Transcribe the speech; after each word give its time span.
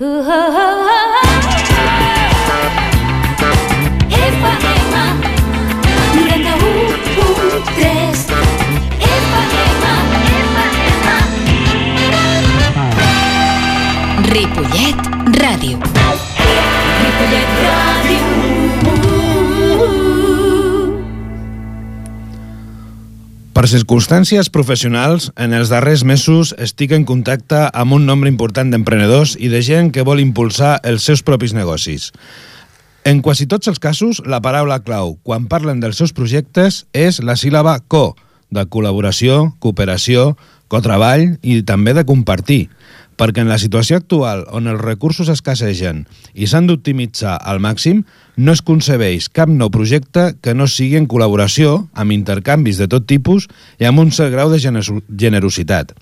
Ripollet 0.00 0.73
Per 23.64 23.70
circumstàncies 23.72 24.50
professionals, 24.52 25.30
en 25.40 25.54
els 25.56 25.70
darrers 25.72 26.02
mesos 26.04 26.50
estic 26.60 26.90
en 26.92 27.06
contacte 27.08 27.62
amb 27.72 27.94
un 27.96 28.02
nombre 28.04 28.28
important 28.28 28.68
d'emprenedors 28.68 29.38
i 29.40 29.48
de 29.48 29.62
gent 29.64 29.88
que 29.88 30.04
vol 30.04 30.20
impulsar 30.20 30.74
els 30.84 31.06
seus 31.08 31.22
propis 31.24 31.54
negocis. 31.56 32.10
En 33.08 33.22
quasi 33.24 33.46
tots 33.48 33.72
els 33.72 33.80
casos, 33.80 34.20
la 34.28 34.42
paraula 34.44 34.82
clau, 34.84 35.14
quan 35.24 35.46
parlen 35.48 35.80
dels 35.80 35.96
seus 35.96 36.12
projectes, 36.12 36.82
és 36.92 37.22
la 37.24 37.38
síl·laba 37.40 37.78
co, 37.88 38.10
de 38.52 38.66
col·laboració, 38.68 39.54
cooperació, 39.64 40.34
cotreball 40.68 41.38
i 41.40 41.62
també 41.64 41.96
de 41.96 42.04
compartir 42.04 42.66
perquè 43.20 43.44
en 43.44 43.50
la 43.50 43.58
situació 43.62 43.98
actual 44.00 44.44
on 44.54 44.66
els 44.70 44.80
recursos 44.80 45.30
escassegen 45.32 46.04
i 46.34 46.48
s'han 46.50 46.68
d'optimitzar 46.68 47.36
al 47.38 47.60
màxim, 47.62 48.02
no 48.36 48.54
es 48.54 48.62
concebeix 48.62 49.28
cap 49.30 49.50
nou 49.50 49.70
projecte 49.74 50.32
que 50.42 50.54
no 50.54 50.66
sigui 50.66 50.98
en 50.98 51.06
col·laboració, 51.10 51.84
amb 51.94 52.14
intercanvis 52.14 52.80
de 52.82 52.88
tot 52.90 53.06
tipus 53.06 53.48
i 53.78 53.86
amb 53.86 54.02
un 54.02 54.10
cert 54.10 54.34
grau 54.34 54.50
de 54.50 54.58
generositat. 54.58 55.94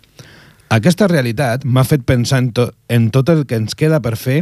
Aquesta 0.73 1.05
realitat 1.05 1.67
m'ha 1.69 1.85
fet 1.85 2.07
pensar 2.09 2.39
en, 2.41 2.49
to 2.57 2.71
en 2.89 3.11
tot 3.13 3.29
el 3.29 3.43
que 3.45 3.59
ens 3.61 3.77
queda 3.77 3.99
per 4.01 4.15
fer 4.17 4.39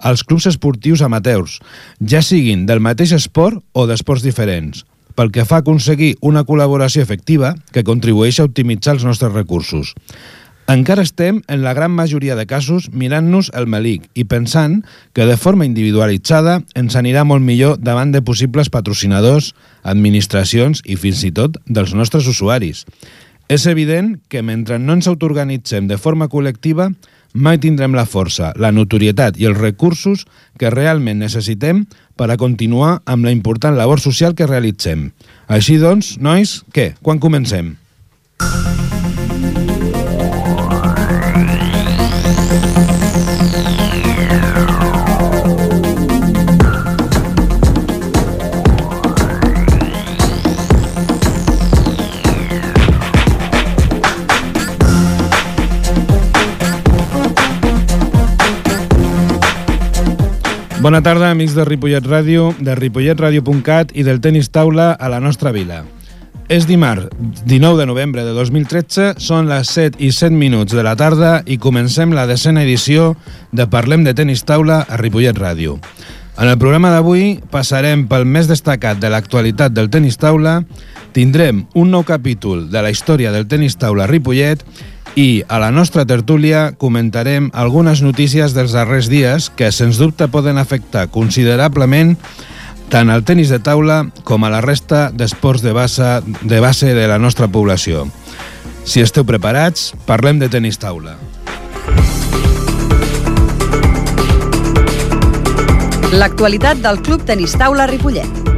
als 0.00 0.22
clubs 0.24 0.46
esportius 0.48 1.02
amateurs, 1.04 1.58
ja 2.00 2.22
siguin 2.24 2.64
del 2.64 2.80
mateix 2.80 3.12
esport 3.12 3.60
o 3.76 3.84
d'esports 3.84 4.24
diferents, 4.24 4.86
pel 5.14 5.28
que 5.34 5.44
fa 5.44 5.60
a 5.60 5.64
aconseguir 5.64 6.14
una 6.24 6.46
col·laboració 6.48 7.04
efectiva 7.04 7.52
que 7.74 7.84
contribueix 7.84 8.40
a 8.40 8.48
optimitzar 8.48 8.96
els 8.96 9.04
nostres 9.04 9.36
recursos. 9.36 9.92
Encara 10.66 11.02
estem, 11.04 11.42
en 11.46 11.60
la 11.62 11.74
gran 11.76 11.92
majoria 11.92 12.36
de 12.38 12.46
casos, 12.48 12.88
mirant-nos 12.88 13.50
el 13.52 13.66
melic 13.68 14.06
i 14.16 14.24
pensant 14.24 14.78
que 15.12 15.26
de 15.28 15.36
forma 15.36 15.66
individualitzada 15.68 16.62
ens 16.74 16.96
anirà 16.96 17.26
molt 17.28 17.44
millor 17.44 17.76
davant 17.84 18.14
de 18.14 18.22
possibles 18.24 18.72
patrocinadors, 18.72 19.52
administracions 19.82 20.80
i 20.88 20.96
fins 20.96 21.20
i 21.28 21.32
tot 21.36 21.60
dels 21.68 21.92
nostres 21.92 22.30
usuaris. 22.32 22.86
És 23.52 23.66
evident 23.68 24.16
que 24.32 24.40
mentre 24.40 24.78
no 24.80 24.96
ens 24.96 25.08
autoorganitzem 25.10 25.84
de 25.84 26.00
forma 26.00 26.30
col·lectiva, 26.32 26.88
mai 27.34 27.58
tindrem 27.60 27.92
la 27.92 28.06
força, 28.08 28.54
la 28.56 28.72
notorietat 28.72 29.36
i 29.36 29.44
els 29.50 29.60
recursos 29.60 30.24
que 30.56 30.72
realment 30.72 31.20
necessitem 31.20 31.84
per 32.16 32.30
a 32.30 32.38
continuar 32.40 33.02
amb 33.04 33.28
la 33.28 33.34
important 33.36 33.76
labor 33.76 34.00
social 34.00 34.32
que 34.38 34.48
realitzem. 34.48 35.10
Així 35.44 35.76
doncs, 35.76 36.16
nois, 36.16 36.62
què? 36.72 36.94
Quan 37.02 37.20
comencem? 37.20 37.74
Bona 60.84 61.00
tarda, 61.00 61.30
amics 61.32 61.54
de 61.56 61.64
Ripollet 61.64 62.04
Ràdio, 62.04 62.50
de 62.60 62.74
ripolletradio.cat 62.76 63.94
i 63.96 64.02
del 64.04 64.18
tenis 64.20 64.50
taula 64.52 64.90
a 64.92 65.08
la 65.08 65.16
nostra 65.16 65.48
vila. 65.48 65.78
És 66.52 66.66
dimarts, 66.68 67.06
19 67.48 67.80
de 67.80 67.86
novembre 67.88 68.20
de 68.26 68.34
2013, 68.36 69.14
són 69.16 69.48
les 69.48 69.70
7 69.72 69.96
i 70.04 70.10
7 70.12 70.36
minuts 70.36 70.76
de 70.76 70.84
la 70.84 70.92
tarda 70.92 71.38
i 71.48 71.56
comencem 71.56 72.12
la 72.12 72.26
decena 72.28 72.66
edició 72.68 73.14
de 73.48 73.64
Parlem 73.64 74.04
de 74.04 74.12
tenis 74.12 74.44
taula 74.44 74.82
a 74.84 75.00
Ripollet 75.00 75.40
Ràdio. 75.40 75.78
En 76.36 76.52
el 76.52 76.60
programa 76.60 76.92
d'avui 76.92 77.38
passarem 77.48 78.04
pel 78.04 78.28
més 78.28 78.52
destacat 78.52 79.00
de 79.00 79.08
l'actualitat 79.08 79.72
del 79.72 79.88
tenis 79.88 80.20
taula, 80.20 80.58
tindrem 81.16 81.64
un 81.72 81.96
nou 81.96 82.04
capítol 82.04 82.68
de 82.68 82.84
la 82.84 82.92
història 82.92 83.32
del 83.32 83.48
tenis 83.48 83.80
taula 83.80 84.04
a 84.04 84.12
Ripollet 84.12 84.60
i 85.14 85.44
a 85.48 85.58
la 85.62 85.70
nostra 85.70 86.04
tertúlia 86.06 86.72
comentarem 86.78 87.50
algunes 87.54 88.02
notícies 88.02 88.54
dels 88.54 88.74
darrers 88.74 89.08
dies 89.10 89.50
que, 89.54 89.70
sens 89.70 89.98
dubte, 89.98 90.26
poden 90.28 90.58
afectar 90.58 91.06
considerablement 91.14 92.16
tant 92.90 93.10
al 93.10 93.24
tennis 93.24 93.50
de 93.50 93.60
taula 93.62 94.04
com 94.26 94.44
a 94.44 94.50
la 94.52 94.60
resta 94.60 95.08
d'esports 95.14 95.62
de 95.62 95.72
base, 95.72 96.20
de 96.42 96.60
base 96.60 96.94
de 96.94 97.06
la 97.08 97.18
nostra 97.18 97.48
població. 97.48 98.08
Si 98.84 99.00
esteu 99.00 99.24
preparats, 99.24 99.92
parlem 100.06 100.42
de 100.42 100.50
tenis 100.52 100.78
taula. 100.82 101.16
L'actualitat 106.14 106.78
del 106.78 107.00
Club 107.02 107.24
Tenis 107.26 107.56
Taula 107.58 107.88
Ripollet. 107.90 108.53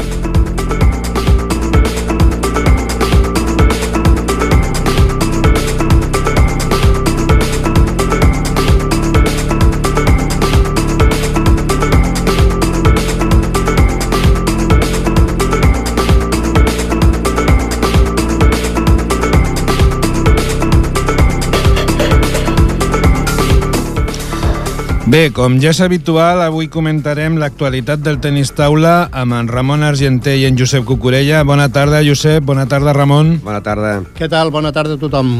Bé, 25.16 25.30
com 25.32 25.54
ja 25.56 25.70
és 25.72 25.78
habitual, 25.80 26.42
avui 26.44 26.66
comentarem 26.68 27.38
l'actualitat 27.40 28.02
del 28.04 28.18
tenis 28.20 28.50
taula 28.52 29.06
amb 29.16 29.32
en 29.32 29.46
Ramon 29.48 29.80
Argenter 29.86 30.34
i 30.36 30.42
en 30.44 30.58
Josep 30.60 30.84
Cucurella. 30.84 31.38
Bona 31.48 31.70
tarda, 31.72 32.02
Josep. 32.04 32.44
Bona 32.44 32.66
tarda, 32.68 32.92
Ramon. 32.92 33.30
Bona 33.40 33.62
tarda. 33.64 33.94
Què 34.18 34.28
tal? 34.28 34.52
Bona 34.52 34.74
tarda 34.76 34.98
a 34.98 35.00
tothom. 35.00 35.30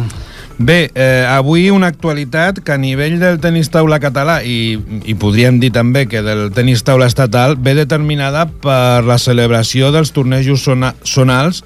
Bé, 0.57 0.79
eh, 0.95 1.27
avui 1.29 1.69
una 1.69 1.91
actualitat 1.93 2.63
que 2.65 2.73
a 2.73 2.79
nivell 2.81 3.19
del 3.21 3.37
tenis 3.37 3.69
taula 3.69 3.99
català 4.01 4.39
i, 4.41 4.79
i 5.05 5.13
podríem 5.13 5.61
dir 5.61 5.75
també 5.77 6.07
que 6.09 6.25
del 6.25 6.47
tenis 6.57 6.81
taula 6.81 7.05
estatal 7.13 7.59
ve 7.61 7.77
determinada 7.77 8.47
per 8.49 9.05
la 9.05 9.19
celebració 9.21 9.93
dels 9.93 10.17
tornejos 10.17 10.65
zona, 10.65 10.95
zonals 11.05 11.61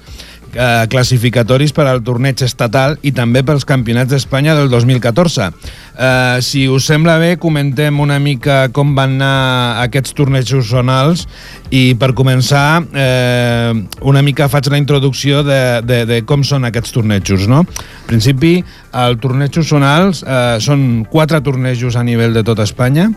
eh, 0.53 0.85
classificatoris 0.91 1.73
per 1.75 1.87
al 1.89 2.01
torneig 2.05 2.41
estatal 2.45 2.97
i 3.01 3.13
també 3.15 3.43
pels 3.47 3.65
campionats 3.67 4.11
d'Espanya 4.11 4.55
del 4.57 4.69
2014. 4.71 5.51
Eh, 5.51 6.41
si 6.41 6.65
us 6.71 6.87
sembla 6.89 7.17
bé, 7.21 7.35
comentem 7.41 7.99
una 7.99 8.19
mica 8.19 8.65
com 8.73 8.95
van 8.97 9.17
anar 9.19 9.83
aquests 9.83 10.15
tornejos 10.17 10.69
zonals 10.71 11.25
i 11.71 11.93
per 11.99 12.13
començar 12.17 12.83
eh, 12.93 13.73
una 14.01 14.23
mica 14.25 14.49
faig 14.51 14.71
la 14.71 14.79
introducció 14.81 15.43
de, 15.47 15.61
de, 15.85 16.03
de 16.09 16.21
com 16.27 16.45
són 16.47 16.67
aquests 16.67 16.95
tornejos. 16.95 17.47
No? 17.51 17.65
En 17.65 18.07
principi, 18.11 18.59
el 18.93 19.17
torneig 19.23 19.55
zonals 19.63 20.21
eh, 20.23 20.57
són 20.63 21.05
quatre 21.09 21.41
tornejos 21.43 21.95
a 21.95 22.03
nivell 22.03 22.33
de 22.35 22.43
tot 22.47 22.59
Espanya 22.59 23.09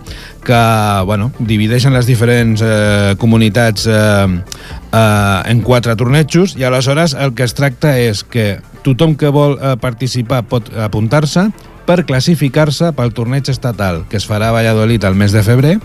que 0.44 0.60
bueno, 1.06 1.32
divideixen 1.38 1.94
les 1.94 2.06
diferents 2.06 2.62
eh, 2.62 3.14
comunitats 3.18 3.86
eh, 3.86 3.94
eh, 3.94 5.50
en 5.50 5.62
quatre 5.66 5.96
tornejos 5.96 6.56
i 6.58 6.64
aleshores 6.64 7.14
el 7.14 7.34
que 7.34 7.46
es 7.46 7.54
tracta 7.54 7.98
és 7.98 8.24
que 8.24 8.58
tothom 8.84 9.16
que 9.18 9.32
vol 9.34 9.58
eh, 9.58 9.76
participar 9.80 10.44
pot 10.48 10.70
apuntar-se 10.76 11.48
per 11.84 12.04
classificar-se 12.08 12.92
pel 12.96 13.12
torneig 13.12 13.48
estatal 13.52 14.04
que 14.08 14.16
es 14.20 14.26
farà 14.28 14.48
a 14.48 14.56
Valladolid 14.56 15.04
al 15.04 15.16
mes 15.18 15.34
de 15.36 15.42
febrer 15.44 15.76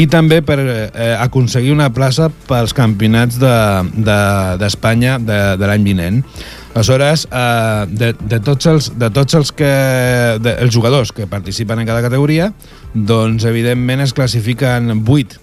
i 0.00 0.06
també 0.06 0.40
per 0.46 0.58
eh, 0.62 1.16
aconseguir 1.18 1.72
una 1.74 1.90
plaça 1.92 2.30
pels 2.48 2.72
campionats 2.76 3.38
d'Espanya 3.42 5.18
de, 5.18 5.24
de, 5.26 5.32
de, 5.32 5.56
de 5.60 5.68
l'any 5.68 5.84
vinent. 5.84 6.22
Aleshores, 6.72 7.26
eh, 7.30 7.84
de, 7.88 8.14
de, 8.16 8.40
tots 8.40 8.66
els, 8.70 8.90
de 8.98 9.10
tots 9.12 9.36
els, 9.36 9.52
que, 9.52 9.72
de, 10.40 10.56
els 10.64 10.72
jugadors 10.72 11.12
que 11.12 11.28
participen 11.28 11.82
en 11.82 11.88
cada 11.88 12.00
categoria, 12.04 12.52
doncs 12.94 13.44
evidentment 13.48 14.00
es 14.06 14.14
classifiquen 14.16 15.02
8 15.04 15.40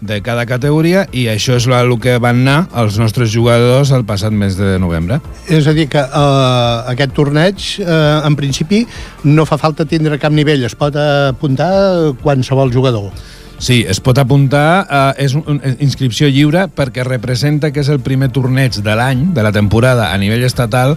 de 0.00 0.22
cada 0.24 0.46
categoria 0.48 1.04
i 1.12 1.26
això 1.28 1.58
és 1.60 1.66
el 1.68 1.92
que 2.00 2.16
van 2.22 2.40
anar 2.40 2.70
els 2.80 2.96
nostres 2.98 3.28
jugadors 3.32 3.92
el 3.92 4.06
passat 4.08 4.32
mes 4.32 4.56
de 4.56 4.78
novembre. 4.80 5.20
És 5.48 5.68
a 5.68 5.74
dir, 5.76 5.86
que 5.92 6.00
uh, 6.00 6.88
aquest 6.90 7.12
torneig, 7.16 7.66
uh, 7.84 8.24
en 8.24 8.36
principi, 8.38 8.86
no 9.28 9.44
fa 9.44 9.60
falta 9.60 9.84
tindre 9.84 10.18
cap 10.18 10.32
nivell, 10.32 10.64
es 10.64 10.76
pot 10.78 10.96
apuntar 10.96 12.16
qualsevol 12.24 12.72
jugador. 12.72 13.12
Sí, 13.60 13.84
es 13.86 13.98
pot 14.00 14.16
apuntar, 14.16 14.86
eh, 14.88 15.26
és 15.26 15.34
una 15.36 15.74
inscripció 15.84 16.30
lliure 16.32 16.62
perquè 16.72 17.04
representa 17.04 17.68
que 17.70 17.82
és 17.84 17.90
el 17.92 18.00
primer 18.00 18.30
torneig 18.32 18.78
de 18.80 18.94
l'any, 18.96 19.26
de 19.36 19.44
la 19.44 19.52
temporada, 19.52 20.06
a 20.14 20.16
nivell 20.16 20.46
estatal, 20.48 20.96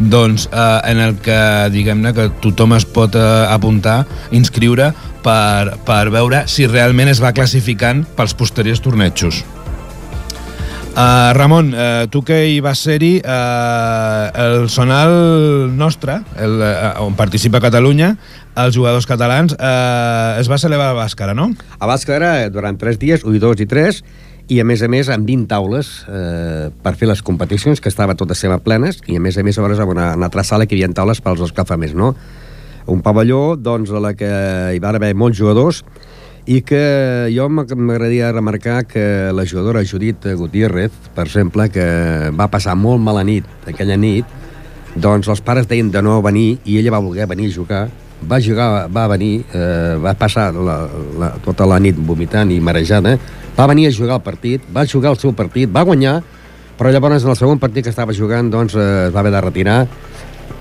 doncs 0.00 0.48
eh, 0.48 0.80
en 0.88 1.02
el 1.04 1.18
que, 1.20 1.36
diguem-ne, 1.74 2.14
que 2.16 2.30
tothom 2.40 2.72
es 2.78 2.88
pot 2.88 3.12
eh, 3.12 3.28
apuntar, 3.52 4.06
inscriure 4.32 4.94
per, 5.22 5.76
per 5.84 6.08
veure 6.14 6.46
si 6.48 6.64
realment 6.66 7.12
es 7.12 7.20
va 7.20 7.36
classificant 7.36 8.06
pels 8.16 8.32
posteriors 8.32 8.80
tornejos. 8.80 9.44
Uh, 10.94 11.32
Ramon, 11.34 11.74
uh, 11.74 12.06
tu 12.10 12.24
que 12.26 12.38
hi 12.50 12.60
vas 12.64 12.80
ser-hi, 12.82 13.20
uh, 13.22 14.30
el 14.34 14.68
sonal 14.72 15.12
nostre, 15.78 16.20
el, 16.36 16.56
uh, 16.58 17.04
on 17.04 17.14
participa 17.18 17.60
Catalunya, 17.62 18.14
els 18.58 18.74
jugadors 18.74 19.06
catalans, 19.06 19.54
uh, 19.54 20.38
es 20.40 20.50
va 20.50 20.58
celebrar 20.58 20.90
a 20.90 20.98
Bàscara, 20.98 21.36
no? 21.38 21.52
A 21.78 21.86
Bàscara, 21.86 22.32
durant 22.50 22.80
3 22.80 22.98
dies, 22.98 23.22
1, 23.22 23.38
2 23.44 23.62
i 23.62 23.68
3, 23.70 24.02
i 24.48 24.60
a 24.62 24.64
més 24.64 24.80
a 24.82 24.88
més 24.88 25.08
amb 25.12 25.28
20 25.28 25.46
taules 25.50 25.88
eh, 26.08 26.68
per 26.82 26.94
fer 26.96 27.08
les 27.10 27.20
competicions, 27.24 27.82
que 27.84 27.90
estaven 27.92 28.16
totes 28.16 28.40
sempre 28.40 28.62
plenes, 28.64 29.02
i 29.06 29.18
a 29.18 29.20
més 29.20 29.36
a 29.36 29.44
més 29.44 29.58
a 29.60 29.64
una, 29.64 29.82
una 29.84 30.14
altra 30.24 30.44
sala 30.44 30.64
que 30.66 30.76
hi 30.76 30.82
havia 30.82 30.96
taules 30.96 31.20
pels 31.20 31.42
escalfaments, 31.50 31.94
no? 31.94 32.14
Un 32.88 33.02
pavelló, 33.04 33.58
doncs, 33.60 33.92
a 33.92 34.00
la 34.00 34.14
que 34.16 34.30
hi 34.72 34.80
va 34.80 34.94
haver 34.96 35.12
molts 35.14 35.36
jugadors, 35.36 35.82
i 36.48 36.62
que 36.64 37.28
jo 37.28 37.44
m'agradaria 37.52 38.32
remarcar 38.32 38.86
que 38.88 39.28
la 39.36 39.44
jugadora 39.44 39.84
Judit 39.84 40.24
Gutiérrez, 40.32 40.94
per 41.14 41.26
exemple, 41.26 41.66
que 41.68 41.84
va 42.32 42.46
passar 42.48 42.72
molt 42.72 43.02
mala 43.04 43.20
nit 43.20 43.44
aquella 43.68 43.98
nit, 44.00 44.24
doncs 44.96 45.28
els 45.28 45.42
pares 45.44 45.68
deien 45.68 45.90
de 45.92 46.00
no 46.00 46.22
venir 46.24 46.56
i 46.64 46.78
ella 46.80 46.94
va 46.96 47.02
voler 47.04 47.28
venir 47.28 47.50
a 47.50 47.54
jugar, 47.54 47.82
va 48.24 48.40
jugar, 48.40 48.88
va 48.88 49.04
venir, 49.12 49.44
eh, 49.52 49.98
va 50.00 50.16
passar 50.16 50.48
la, 50.56 50.78
la, 51.20 51.30
tota 51.44 51.68
la 51.68 51.78
nit 51.84 52.00
vomitant 52.00 52.48
i 52.50 52.58
marejada, 52.64 53.18
va 53.58 53.68
venir 53.68 53.90
a 53.90 53.92
jugar 53.92 54.16
el 54.16 54.24
partit, 54.24 54.64
va 54.72 54.88
jugar 54.88 55.12
el 55.12 55.20
seu 55.20 55.36
partit, 55.36 55.68
va 55.68 55.84
guanyar, 55.84 56.22
però 56.78 56.88
llavors 56.94 57.28
en 57.28 57.34
el 57.34 57.36
segon 57.36 57.60
partit 57.60 57.84
que 57.84 57.92
estava 57.92 58.16
jugant 58.16 58.48
doncs, 58.48 58.72
eh, 58.72 59.08
es 59.10 59.12
va 59.12 59.20
haver 59.20 59.36
de 59.36 59.44
retirar 59.44 59.82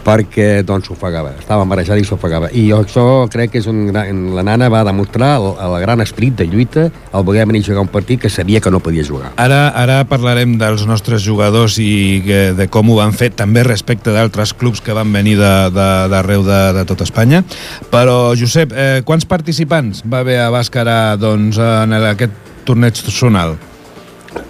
perquè 0.07 0.63
doncs 0.63 0.87
s'ofegava, 0.87 1.33
estava 1.41 1.65
marejada 1.67 1.99
i 1.99 2.05
s'ofegava. 2.07 2.49
I 2.55 2.69
això 2.75 3.27
crec 3.31 3.51
que 3.53 3.61
és 3.61 3.67
un 3.67 3.89
gran... 3.89 4.21
la 4.37 4.45
nana 4.47 4.69
va 4.71 4.85
demostrar 4.87 5.33
el, 5.41 5.49
el 5.65 5.75
gran 5.83 6.03
esprit 6.03 6.37
de 6.39 6.47
lluita 6.47 6.87
al 7.11 7.25
voler 7.27 7.45
venir 7.49 7.65
a 7.65 7.67
jugar 7.67 7.83
un 7.83 7.91
partit 7.91 8.21
que 8.23 8.31
sabia 8.31 8.61
que 8.63 8.71
no 8.71 8.79
podia 8.79 9.03
jugar. 9.03 9.33
Ara, 9.35 9.67
ara 9.75 9.99
parlarem 10.07 10.55
dels 10.61 10.87
nostres 10.87 11.25
jugadors 11.27 11.77
i 11.83 12.23
que, 12.25 12.41
de 12.55 12.69
com 12.71 12.93
ho 12.93 12.99
van 13.01 13.15
fer, 13.17 13.33
també 13.35 13.65
respecte 13.67 14.15
d'altres 14.15 14.55
clubs 14.55 14.83
que 14.83 14.95
van 14.95 15.11
venir 15.11 15.35
d'arreu 15.37 16.45
de, 16.47 16.51
de, 16.51 16.59
de, 16.71 16.75
de 16.79 16.87
tot 16.87 17.03
Espanya. 17.03 17.43
Però, 17.91 18.35
Josep, 18.39 18.71
eh, 18.71 19.01
quants 19.07 19.27
participants 19.27 20.05
va 20.07 20.23
haver 20.23 20.39
a 20.45 20.51
Bàscara 20.53 21.17
doncs, 21.19 21.59
en 21.59 21.97
aquest 21.99 22.53
torneig 22.67 22.95
zonal? 23.11 23.57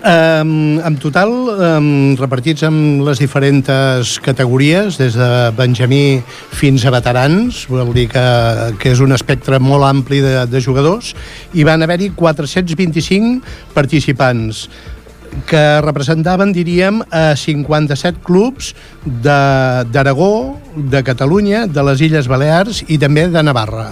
Um, 0.08 0.80
en 0.86 0.96
total, 1.02 1.32
um, 1.52 2.16
repartits 2.20 2.64
en 2.64 2.76
les 3.04 3.20
diferents 3.20 4.18
categories, 4.24 4.98
des 5.00 5.18
de 5.18 5.30
Benjamí 5.58 6.22
fins 6.56 6.86
a 6.86 6.94
veterans, 6.94 7.66
vol 7.68 7.92
dir 7.96 8.08
que, 8.12 8.26
que 8.80 8.94
és 8.94 9.02
un 9.04 9.12
espectre 9.16 9.60
molt 9.60 9.88
ampli 9.88 10.22
de, 10.24 10.46
de 10.48 10.62
jugadors, 10.64 11.14
i 11.54 11.66
van 11.68 11.84
haver-hi 11.84 12.12
425 12.16 13.74
participants 13.76 14.68
que 15.46 15.64
representaven, 15.84 16.54
diríem, 16.56 17.02
a 17.12 17.36
57 17.36 18.24
clubs 18.24 18.74
d'Aragó, 19.06 20.58
de, 20.76 20.90
de 20.98 21.04
Catalunya, 21.04 21.66
de 21.68 21.84
les 21.92 22.02
Illes 22.08 22.30
Balears 22.32 22.84
i 22.88 22.98
també 23.02 23.28
de 23.34 23.44
Navarra. 23.44 23.92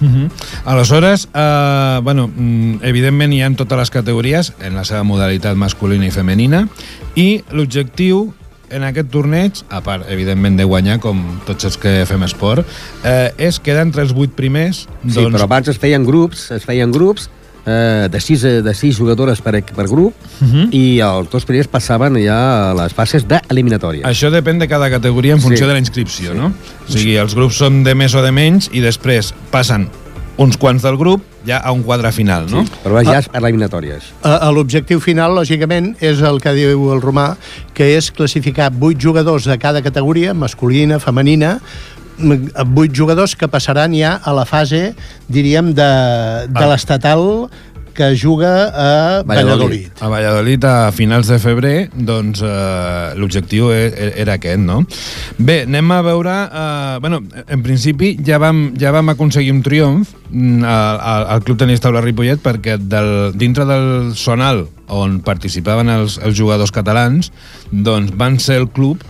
Uh 0.00 0.08
-huh. 0.08 0.30
Aleshores, 0.64 1.28
eh, 1.32 2.00
bueno, 2.02 2.28
mm, 2.28 2.78
evidentment 2.82 3.32
hi 3.32 3.42
ha 3.42 3.50
totes 3.56 3.78
les 3.78 3.90
categories 3.90 4.52
en 4.60 4.74
la 4.74 4.84
seva 4.84 5.02
modalitat 5.02 5.56
masculina 5.56 6.06
i 6.06 6.10
femenina 6.10 6.68
i 7.14 7.42
l'objectiu 7.50 8.34
en 8.70 8.82
aquest 8.82 9.10
torneig, 9.10 9.52
a 9.70 9.80
part, 9.80 10.04
evidentment, 10.10 10.56
de 10.56 10.64
guanyar, 10.64 10.98
com 11.00 11.40
tots 11.46 11.64
els 11.64 11.76
que 11.78 12.04
fem 12.06 12.22
esport, 12.22 12.66
eh, 13.04 13.32
és 13.38 13.60
quedar 13.60 13.82
entre 13.86 14.02
els 14.02 14.12
vuit 14.12 14.30
primers. 14.30 14.86
Doncs... 15.02 15.14
Sí, 15.14 15.24
però 15.24 15.42
abans 15.44 15.68
es 15.68 15.78
feien 15.78 16.04
grups, 16.04 16.50
es 16.50 16.64
feien 16.64 16.92
grups 16.92 17.30
eh, 17.66 18.08
de, 18.10 18.20
sis, 18.20 18.42
de 18.42 18.74
sis 18.74 18.96
jugadores 18.96 19.42
per, 19.42 19.58
per 19.64 19.86
grup 19.90 20.14
uh 20.40 20.46
-huh. 20.46 20.68
i 20.70 21.00
els 21.00 21.28
dos 21.30 21.44
primers 21.44 21.68
passaven 21.68 22.16
ja 22.22 22.70
a 22.70 22.74
les 22.74 22.94
fases 22.94 23.26
d'eliminatòria. 23.28 24.06
Això 24.06 24.30
depèn 24.30 24.58
de 24.58 24.68
cada 24.68 24.90
categoria 24.90 25.34
en 25.34 25.40
funció 25.40 25.66
sí. 25.66 25.68
de 25.68 25.72
la 25.72 25.78
inscripció, 25.78 26.32
sí. 26.32 26.38
no? 26.38 26.52
O 26.88 26.92
sigui, 26.92 27.16
els 27.16 27.34
grups 27.34 27.56
són 27.56 27.82
de 27.82 27.94
més 27.94 28.14
o 28.14 28.22
de 28.22 28.32
menys 28.32 28.70
i 28.72 28.80
després 28.80 29.34
passen 29.50 29.88
uns 30.36 30.56
quants 30.56 30.82
del 30.82 30.96
grup 30.96 31.22
ja 31.46 31.58
a 31.58 31.72
un 31.72 31.82
quadre 31.82 32.10
final, 32.12 32.46
no? 32.50 32.64
Sí, 32.66 32.72
però 32.82 33.00
ja 33.04 33.18
és 33.22 33.28
per 33.28 33.40
eliminatòries. 33.40 34.10
L'objectiu 34.52 35.00
final, 35.00 35.34
lògicament, 35.38 35.94
és 36.00 36.20
el 36.20 36.40
que 36.42 36.52
diu 36.52 36.90
el 36.92 37.00
Romà, 37.00 37.36
que 37.76 37.96
és 37.96 38.10
classificar 38.10 38.70
vuit 38.74 39.00
jugadors 39.00 39.46
de 39.48 39.56
cada 39.58 39.82
categoria, 39.82 40.34
masculina, 40.34 40.98
femenina, 40.98 41.60
vuit 42.18 42.92
jugadors 42.94 43.36
que 43.36 43.48
passaran 43.48 43.94
ja 43.96 44.16
a 44.22 44.34
la 44.36 44.46
fase, 44.48 44.94
diríem, 45.28 45.74
de, 45.76 45.90
de 46.48 46.64
ah. 46.64 46.68
l'estatal 46.72 47.48
que 47.96 48.14
juga 48.14 48.68
a 48.68 49.22
Valladolid. 49.24 49.88
A 50.00 50.08
Valladolid 50.08 50.64
a 50.68 50.92
finals 50.92 51.26
de 51.32 51.38
febrer, 51.40 51.88
doncs 51.96 52.42
eh, 52.44 53.16
l'objectiu 53.16 53.72
e, 53.72 53.88
e, 53.88 54.10
era 54.20 54.36
aquest, 54.36 54.60
no? 54.60 54.82
Bé, 55.40 55.62
anem 55.64 55.90
a 55.96 56.02
veure... 56.04 56.36
Eh, 56.44 56.98
bueno, 57.00 57.22
en 57.48 57.64
principi 57.64 58.12
ja 58.20 58.38
vam, 58.38 58.68
ja 58.78 58.92
vam 58.94 59.14
aconseguir 59.16 59.54
un 59.56 59.64
triomf 59.64 60.12
mm, 60.28 60.62
al, 60.68 61.26
al 61.32 61.42
Club 61.48 61.58
Tenis 61.64 61.80
Taula 61.82 62.04
Ripollet 62.04 62.44
perquè 62.44 62.76
del, 62.76 63.32
dintre 63.34 63.64
del 63.66 64.12
Sonal 64.14 64.66
on 64.92 65.18
participaven 65.24 65.90
els, 65.90 66.20
els 66.22 66.36
jugadors 66.38 66.70
catalans, 66.70 67.32
doncs 67.72 68.12
van 68.14 68.36
ser 68.38 68.60
el 68.60 68.68
club 68.68 69.00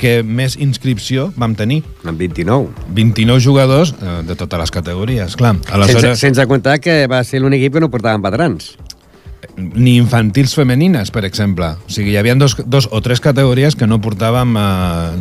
que 0.00 0.22
més 0.22 0.58
inscripció 0.60 1.30
vam 1.36 1.56
tenir. 1.58 1.82
En 2.04 2.18
29. 2.18 2.88
29 2.94 3.40
jugadors 3.44 3.94
eh, 3.94 4.16
de 4.26 4.36
totes 4.38 4.64
les 4.64 4.74
categories, 4.74 5.36
clar. 5.40 5.56
Aleshores... 5.70 6.14
Sense, 6.14 6.26
sense 6.26 6.48
comptar 6.50 6.80
que 6.84 7.04
va 7.10 7.24
ser 7.24 7.42
l'únic 7.42 7.64
equip 7.64 7.78
que 7.78 7.84
no 7.84 7.92
portaven 7.92 8.24
veterans 8.24 8.74
ni 9.56 9.96
infantils 9.98 10.54
femenines, 10.56 11.10
per 11.14 11.24
exemple. 11.26 11.70
O 11.86 11.92
sigui, 11.92 12.12
hi 12.14 12.18
havia 12.20 12.34
dos, 12.38 12.56
dos 12.66 12.88
o 12.90 13.00
tres 13.04 13.22
categories 13.24 13.76
que 13.78 13.88
no 13.90 14.00
portàvem 14.04 14.56
eh, 14.58 14.64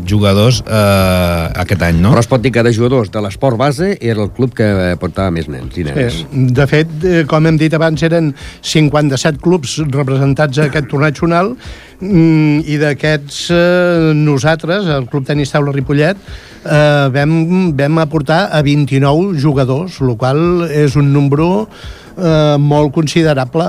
jugadors 0.10 0.62
eh, 0.66 1.64
aquest 1.64 1.86
any, 1.90 2.02
no? 2.04 2.14
Però 2.16 2.24
es 2.24 2.30
pot 2.32 2.44
dir 2.44 2.54
que 2.56 2.64
de 2.66 2.74
jugadors 2.76 3.12
de 3.14 3.24
l'esport 3.24 3.60
base 3.60 3.94
era 4.00 4.24
el 4.24 4.32
club 4.36 4.56
que 4.58 4.68
portava 5.02 5.34
més 5.34 5.50
nens 5.52 5.78
i 5.78 5.88
nenes. 5.88 6.22
Sí. 6.22 6.46
De 6.58 6.68
fet, 6.70 6.92
eh, 7.04 7.24
com 7.30 7.50
hem 7.50 7.60
dit 7.62 7.74
abans, 7.74 8.04
eren 8.06 8.34
57 8.62 9.42
clubs 9.44 9.80
representats 9.94 10.60
a 10.60 10.70
aquest 10.70 10.90
torneig 10.92 11.20
zonal 11.20 11.54
mm, 12.00 12.64
i 12.70 12.80
d'aquests 12.82 13.44
eh, 13.54 14.12
nosaltres, 14.18 14.90
el 14.98 15.10
Club 15.12 15.28
Tenis 15.28 15.54
Taula 15.54 15.74
Ripollet, 15.76 16.20
eh, 16.64 17.08
vam, 17.14 17.74
vam 17.78 18.00
aportar 18.04 18.48
a 18.52 18.62
29 18.66 19.40
jugadors, 19.42 20.00
el 20.02 20.16
qual 20.18 20.68
és 20.70 20.98
un 21.00 21.14
número 21.14 21.68
eh, 22.18 22.56
molt 22.60 22.94
considerable. 22.96 23.66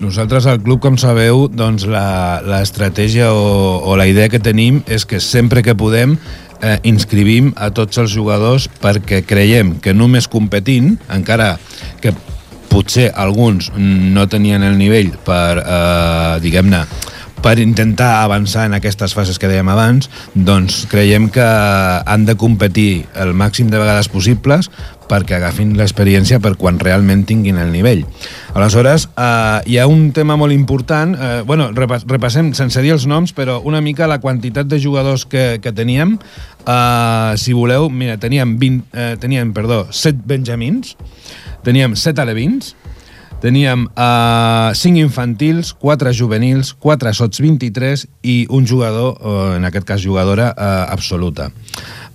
Nosaltres 0.00 0.46
al 0.50 0.60
club, 0.62 0.80
com 0.84 0.98
sabeu, 1.00 1.46
doncs 1.52 1.86
l'estratègia 1.86 3.32
o, 3.32 3.80
o 3.84 3.96
la 3.98 4.08
idea 4.10 4.30
que 4.32 4.42
tenim 4.42 4.82
és 4.86 5.06
que 5.08 5.20
sempre 5.22 5.62
que 5.66 5.76
podem 5.78 6.16
eh, 6.62 6.78
inscrivim 6.88 7.52
a 7.56 7.70
tots 7.74 7.98
els 8.02 8.12
jugadors 8.12 8.68
perquè 8.82 9.22
creiem 9.26 9.76
que 9.82 9.94
només 9.94 10.28
competint, 10.28 10.96
encara 11.12 11.54
que 12.02 12.14
potser 12.70 13.10
alguns 13.14 13.70
no 13.76 14.26
tenien 14.28 14.64
el 14.66 14.76
nivell 14.78 15.14
per, 15.24 15.62
eh, 15.62 16.32
diguem-ne, 16.44 16.82
per 17.46 17.60
intentar 17.62 18.24
avançar 18.24 18.64
en 18.66 18.74
aquestes 18.74 19.12
fases 19.14 19.36
que 19.38 19.46
dèiem 19.46 19.68
abans, 19.70 20.08
doncs 20.34 20.80
creiem 20.90 21.28
que 21.30 21.44
han 21.46 22.24
de 22.26 22.34
competir 22.34 23.04
el 23.14 23.36
màxim 23.38 23.68
de 23.70 23.78
vegades 23.78 24.08
possibles 24.10 24.66
perquè 25.06 25.36
agafin 25.36 25.76
l'experiència 25.78 26.40
per 26.42 26.56
quan 26.58 26.80
realment 26.82 27.22
tinguin 27.28 27.60
el 27.62 27.70
nivell. 27.70 28.02
Aleshores, 28.50 29.04
eh, 29.14 29.60
hi 29.62 29.78
ha 29.78 29.86
un 29.86 30.10
tema 30.10 30.34
molt 30.34 30.56
important, 30.56 31.14
eh, 31.14 31.44
bueno, 31.46 31.68
repassem 31.70 32.50
sense 32.58 32.82
dir 32.82 32.96
els 32.96 33.06
noms, 33.06 33.30
però 33.30 33.60
una 33.62 33.80
mica 33.80 34.10
la 34.10 34.18
quantitat 34.18 34.66
de 34.66 34.82
jugadors 34.82 35.22
que, 35.24 35.60
que 35.62 35.70
teníem. 35.70 36.18
Eh, 36.66 37.34
si 37.38 37.54
voleu, 37.54 37.86
mira, 37.90 38.18
teníem, 38.18 38.58
20, 38.58 38.90
eh, 38.92 39.16
teníem 39.22 39.54
perdó, 39.54 39.86
7 39.92 40.18
benjamins, 40.26 40.96
teníem 41.62 41.94
7 41.94 42.26
alevins, 42.26 42.74
teníem 43.40 43.86
eh, 43.96 44.70
5 44.74 44.98
infantils, 44.98 45.74
4 45.78 46.12
juvenils, 46.12 46.74
4 46.74 47.12
sots 47.14 47.40
23 47.40 48.06
i 48.22 48.46
un 48.50 48.66
jugador, 48.66 49.18
eh, 49.20 49.56
en 49.58 49.64
aquest 49.68 49.86
cas 49.86 50.04
jugadora, 50.04 50.52
eh, 50.56 50.86
absoluta. 50.88 51.50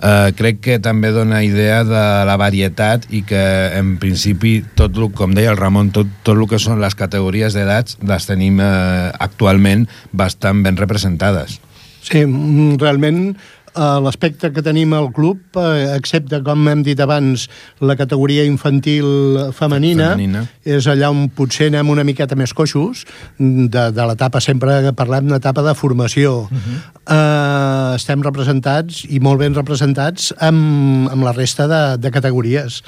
Eh, 0.01 0.33
crec 0.33 0.61
que 0.65 0.79
també 0.81 1.11
dona 1.13 1.43
idea 1.45 1.83
de 1.85 2.03
la 2.25 2.37
varietat 2.41 3.05
i 3.13 3.21
que 3.21 3.41
en 3.77 3.97
principi 4.01 4.63
tot 4.75 4.97
el, 4.97 5.11
com 5.13 5.35
deia 5.37 5.51
el 5.53 5.59
Ramon 5.59 5.91
tot, 5.93 6.09
tot 6.25 6.33
el 6.39 6.47
que 6.49 6.57
són 6.57 6.81
les 6.81 6.97
categories 6.97 7.53
d'edats 7.53 7.99
les 8.01 8.25
tenim 8.25 8.57
eh, 8.65 9.11
actualment 9.21 9.85
bastant 10.11 10.63
ben 10.65 10.79
representades. 10.81 11.59
Sí, 12.01 12.25
mm, 12.25 12.79
realment 12.81 13.35
l'aspecte 13.75 14.51
que 14.51 14.63
tenim 14.65 14.93
al 14.93 15.11
club, 15.15 15.39
eh, 15.55 15.95
excepte, 15.95 16.41
com 16.43 16.67
hem 16.67 16.81
dit 16.83 16.99
abans, 16.99 17.47
la 17.79 17.95
categoria 17.95 18.43
infantil 18.43 19.05
femenina, 19.53 20.11
femenina, 20.15 20.45
és 20.65 20.87
allà 20.91 21.11
on 21.11 21.29
potser 21.29 21.69
anem 21.71 21.89
una 21.89 22.03
miqueta 22.03 22.35
més 22.35 22.53
coixos, 22.53 23.05
de, 23.37 23.85
de 23.91 24.07
l'etapa, 24.09 24.41
sempre 24.41 24.91
parlem 24.97 25.29
d'etapa 25.31 25.63
de 25.63 25.75
formació. 25.75 26.49
Uh 26.51 26.57
-huh. 26.57 26.81
eh, 27.15 27.95
estem 27.95 28.21
representats, 28.21 29.05
i 29.09 29.19
molt 29.19 29.39
ben 29.39 29.53
representats, 29.53 30.33
amb, 30.39 31.09
amb 31.09 31.23
la 31.23 31.31
resta 31.31 31.67
de, 31.67 31.97
de 31.97 32.11
categories 32.11 32.83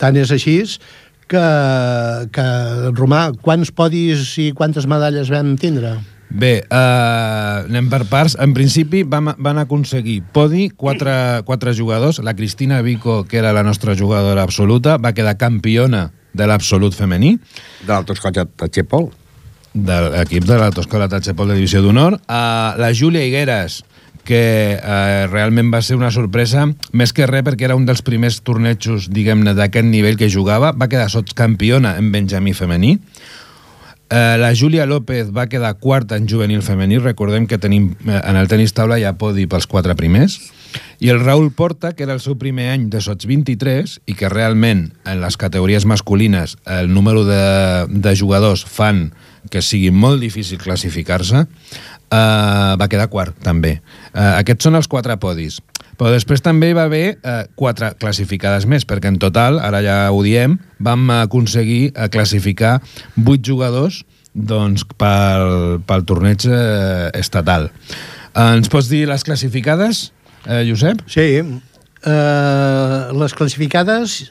Tant 0.00 0.16
és 0.20 0.32
així 0.34 0.58
que, 1.26 1.46
que 2.32 2.46
Romà, 2.96 3.22
quants 3.42 3.72
podis 3.74 4.34
i 4.42 4.50
quantes 4.56 4.86
medalles 4.88 5.32
vam 5.32 5.56
tindre? 5.60 5.96
Bé, 6.30 6.64
uh, 6.66 7.66
anem 7.66 7.90
per 7.92 8.02
parts. 8.10 8.34
En 8.42 8.52
principi 8.56 9.04
vam, 9.06 9.30
van 9.38 9.60
aconseguir 9.62 10.20
podi 10.34 10.68
quatre, 10.74 11.42
quatre 11.46 11.74
jugadors. 11.74 12.18
La 12.24 12.34
Cristina 12.34 12.82
Vico, 12.82 13.24
que 13.24 13.38
era 13.38 13.54
la 13.56 13.62
nostra 13.62 13.94
jugadora 13.96 14.42
absoluta, 14.42 14.96
va 14.98 15.14
quedar 15.14 15.38
campiona 15.38 16.10
de 16.36 16.44
l'absolut 16.44 16.92
femení 16.92 17.38
De 17.86 17.94
l'autoscotxa 17.94 18.44
de 18.44 18.68
Xepol. 18.68 19.08
de 19.76 19.96
l'equip 20.08 20.44
de 20.48 20.56
l'Autoscola 20.56 21.08
Tachepol 21.08 21.52
de 21.52 21.58
Divisió 21.58 21.82
d'Honor. 21.84 22.16
Uh, 22.24 22.72
la 22.80 22.90
Júlia 22.96 23.26
Higueras, 23.26 23.82
que 24.26 24.74
uh, 24.80 25.28
realment 25.28 25.68
va 25.72 25.82
ser 25.84 25.98
una 25.98 26.10
sorpresa, 26.10 26.64
més 26.96 27.12
que 27.12 27.28
res 27.28 27.44
perquè 27.46 27.68
era 27.68 27.76
un 27.76 27.84
dels 27.86 28.00
primers 28.06 28.40
tornejos, 28.40 29.10
diguem-ne, 29.12 29.52
d'aquest 29.54 29.86
nivell 29.86 30.16
que 30.16 30.32
jugava, 30.32 30.72
va 30.72 30.88
quedar 30.88 31.10
sotscampiona 31.12 31.96
en 32.00 32.08
Benjamí 32.14 32.56
femení. 32.56 32.96
Eh, 34.08 34.36
la 34.38 34.54
Júlia 34.54 34.86
López 34.86 35.32
va 35.34 35.48
quedar 35.48 35.78
quarta 35.78 36.16
en 36.16 36.28
juvenil 36.28 36.62
femení. 36.62 36.98
Recordem 36.98 37.46
que 37.46 37.58
tenim 37.58 37.96
eh, 38.06 38.20
en 38.22 38.36
el 38.38 38.46
tenis 38.46 38.74
taula 38.76 39.00
ha 39.02 39.16
podi 39.18 39.48
pels 39.50 39.66
quatre 39.66 39.96
primers. 39.98 40.38
I 41.00 41.10
el 41.10 41.20
Raül 41.24 41.50
Porta, 41.52 41.92
que 41.96 42.04
era 42.04 42.14
el 42.14 42.20
seu 42.20 42.36
primer 42.38 42.68
any 42.70 42.86
de 42.92 43.00
sots 43.02 43.26
23 43.26 43.98
i 44.06 44.14
que 44.14 44.30
realment 44.30 44.90
en 45.08 45.22
les 45.22 45.36
categories 45.40 45.86
masculines 45.86 46.56
el 46.66 46.92
número 46.92 47.24
de, 47.24 47.86
de 47.88 48.14
jugadors 48.16 48.64
fan 48.64 49.10
que 49.50 49.62
sigui 49.62 49.90
molt 49.94 50.20
difícil 50.20 50.58
classificar-se, 50.58 51.44
eh, 52.10 52.72
va 52.80 52.88
quedar 52.90 53.08
quart 53.12 53.36
també. 53.44 53.78
Eh, 54.12 54.32
aquests 54.42 54.68
són 54.68 54.78
els 54.78 54.88
quatre 54.90 55.16
podis. 55.22 55.60
Però 55.96 56.10
després 56.12 56.42
també 56.44 56.70
hi 56.70 56.76
va 56.76 56.84
haver 56.90 57.04
eh, 57.16 57.38
quatre 57.56 57.94
classificades 58.00 58.66
més, 58.68 58.84
perquè 58.88 59.08
en 59.08 59.20
total, 59.22 59.60
ara 59.64 59.80
ja 59.84 59.96
ho 60.12 60.20
diem, 60.24 60.58
vam 60.78 61.08
aconseguir 61.22 61.92
eh, 61.94 62.10
classificar 62.12 62.78
vuit 63.16 63.40
jugadors 63.44 64.02
doncs, 64.36 64.84
pel, 65.00 65.80
pel 65.88 66.04
torneig 66.08 66.44
eh, 66.50 67.08
estatal. 67.16 67.70
Eh, 68.36 68.44
ens 68.44 68.68
pots 68.72 68.90
dir 68.92 69.06
les 69.08 69.24
classificades, 69.24 70.10
eh, 70.44 70.62
Josep? 70.68 71.00
Sí. 71.08 71.40
Uh, 72.06 73.10
les 73.18 73.32
classificades 73.34 74.28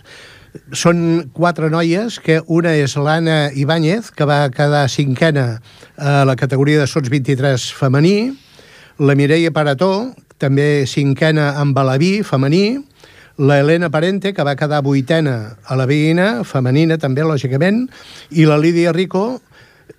són 0.71 1.29
quatre 1.33 1.69
noies, 1.69 2.19
que 2.23 2.39
una 2.47 2.73
és 2.77 2.95
l'Anna 2.97 3.49
Ibáñez, 3.55 4.11
que 4.15 4.25
va 4.27 4.49
quedar 4.53 4.87
cinquena 4.89 5.61
a 5.97 6.23
la 6.25 6.35
categoria 6.35 6.79
de 6.79 6.87
sots 6.87 7.09
23 7.09 7.69
femení, 7.75 8.33
la 8.99 9.15
Mireia 9.15 9.51
Parató, 9.51 10.13
també 10.39 10.85
cinquena 10.87 11.53
amb 11.61 11.75
Balaví, 11.75 12.21
femení, 12.23 12.79
la 13.37 13.57
Helena 13.59 13.89
Parente, 13.91 14.33
que 14.33 14.43
va 14.47 14.55
quedar 14.55 14.81
vuitena 14.83 15.57
a 15.67 15.75
la 15.75 15.85
veïna, 15.87 16.43
femenina 16.47 16.97
també, 16.97 17.23
lògicament, 17.27 17.89
i 18.31 18.45
la 18.47 18.55
Lídia 18.57 18.93
Rico, 18.95 19.41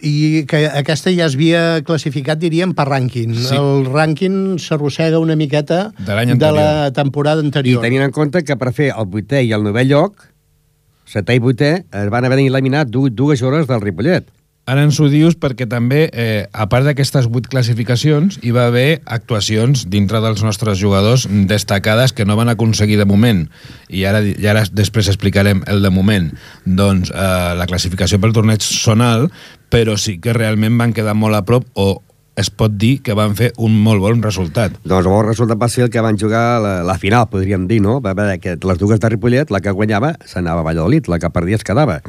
i 0.00 0.44
que 0.48 0.64
aquesta 0.66 1.12
ja 1.14 1.26
es 1.28 1.36
havia 1.36 1.82
classificat, 1.86 2.40
diríem, 2.40 2.72
per 2.76 2.86
rànquing. 2.88 3.34
Sí. 3.36 3.54
El 3.56 3.86
rànquing 3.92 4.56
s'arrossega 4.60 5.20
una 5.22 5.36
miqueta 5.36 5.92
De 5.98 6.04
de 6.04 6.14
la 6.16 6.24
anterior. 6.24 6.92
temporada 6.92 7.42
I 7.42 7.44
anterior. 7.46 7.82
tenint 7.84 8.02
en 8.02 8.10
compte 8.10 8.42
que 8.44 8.56
per 8.56 8.72
fer 8.72 8.90
el 8.96 9.06
vuitè 9.06 9.44
i 9.44 9.52
el 9.52 9.62
novè 9.62 9.84
lloc, 9.86 10.24
setè 11.06 11.36
i 11.36 11.42
vuitè, 11.42 11.72
es 11.86 12.10
van 12.12 12.26
haver 12.26 12.40
d'eliminar 12.40 12.86
du 12.90 13.08
dues 13.10 13.42
hores 13.42 13.68
del 13.70 13.82
Ripollet. 13.82 14.28
Ara 14.66 14.82
ens 14.82 14.96
ho 14.98 15.06
dius 15.06 15.36
perquè 15.38 15.68
també, 15.70 16.08
eh, 16.10 16.48
a 16.50 16.64
part 16.66 16.82
d'aquestes 16.82 17.28
vuit 17.30 17.44
classificacions, 17.46 18.40
hi 18.42 18.50
va 18.50 18.64
haver 18.66 19.00
actuacions 19.06 19.84
dintre 19.86 20.18
dels 20.24 20.42
nostres 20.42 20.80
jugadors 20.80 21.28
destacades 21.30 22.10
que 22.12 22.26
no 22.26 22.34
van 22.34 22.50
aconseguir 22.50 22.98
de 22.98 23.06
moment. 23.06 23.44
I 23.86 24.02
ara, 24.10 24.24
i 24.26 24.48
ara 24.50 24.64
després 24.66 25.06
explicarem 25.06 25.62
el 25.70 25.86
de 25.86 25.92
moment. 25.94 26.32
Doncs 26.66 27.14
eh, 27.14 27.54
la 27.54 27.68
classificació 27.70 28.18
pel 28.18 28.34
torneig 28.34 28.66
sonal, 28.66 29.30
però 29.70 29.94
sí 29.94 30.18
que 30.18 30.34
realment 30.34 30.82
van 30.82 30.96
quedar 30.98 31.14
molt 31.14 31.38
a 31.38 31.44
prop 31.46 31.70
o 31.78 32.02
es 32.36 32.50
pot 32.52 32.72
dir 32.76 33.00
que 33.02 33.16
van 33.16 33.34
fer 33.34 33.50
un 33.56 33.74
molt 33.82 34.04
bon 34.04 34.22
resultat. 34.22 34.76
Doncs 34.84 35.08
el 35.08 35.12
bon 35.12 35.26
resultat 35.26 35.60
va 35.60 35.70
ser 35.72 35.86
el 35.86 35.92
que 35.92 36.04
van 36.04 36.18
jugar 36.20 36.60
la, 36.62 36.74
la 36.86 36.98
final, 37.00 37.30
podríem 37.32 37.66
dir, 37.66 37.80
no? 37.82 37.98
Va 38.04 38.12
haver 38.12 38.38
que 38.44 38.58
les 38.60 38.80
dues 38.80 39.00
de 39.00 39.12
Ripollet, 39.12 39.50
la 39.50 39.62
que 39.64 39.72
guanyava 39.72 40.14
s'anava 40.28 40.60
a 40.60 40.68
Valladolid, 40.68 41.08
la 41.08 41.18
que 41.18 41.32
perdia 41.32 41.56
es 41.56 41.64
quedava. 41.64 42.02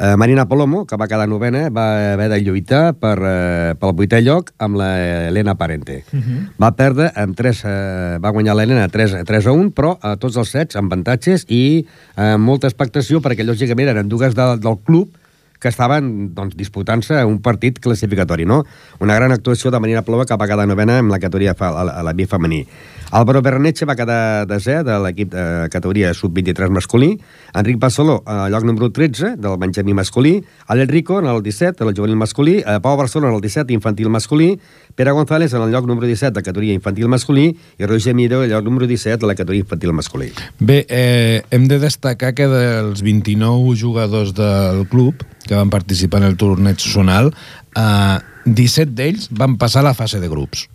Eh, 0.00 0.16
Marina 0.16 0.46
Palomo, 0.48 0.86
que 0.88 0.96
va 0.96 1.10
quedar 1.12 1.26
novena, 1.28 1.66
va 1.68 2.14
haver 2.14 2.30
de 2.32 2.38
lluitar 2.40 2.94
per, 2.96 3.18
eh, 3.20 3.74
pel 3.76 3.92
vuitè 3.92 4.22
lloc 4.24 4.48
amb 4.56 4.80
la 4.80 4.88
Helena 5.28 5.58
Parente. 5.60 6.04
Uh 6.10 6.18
-huh. 6.18 6.38
Va 6.56 6.72
perdre 6.72 7.12
amb 7.14 7.36
3, 7.36 7.64
eh, 7.64 8.18
va 8.18 8.30
guanyar 8.30 8.56
l'Helena 8.56 8.88
3, 8.88 9.24
3 9.26 9.46
a 9.46 9.52
1, 9.52 9.72
però 9.76 9.98
a 10.00 10.16
tots 10.16 10.38
els 10.38 10.48
sets 10.48 10.76
amb 10.76 10.90
avantatges 10.90 11.44
i 11.48 11.86
amb 12.16 12.42
molta 12.42 12.66
expectació, 12.66 13.20
perquè 13.20 13.44
lògicament 13.44 13.88
eren 13.88 14.08
dues 14.08 14.34
de, 14.34 14.56
del 14.56 14.78
club 14.82 15.19
que 15.60 15.68
estaven 15.68 16.32
doncs, 16.34 16.56
disputant-se 16.58 17.20
un 17.28 17.38
partit 17.44 17.78
classificatori, 17.78 18.46
no? 18.48 18.64
Una 19.04 19.14
gran 19.18 19.32
actuació 19.36 19.70
de 19.70 19.80
Marina 19.80 20.02
Plova 20.02 20.26
que 20.26 20.38
va 20.40 20.48
quedar 20.48 20.66
novena 20.66 20.98
amb 21.02 21.12
la 21.12 21.20
categoria 21.20 21.54
a, 21.54 21.70
la, 21.84 22.00
a 22.00 22.06
la 22.06 22.16
B 22.16 22.26
femení. 22.26 22.64
Álvaro 23.10 23.42
Berneche 23.42 23.86
va 23.90 23.96
quedar 23.98 24.46
desè 24.46 24.84
de 24.86 24.94
l'equip 25.02 25.32
de 25.32 25.42
categoria 25.72 26.12
sub-23 26.14 26.70
masculí, 26.70 27.16
Enric 27.58 27.80
Bassoló 27.82 28.20
a 28.22 28.46
lloc 28.52 28.62
número 28.62 28.92
13 28.94 29.34
del 29.34 29.58
Benjamí 29.58 29.94
masculí, 29.98 30.44
Alel 30.68 30.86
Rico 30.86 31.18
en 31.18 31.26
el 31.26 31.42
17 31.42 31.74
de 31.82 31.90
la 31.90 31.96
juvenil 31.96 32.14
masculí, 32.16 32.60
eh, 32.62 32.78
Pau 32.80 32.96
Barcelona 32.96 33.32
en 33.32 33.34
el 33.34 33.40
17 33.40 33.72
infantil 33.72 34.10
masculí, 34.10 34.60
Pere 34.94 35.10
González 35.10 35.52
en 35.52 35.62
el 35.62 35.72
lloc 35.72 35.86
número 35.86 36.06
17 36.06 36.32
de 36.38 36.42
categoria 36.42 36.72
infantil 36.72 37.08
masculí. 37.08 37.58
I 37.78 37.86
Roger 37.86 38.14
Miró 38.14 38.44
en 38.44 38.50
el 38.50 38.56
lloc 38.56 38.64
número 38.64 38.86
17 38.86 39.18
de 39.18 39.26
la 39.26 39.34
categoria 39.34 39.60
infantil 39.60 39.92
masculí. 39.92 40.32
Bé, 40.60 40.86
eh, 40.88 41.42
hem 41.50 41.66
de 41.66 41.80
destacar 41.80 42.34
que 42.34 42.46
dels 42.46 43.02
29 43.02 43.74
jugadors 43.74 44.34
del 44.34 44.86
club 44.86 45.16
que 45.48 45.56
van 45.56 45.70
participar 45.70 46.22
en 46.22 46.28
el 46.28 46.36
torneig 46.36 46.78
zonal, 46.78 47.34
eh, 47.74 48.18
17 48.44 48.94
d'ells 48.94 49.32
van 49.34 49.58
passar 49.58 49.82
a 49.82 49.90
la 49.90 49.94
fase 49.94 50.20
de 50.20 50.28
grups 50.28 50.68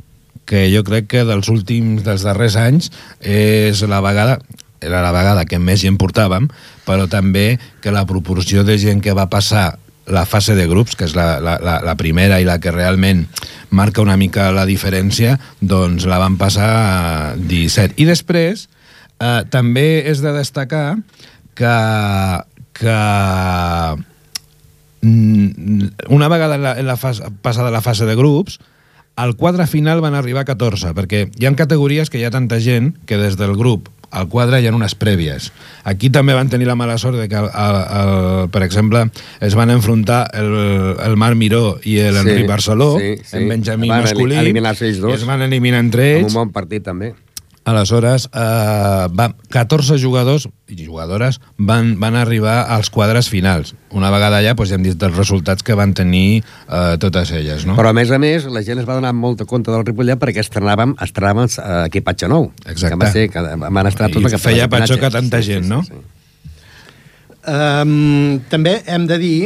que 0.46 0.68
jo 0.74 0.84
crec 0.86 1.10
que 1.12 1.26
dels 1.26 1.50
últims, 1.50 2.04
dels 2.06 2.26
darrers 2.26 2.58
anys, 2.60 2.92
és 3.22 3.82
la 3.90 4.02
vegada 4.06 4.40
era 4.86 5.02
la 5.02 5.14
vegada 5.16 5.48
que 5.50 5.58
més 5.58 5.82
gent 5.82 5.98
portàvem, 5.98 6.48
però 6.86 7.08
també 7.10 7.58
que 7.82 7.94
la 7.96 8.06
proporció 8.06 8.64
de 8.68 8.78
gent 8.78 9.02
que 9.02 9.16
va 9.18 9.30
passar 9.32 9.80
la 10.06 10.26
fase 10.30 10.54
de 10.54 10.68
grups, 10.70 10.94
que 10.96 11.08
és 11.08 11.16
la, 11.18 11.40
la, 11.42 11.58
la, 11.58 11.80
la 11.82 11.96
primera 11.98 12.38
i 12.42 12.46
la 12.46 12.60
que 12.62 12.74
realment 12.74 13.26
marca 13.74 14.04
una 14.04 14.18
mica 14.22 14.52
la 14.54 14.68
diferència, 14.70 15.40
doncs 15.62 16.06
la 16.06 16.20
van 16.22 16.38
passar 16.38 16.70
a 16.70 17.34
17. 17.40 17.98
I 17.98 18.06
després, 18.06 18.68
eh, 19.18 19.42
també 19.50 20.06
és 20.06 20.22
de 20.22 20.36
destacar 20.36 21.00
que, 21.58 21.74
que 22.78 23.00
mm, 25.02 25.90
una 26.14 26.30
vegada 26.30 26.60
en 26.60 26.68
la, 26.68 26.78
en 26.78 26.86
la 26.86 27.00
fase, 27.02 27.32
passada 27.42 27.74
la 27.74 27.82
fase 27.82 28.06
de 28.06 28.18
grups, 28.20 28.60
al 29.16 29.36
quadre 29.36 29.68
final 29.68 30.02
van 30.02 30.16
arribar 30.16 30.44
a 30.44 30.50
14, 30.50 30.94
perquè 30.96 31.28
hi 31.40 31.46
ha 31.48 31.54
categories 31.56 32.10
que 32.12 32.20
hi 32.20 32.26
ha 32.28 32.32
tanta 32.34 32.60
gent 32.60 32.94
que 33.08 33.18
des 33.18 33.38
del 33.40 33.56
grup 33.56 33.90
al 34.16 34.30
quadre 34.32 34.62
hi 34.62 34.68
ha 34.68 34.74
unes 34.76 34.96
prèvies. 34.96 35.50
Aquí 35.84 36.10
també 36.14 36.36
van 36.38 36.48
tenir 36.50 36.68
la 36.70 36.78
mala 36.80 36.98
sort 37.02 37.18
de 37.20 37.28
que, 37.28 37.36
el, 37.36 37.50
el, 37.52 37.80
el, 38.00 38.50
per 38.54 38.64
exemple, 38.64 39.06
es 39.44 39.58
van 39.60 39.74
enfrontar 39.74 40.30
el, 40.34 40.54
el 41.04 41.18
Marc 41.20 41.36
Miró 41.36 41.78
i 41.84 41.98
l'Enric 42.00 42.46
Sí, 42.46 42.48
Barceló, 42.48 42.94
sí, 43.00 43.16
sí. 43.24 43.38
en 43.42 43.50
Benjamí 43.52 43.92
masculí, 43.92 44.38
i 44.40 45.14
es 45.14 45.28
van 45.28 45.44
eliminar 45.44 45.84
entre 45.84 46.14
ells. 46.16 46.32
un 46.32 46.46
bon 46.46 46.56
partit, 46.56 46.86
també. 46.86 47.14
Aleshores, 47.66 48.28
eh, 48.30 49.08
va, 49.10 49.32
14 49.50 49.98
jugadors 49.98 50.46
i 50.70 50.78
jugadores 50.86 51.40
van, 51.58 51.96
van 52.00 52.14
arribar 52.16 52.60
als 52.70 52.92
quadres 52.94 53.26
finals. 53.30 53.74
Una 53.90 54.12
vegada 54.14 54.38
allà 54.38 54.54
doncs, 54.54 54.70
ja 54.70 54.78
hem 54.78 54.86
dit 54.86 55.06
els 55.08 55.18
resultats 55.18 55.66
que 55.66 55.74
van 55.78 55.96
tenir 55.98 56.44
eh, 56.44 56.96
totes 57.02 57.32
elles. 57.34 57.66
No? 57.66 57.74
Però, 57.80 57.90
a 57.90 57.98
més 57.98 58.12
a 58.14 58.20
més, 58.22 58.46
la 58.46 58.62
gent 58.62 58.84
es 58.84 58.86
va 58.86 59.00
donar 59.00 59.16
molta 59.18 59.48
compte 59.50 59.74
del 59.74 59.82
Ripollet 59.82 60.22
perquè 60.22 60.46
estrenàvem, 60.46 60.94
estrenàvem 61.02 61.50
eh, 61.50 61.80
equipatge 61.88 62.30
nou. 62.30 62.52
Exacte. 62.68 62.94
Que 62.94 63.02
va 63.02 63.10
ser, 63.12 63.26
que 63.34 63.46
van 63.66 63.90
estrenar 63.90 64.12
I 64.12 64.18
tot 64.20 64.30
el 64.30 64.36
que 64.36 64.42
feia 64.46 64.70
patxoca 64.70 65.10
tanta 65.18 65.42
gent, 65.46 65.66
no? 65.72 65.82
Um, 67.46 68.42
també 68.50 68.80
hem 68.90 69.10
de 69.10 69.18
dir 69.22 69.40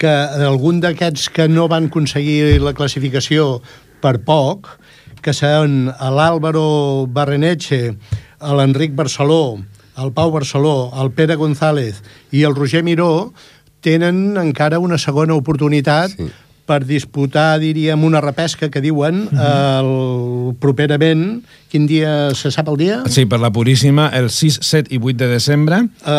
que 0.00 0.14
algun 0.46 0.80
d'aquests 0.80 1.28
que 1.34 1.48
no 1.52 1.66
van 1.68 1.88
aconseguir 1.92 2.62
la 2.62 2.72
classificació 2.76 3.58
per 4.00 4.18
poc, 4.24 4.77
que 5.22 5.34
són 5.36 5.86
l'Àlvaro 5.90 7.06
Barreneche, 7.10 7.94
l'Enric 8.40 8.94
Barceló, 8.94 9.58
el 9.98 10.12
Pau 10.14 10.30
Barceló, 10.30 10.92
el 11.02 11.10
Pere 11.10 11.34
González 11.36 12.02
i 12.30 12.44
el 12.46 12.54
Roger 12.54 12.84
Miró, 12.86 13.32
tenen 13.82 14.36
encara 14.38 14.78
una 14.78 14.98
segona 14.98 15.34
oportunitat 15.34 16.10
Sí. 16.16 16.28
per 16.68 16.84
disputar, 16.84 17.58
diríem, 17.62 18.02
una 18.04 18.20
repesca 18.20 18.68
que 18.68 18.82
diuen 18.84 19.22
el, 19.32 20.52
properament, 20.60 21.40
quin 21.72 21.86
dia 21.88 22.34
se 22.36 22.50
sap 22.52 22.68
el 22.68 22.76
dia? 22.76 22.98
Sí, 23.08 23.24
per 23.24 23.38
la 23.40 23.48
Puríssima, 23.50 24.10
el 24.12 24.28
6, 24.28 24.58
7 24.60 24.92
i 24.92 24.98
8 25.00 25.16
de 25.16 25.28
desembre, 25.32 25.78
A, 26.04 26.18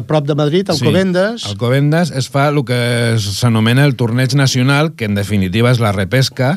a 0.00 0.02
prop 0.02 0.26
de 0.26 0.34
Madrid, 0.34 0.68
al 0.70 0.76
Sí, 0.80 0.84
Covendes. 0.84 1.46
Al 1.46 1.56
Covendes 1.56 2.10
es 2.10 2.26
fa 2.28 2.48
el 2.48 2.64
que 2.66 3.14
s'anomena 3.22 3.84
el 3.86 3.94
torneig 3.94 4.34
nacional, 4.34 4.94
que 4.98 5.06
en 5.06 5.14
definitiva 5.14 5.70
és 5.70 5.78
la 5.78 5.92
repesca 5.94 6.56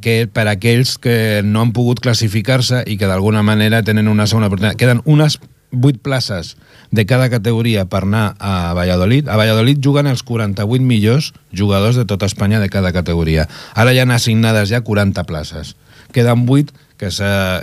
que, 0.00 0.28
per 0.32 0.46
aquells 0.50 0.96
que 0.98 1.42
no 1.44 1.62
han 1.62 1.72
pogut 1.72 2.00
classificar-se 2.00 2.84
i 2.86 2.98
que 2.98 3.08
d'alguna 3.08 3.42
manera 3.42 3.82
tenen 3.82 4.08
una 4.08 4.26
segona 4.26 4.50
oportunitat. 4.50 4.78
Queden 4.78 5.02
unes 5.04 5.38
8 5.70 6.00
places 6.02 6.56
de 6.90 7.06
cada 7.06 7.30
categoria 7.30 7.84
per 7.86 8.02
anar 8.02 8.34
a 8.38 8.74
Valladolid. 8.74 9.28
A 9.28 9.36
Valladolid 9.36 9.78
juguen 9.82 10.10
els 10.10 10.22
48 10.22 10.82
millors 10.82 11.32
jugadors 11.52 11.96
de 11.96 12.04
tota 12.04 12.26
Espanya 12.26 12.60
de 12.60 12.68
cada 12.68 12.92
categoria. 12.92 13.48
Ara 13.74 13.94
ja 13.94 14.02
han 14.02 14.10
assignades 14.10 14.68
ja 14.70 14.82
40 14.82 15.24
places. 15.24 15.76
Queden 16.12 16.46
8 16.48 16.74
que, 16.98 17.08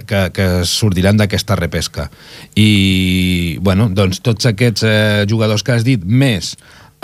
que, 0.08 0.22
que 0.34 0.48
sortiran 0.66 1.20
d'aquesta 1.20 1.56
repesca. 1.60 2.08
I, 2.56 3.60
bueno, 3.62 3.90
doncs 3.94 4.24
tots 4.26 4.48
aquests 4.50 4.88
eh, 4.88 5.26
jugadors 5.30 5.64
que 5.64 5.76
has 5.76 5.86
dit, 5.86 6.02
més 6.02 6.56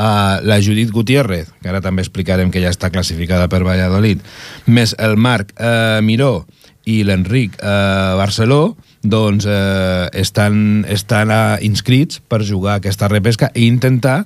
uh, 0.03 0.41
la 0.43 0.59
Judit 0.61 0.91
Gutiérrez, 0.91 1.53
que 1.61 1.71
ara 1.71 1.81
també 1.83 2.03
explicarem 2.03 2.51
que 2.51 2.61
ja 2.63 2.73
està 2.73 2.91
classificada 2.91 3.47
per 3.47 3.63
Valladolid, 3.63 4.19
més 4.67 4.95
el 4.99 5.15
Marc 5.15 5.55
eh, 5.55 6.01
Miró 6.03 6.43
i 6.89 7.03
l'Enric 7.07 7.55
eh, 7.61 8.15
Barceló, 8.19 8.75
doncs 9.03 9.47
eh, 9.47 10.09
estan, 10.19 10.83
estan 10.91 11.31
eh, 11.31 11.57
inscrits 11.67 12.19
per 12.27 12.43
jugar 12.43 12.79
aquesta 12.79 13.07
repesca 13.11 13.51
i 13.55 13.67
intentar 13.67 14.23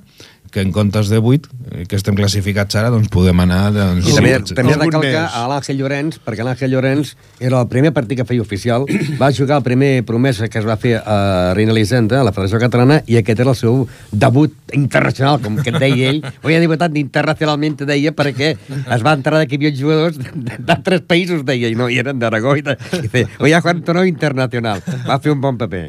que 0.50 0.60
en 0.60 0.72
comptes 0.72 1.08
de 1.08 1.18
8, 1.18 1.50
eh, 1.70 1.86
que 1.88 1.96
estem 1.98 2.16
classificats 2.18 2.78
ara, 2.80 2.90
doncs 2.94 3.10
podem 3.12 3.40
anar... 3.44 3.70
Doncs, 3.74 4.08
I 4.08 4.16
també, 4.16 4.34
sí, 4.44 4.56
també 4.58 4.76
recalcar 4.76 5.24
més. 5.24 5.36
a 5.36 5.42
l'Àngel 5.50 5.78
Llorenç, 5.80 6.20
perquè 6.24 6.46
l'Àngel 6.46 6.72
Llorenç 6.74 7.14
era 7.40 7.60
el 7.62 7.68
primer 7.72 7.92
partit 7.96 8.20
que 8.20 8.26
feia 8.28 8.44
oficial, 8.44 8.86
va 9.20 9.30
jugar 9.34 9.60
el 9.60 9.66
primer 9.66 9.90
promesa 10.08 10.48
que 10.48 10.60
es 10.60 10.68
va 10.68 10.78
fer 10.80 10.96
a 10.98 11.18
Reina 11.58 11.74
Elisenda, 11.74 12.22
a 12.22 12.26
la 12.26 12.34
Federació 12.36 12.60
Catalana, 12.62 13.00
i 13.06 13.18
aquest 13.20 13.42
era 13.44 13.54
el 13.54 13.58
seu 13.58 13.84
debut 14.12 14.54
internacional, 14.76 15.40
com 15.44 15.58
que 15.60 15.72
et 15.74 15.80
deia 15.80 16.12
ell. 16.12 16.22
Hoy 16.44 16.56
ha 16.56 16.62
debutat 16.62 16.96
internacionalment, 17.00 17.78
deia, 17.88 18.14
perquè 18.16 18.54
es 18.54 19.04
va 19.04 19.16
entrar 19.16 19.44
que 19.46 19.56
hi 19.56 19.60
havia 19.60 19.74
jugadors 19.76 20.18
d'altres 20.18 21.04
països, 21.08 21.44
deia, 21.48 21.70
i 21.72 21.78
no, 21.78 21.88
i 21.88 22.00
eren 22.00 22.18
d'Aragó. 22.20 22.56
I, 22.58 22.64
de, 22.66 22.78
i 23.14 23.52
ha 23.52 23.60
jugado 23.60 23.78
un 23.78 23.84
torneo 23.86 24.08
internacional. 24.08 24.82
Va 25.06 25.20
fer 25.22 25.32
un 25.34 25.40
bon 25.44 25.58
paper. 25.60 25.88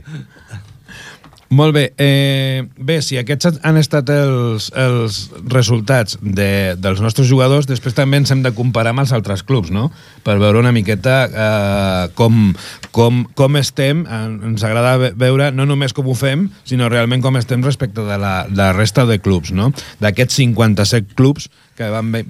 Molt 1.50 1.74
bé. 1.74 1.84
Eh, 1.98 2.62
bé, 2.78 3.00
si 3.02 3.18
aquests 3.18 3.56
han 3.66 3.78
estat 3.80 4.12
els, 4.14 4.68
els 4.78 5.16
resultats 5.50 6.20
de, 6.22 6.76
dels 6.78 7.00
nostres 7.02 7.26
jugadors, 7.26 7.66
després 7.66 7.96
també 7.98 8.20
ens 8.22 8.30
hem 8.30 8.44
de 8.46 8.52
comparar 8.54 8.92
amb 8.94 9.02
els 9.02 9.14
altres 9.18 9.42
clubs, 9.42 9.72
no? 9.74 9.88
Per 10.22 10.36
veure 10.38 10.62
una 10.62 10.70
miqueta 10.76 11.16
eh, 11.26 12.12
com, 12.14 12.52
com, 12.94 13.24
com 13.34 13.58
estem. 13.58 14.04
Eh, 14.06 14.20
Ens 14.52 14.62
agrada 14.68 14.92
ve- 15.02 15.10
veure 15.18 15.48
no 15.52 15.66
només 15.66 15.96
com 15.98 16.06
ho 16.06 16.14
fem, 16.14 16.46
sinó 16.70 16.86
realment 16.94 17.26
com 17.26 17.42
estem 17.42 17.66
respecte 17.66 18.06
de 18.06 18.20
la, 18.22 18.44
de 18.46 18.54
la 18.62 18.70
resta 18.78 19.08
de 19.10 19.18
clubs, 19.18 19.50
no? 19.50 19.72
D'aquests 20.06 20.38
57 20.44 21.18
clubs 21.18 21.50
que 21.80 21.90
van 21.90 22.14
ve- 22.14 22.28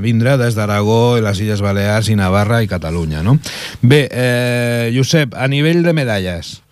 vindre 0.00 0.38
des 0.40 0.56
d'Aragó, 0.56 1.18
les 1.20 1.44
Illes 1.44 1.60
Balears 1.60 2.08
i 2.08 2.16
Navarra 2.16 2.62
i 2.64 2.72
Catalunya, 2.72 3.20
no? 3.26 3.36
Bé, 3.82 4.06
eh, 4.08 4.90
Josep, 4.96 5.36
a 5.36 5.44
nivell 5.52 5.84
de 5.84 5.92
medalles, 5.92 6.62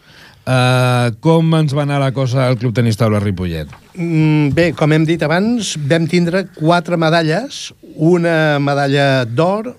Uh, 0.49 1.13
com 1.21 1.45
ens 1.59 1.75
va 1.77 1.83
anar 1.85 1.99
la 2.01 2.13
cosa 2.17 2.47
al 2.49 2.57
Club 2.57 2.73
Tenis 2.73 2.97
Taula 2.97 3.21
Ripollet? 3.21 3.69
Mm, 3.93 4.55
Bé, 4.57 4.71
com 4.73 4.95
hem 4.97 5.05
dit 5.05 5.21
abans, 5.21 5.75
vam 5.91 6.07
tindre 6.09 6.47
quatre 6.57 6.97
medalles, 6.97 7.67
una 7.93 8.57
medalla 8.57 9.27
d'or, 9.29 9.75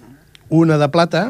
una 0.54 0.78
de 0.78 0.90
plata 0.94 1.24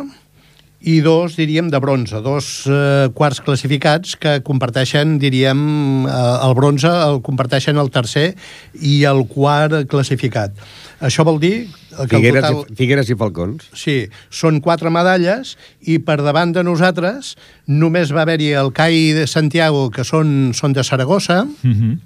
i 0.79 0.99
dos, 1.03 1.35
diríem, 1.35 1.67
de 1.69 1.79
bronze, 1.83 2.21
dos 2.23 2.63
eh, 2.71 3.09
quarts 3.13 3.41
classificats 3.43 4.15
que 4.15 4.39
comparteixen, 4.47 5.17
diríem, 5.19 6.05
eh, 6.07 6.13
el 6.45 6.55
bronze 6.55 6.87
el 6.87 7.19
comparteixen 7.25 7.79
el 7.81 7.91
tercer 7.91 8.31
i 8.79 9.03
el 9.09 9.25
quart 9.27 9.83
classificat. 9.91 10.55
Això 11.03 11.25
vol 11.27 11.39
dir 11.39 11.67
que 11.67 12.03
el 12.03 12.09
Figueres, 12.13 12.45
total... 12.45 12.63
i, 12.63 12.75
Figueres 12.79 13.11
i 13.11 13.17
Falcons. 13.19 13.69
Sí, 13.75 13.97
són 14.31 14.61
quatre 14.63 14.91
medalles 14.91 15.57
i 15.83 15.99
per 15.99 16.19
davant 16.23 16.55
de 16.55 16.63
nosaltres 16.63 17.35
només 17.67 18.15
va 18.15 18.23
haver-hi 18.23 18.53
el 18.59 18.71
CAI 18.75 19.11
de 19.19 19.27
Santiago, 19.27 19.89
que 19.91 20.07
són, 20.07 20.53
són 20.55 20.75
de 20.75 20.83
Saragossa, 20.83 21.43
Mm 21.43 21.73
-hmm. 21.73 21.97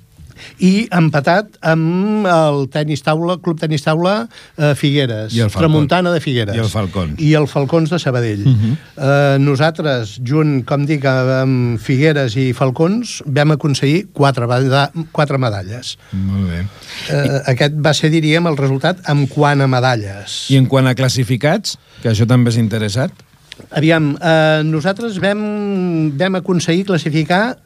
I 0.59 0.87
empatat 0.91 1.57
amb 1.61 2.27
el 2.27 2.67
tenis 2.73 3.03
taula, 3.05 3.37
Club 3.43 3.59
Tenis 3.59 3.83
Taula 3.85 4.27
eh, 4.57 4.73
Figueres, 4.75 5.33
I. 5.35 5.47
Tramuntana 5.53 6.11
de 6.13 6.19
Figueres. 6.23 6.55
I 6.55 6.59
el 6.59 6.69
Falcons. 6.71 7.19
I 7.21 7.33
el 7.39 7.47
Falcons 7.47 7.89
de 7.89 7.99
Sabadell. 7.99 8.45
Uh 8.45 8.49
Mhm. 8.49 8.71
-huh. 8.71 8.77
eh, 9.35 9.39
nosaltres, 9.39 10.19
junt, 10.25 10.63
com 10.65 10.85
dic, 10.85 11.05
amb 11.05 11.79
Figueres 11.79 12.35
i 12.35 12.53
Falcons, 12.53 13.23
vam 13.25 13.51
aconseguir 13.51 14.07
quatre, 14.13 14.45
quatre 15.11 15.37
medalles. 15.37 15.97
Molt 16.11 16.49
bé. 16.49 16.65
Eh, 17.09 17.41
aquest 17.47 17.73
va 17.75 17.93
ser, 17.93 18.09
diríem, 18.09 18.45
el 18.47 18.57
resultat 18.57 18.97
en 19.09 19.27
quant 19.27 19.61
a 19.61 19.67
medalles. 19.67 20.49
I 20.49 20.57
en 20.57 20.65
quant 20.67 20.87
a 20.87 20.95
classificats, 20.95 21.77
que 22.01 22.09
això 22.09 22.25
també 22.27 22.49
és 22.49 22.57
interessat, 22.57 23.11
Aviam, 23.69 24.17
eh, 24.19 24.61
nosaltres 24.65 25.19
vam, 25.21 26.17
vam 26.17 26.35
aconseguir 26.35 26.85
classificar 26.85 27.57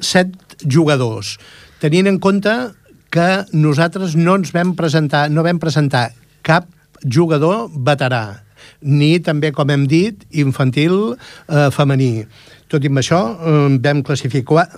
set 0.00 0.28
jugadors, 0.68 1.38
tenint 1.82 2.06
en 2.06 2.20
compte 2.22 2.52
que 3.12 3.28
nosaltres 3.52 4.14
no 4.16 4.38
ens 4.38 4.54
vam 4.54 4.76
presentar, 4.78 5.26
no 5.30 5.44
vam 5.44 5.58
presentar 5.60 6.10
cap 6.46 6.68
jugador 7.02 7.66
veterà, 7.74 8.42
ni 8.80 9.18
també, 9.20 9.50
com 9.52 9.70
hem 9.74 9.88
dit, 9.90 10.22
infantil 10.38 11.14
eh, 11.14 11.68
femení. 11.74 12.24
Tot 12.72 12.86
i 12.86 12.90
amb 12.90 13.02
això, 13.02 13.20
eh, 13.34 13.78
vam 13.82 14.02
classificar, 14.06 14.68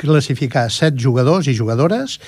classificar 0.00 0.68
set 0.70 0.96
jugadors 0.96 1.50
i 1.50 1.56
jugadores, 1.58 2.20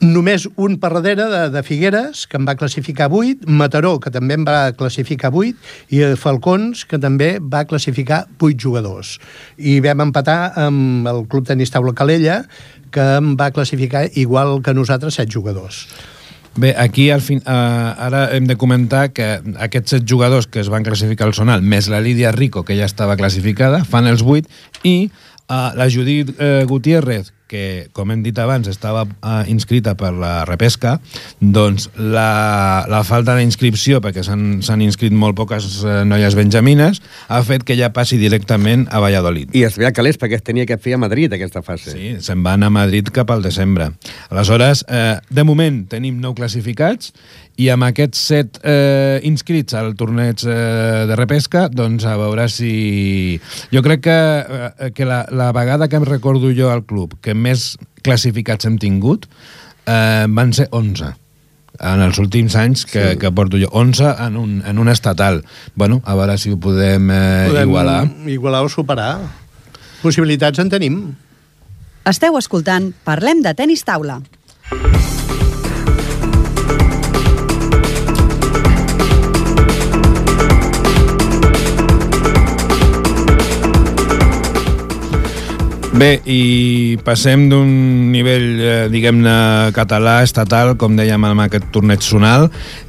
només 0.00 0.46
un 0.56 0.78
per 0.80 0.94
darrere 0.96 1.26
de, 1.28 1.42
de 1.52 1.62
Figueres, 1.62 2.24
que 2.26 2.38
en 2.40 2.46
va 2.48 2.56
classificar 2.56 3.10
8, 3.12 3.44
Mataró, 3.52 3.98
que 4.00 4.12
també 4.12 4.38
en 4.38 4.46
va 4.48 4.72
classificar 4.76 5.30
8, 5.36 5.52
i 5.92 6.02
Falcons, 6.16 6.86
que 6.88 6.98
també 6.98 7.34
va 7.40 7.66
classificar 7.68 8.24
8 8.38 8.56
jugadors. 8.56 9.18
I 9.58 9.78
vam 9.84 10.06
empatar 10.08 10.54
amb 10.64 11.08
el 11.10 11.26
Club 11.28 11.50
Tenis 11.50 11.72
Taula 11.74 11.92
Calella, 11.92 12.42
que 12.90 13.04
en 13.18 13.36
va 13.40 13.50
classificar 13.54 14.08
igual 14.14 14.60
que 14.62 14.74
nosaltres 14.74 15.14
7 15.20 15.32
jugadors. 15.32 15.86
Bé, 16.56 16.74
aquí 16.76 17.10
al 17.10 17.22
fin, 17.22 17.38
uh, 17.46 17.94
ara 17.96 18.24
hem 18.34 18.46
de 18.50 18.56
comentar 18.58 19.12
que 19.14 19.38
aquests 19.62 19.94
set 19.94 20.06
jugadors 20.08 20.48
que 20.50 20.58
es 20.60 20.68
van 20.68 20.82
classificar 20.82 21.28
al 21.28 21.34
Sonal, 21.34 21.62
més 21.62 21.86
la 21.88 22.00
Lídia 22.02 22.32
Rico, 22.34 22.64
que 22.66 22.74
ja 22.76 22.88
estava 22.90 23.16
classificada, 23.16 23.84
fan 23.86 24.10
els 24.10 24.24
8, 24.26 24.50
i 24.82 24.96
uh, 25.06 25.70
la 25.78 25.86
Judit 25.86 26.34
uh, 26.34 26.66
Gutiérrez, 26.66 27.30
que, 27.50 27.90
com 27.96 28.12
hem 28.14 28.22
dit 28.22 28.36
abans, 28.38 28.68
estava 28.70 29.02
uh, 29.06 29.42
inscrita 29.50 29.96
per 29.98 30.12
la 30.14 30.44
repesca, 30.48 30.98
doncs 31.40 31.88
la, 31.98 32.86
la 32.90 33.02
falta 33.06 33.34
d'inscripció, 33.38 33.98
perquè 34.04 34.22
s'han 34.26 34.86
inscrit 34.86 35.14
molt 35.14 35.38
poques 35.38 35.66
uh, 35.82 36.00
noies 36.06 36.38
benjamines, 36.38 37.02
ha 37.28 37.42
fet 37.46 37.66
que 37.66 37.76
ja 37.78 37.90
passi 37.96 38.20
directament 38.20 38.86
a 38.94 39.02
Valladolid. 39.02 39.50
I 39.56 39.66
es 39.66 39.78
veia 39.80 39.92
calés 39.96 40.20
perquè 40.20 40.38
es 40.38 40.46
tenia 40.46 40.68
que 40.68 40.78
fer 40.78 40.94
a 40.96 41.02
Madrid, 41.02 41.34
aquesta 41.34 41.64
fase. 41.66 41.94
Sí, 41.96 42.14
se'n 42.22 42.46
van 42.46 42.62
a 42.66 42.70
Madrid 42.70 43.10
cap 43.14 43.30
al 43.34 43.42
desembre. 43.42 43.90
Aleshores, 44.30 44.84
eh, 44.88 45.18
de 45.30 45.46
moment 45.46 45.82
tenim 45.90 46.20
nou 46.22 46.36
classificats 46.38 47.10
i 47.60 47.68
amb 47.72 47.84
aquests 47.84 48.20
set 48.30 48.58
eh, 48.64 49.20
inscrits 49.28 49.74
al 49.76 49.92
torneig 49.98 50.42
eh, 50.46 51.04
de 51.10 51.16
repesca, 51.18 51.66
doncs 51.68 52.06
a 52.08 52.16
veure 52.20 52.46
si... 52.52 53.38
Jo 53.72 53.82
crec 53.84 54.04
que, 54.06 54.16
eh, 54.16 54.90
que 54.96 55.08
la, 55.08 55.24
la 55.34 55.50
vegada 55.56 55.88
que 55.90 56.00
em 56.00 56.06
recordo 56.08 56.52
jo 56.56 56.70
al 56.72 56.86
club 56.88 57.18
que 57.20 57.34
més 57.40 57.74
classificats 58.04 58.68
hem 58.68 58.78
tingut 58.80 59.26
eh, 59.86 60.26
van 60.28 60.54
ser 60.56 60.68
11 60.70 61.14
en 61.80 62.02
els 62.04 62.18
últims 62.20 62.54
anys 62.60 62.84
que, 62.84 63.12
sí. 63.12 63.18
que 63.20 63.30
porto 63.32 63.60
jo 63.60 63.70
11 63.72 64.14
en 64.26 64.36
un, 64.36 64.56
en 64.66 64.78
un 64.78 64.92
estatal 64.92 65.42
bueno, 65.74 66.02
a 66.04 66.16
veure 66.18 66.36
si 66.38 66.52
ho 66.52 66.60
podem, 66.60 67.10
eh, 67.10 67.48
Podem 67.48 67.68
igualar 67.68 68.00
Igualar 68.28 68.64
o 68.66 68.72
superar. 68.72 69.14
Possibilitats 70.00 70.60
en 70.62 70.70
tenim. 70.72 71.00
Esteu 72.08 72.38
escoltant 72.40 72.92
Parlem 73.04 73.44
de 73.44 73.52
tenis 73.56 73.84
taula. 73.84 74.20
Bé, 85.90 86.20
i 86.22 86.98
passem 87.02 87.48
d'un 87.50 87.70
nivell, 88.12 88.44
eh, 88.62 88.88
diguem-ne, 88.92 89.72
català, 89.74 90.20
estatal, 90.22 90.76
com 90.78 90.94
dèiem 90.94 91.24
amb 91.26 91.42
aquest 91.42 91.64
torneig 91.74 92.04
zonal, 92.06 92.44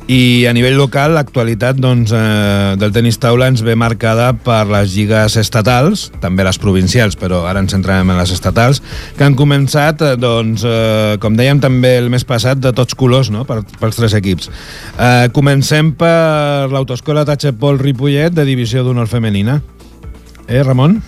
i 0.06 0.46
a 0.46 0.52
nivell 0.54 0.76
local 0.78 1.16
l'actualitat 1.18 1.80
doncs, 1.82 2.12
eh, 2.14 2.76
del 2.78 2.92
tenis 2.94 3.18
taula 3.18 3.48
ens 3.50 3.64
ve 3.66 3.74
marcada 3.74 4.28
per 4.38 4.68
les 4.70 4.94
lligues 4.94 5.34
estatals, 5.42 6.12
també 6.22 6.46
les 6.46 6.60
provincials, 6.62 7.18
però 7.18 7.48
ara 7.50 7.64
ens 7.64 7.74
centrarem 7.74 8.12
en 8.14 8.20
les 8.22 8.34
estatals, 8.36 8.84
que 9.18 9.26
han 9.26 9.36
començat, 9.36 10.04
eh, 10.06 10.16
doncs, 10.16 10.62
eh, 10.64 11.18
com 11.20 11.34
dèiem 11.36 11.60
també 11.60 11.98
el 11.98 12.12
mes 12.14 12.24
passat, 12.24 12.62
de 12.62 12.72
tots 12.72 12.94
colors, 12.94 13.32
no?, 13.32 13.46
per, 13.50 13.64
pels 13.80 13.98
tres 13.98 14.14
equips. 14.14 14.52
Eh, 15.00 15.30
comencem 15.34 15.96
per 15.98 16.70
l'autoescola 16.70 17.26
Tachepol 17.26 17.82
Ripollet, 17.82 18.30
de 18.30 18.46
divisió 18.46 18.84
d'honor 18.84 19.10
femenina. 19.10 19.58
Eh, 20.48 20.62
Ramon? 20.62 21.02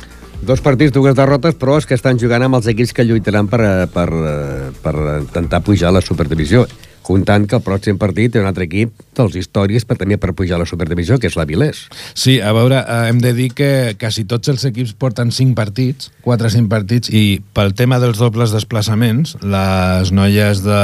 Dos 0.44 0.60
partits, 0.60 0.92
dues 0.92 1.16
derrotes, 1.16 1.56
però 1.56 1.78
és 1.80 1.86
que 1.88 1.96
estan 1.96 2.18
jugant 2.20 2.44
amb 2.44 2.58
els 2.58 2.68
equips 2.68 2.92
que 2.92 3.06
lluitaran 3.08 3.48
per, 3.48 3.62
eh, 3.64 3.86
per, 3.88 4.10
eh, 4.12 4.72
per 4.84 4.96
intentar 5.22 5.62
pujar 5.64 5.88
a 5.88 5.96
la 5.96 6.02
superdivisió. 6.02 6.66
Comptant 7.04 7.46
que 7.50 7.58
el 7.60 7.64
pròxim 7.66 8.00
partit 8.02 8.34
té 8.34 8.42
un 8.42 8.48
altre 8.50 8.66
equip 8.66 8.94
dels 9.18 9.36
històries 9.38 9.86
per 9.86 9.98
també 10.00 10.18
per 10.18 10.34
pujar 10.38 10.58
a 10.58 10.64
la 10.64 10.68
Superdivisió, 10.70 11.20
que 11.20 11.30
és 11.30 11.38
la 11.38 11.46
Vilés. 11.50 11.84
Sí, 12.18 12.40
a 12.42 12.54
veure, 12.56 12.80
eh, 12.82 13.10
hem 13.10 13.20
de 13.22 13.34
dir 13.38 13.50
que 13.54 13.70
quasi 14.00 14.24
tots 14.30 14.50
els 14.50 14.64
equips 14.66 14.96
porten 14.98 15.32
5 15.32 15.56
partits, 15.58 16.12
4 16.24 16.48
o 16.48 16.54
5 16.56 16.72
partits, 16.72 17.12
i 17.14 17.42
pel 17.54 17.76
tema 17.78 18.00
dels 18.02 18.22
dobles 18.22 18.56
desplaçaments, 18.56 19.36
les 19.44 20.14
noies 20.16 20.64
de, 20.66 20.82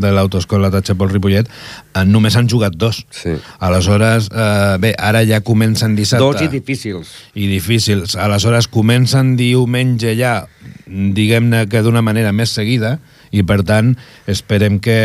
de 0.00 0.12
l'autoescola 0.14 0.70
de 0.72 0.82
Xapol 0.86 1.12
Ripollet 1.12 1.50
eh, 1.50 2.04
només 2.06 2.36
han 2.38 2.48
jugat 2.48 2.78
dos. 2.78 3.02
Sí. 3.10 3.36
Aleshores, 3.58 4.30
eh, 4.32 4.76
bé, 4.82 4.94
ara 4.98 5.24
ja 5.28 5.42
comencen 5.44 5.96
dissabte. 5.98 6.24
Dos 6.24 6.46
i 6.46 6.52
difícils. 6.52 7.12
i 7.34 7.50
difícils. 7.50 8.16
Aleshores 8.16 8.70
comencen 8.72 9.34
diumenge 9.36 10.16
ja, 10.16 10.38
diguem-ne 10.86 11.66
que 11.68 11.82
d'una 11.82 12.02
manera 12.04 12.32
més 12.32 12.54
seguida, 12.54 12.96
i 13.36 13.44
per 13.46 13.60
tant 13.66 13.94
esperem 14.30 14.80
que 14.82 14.96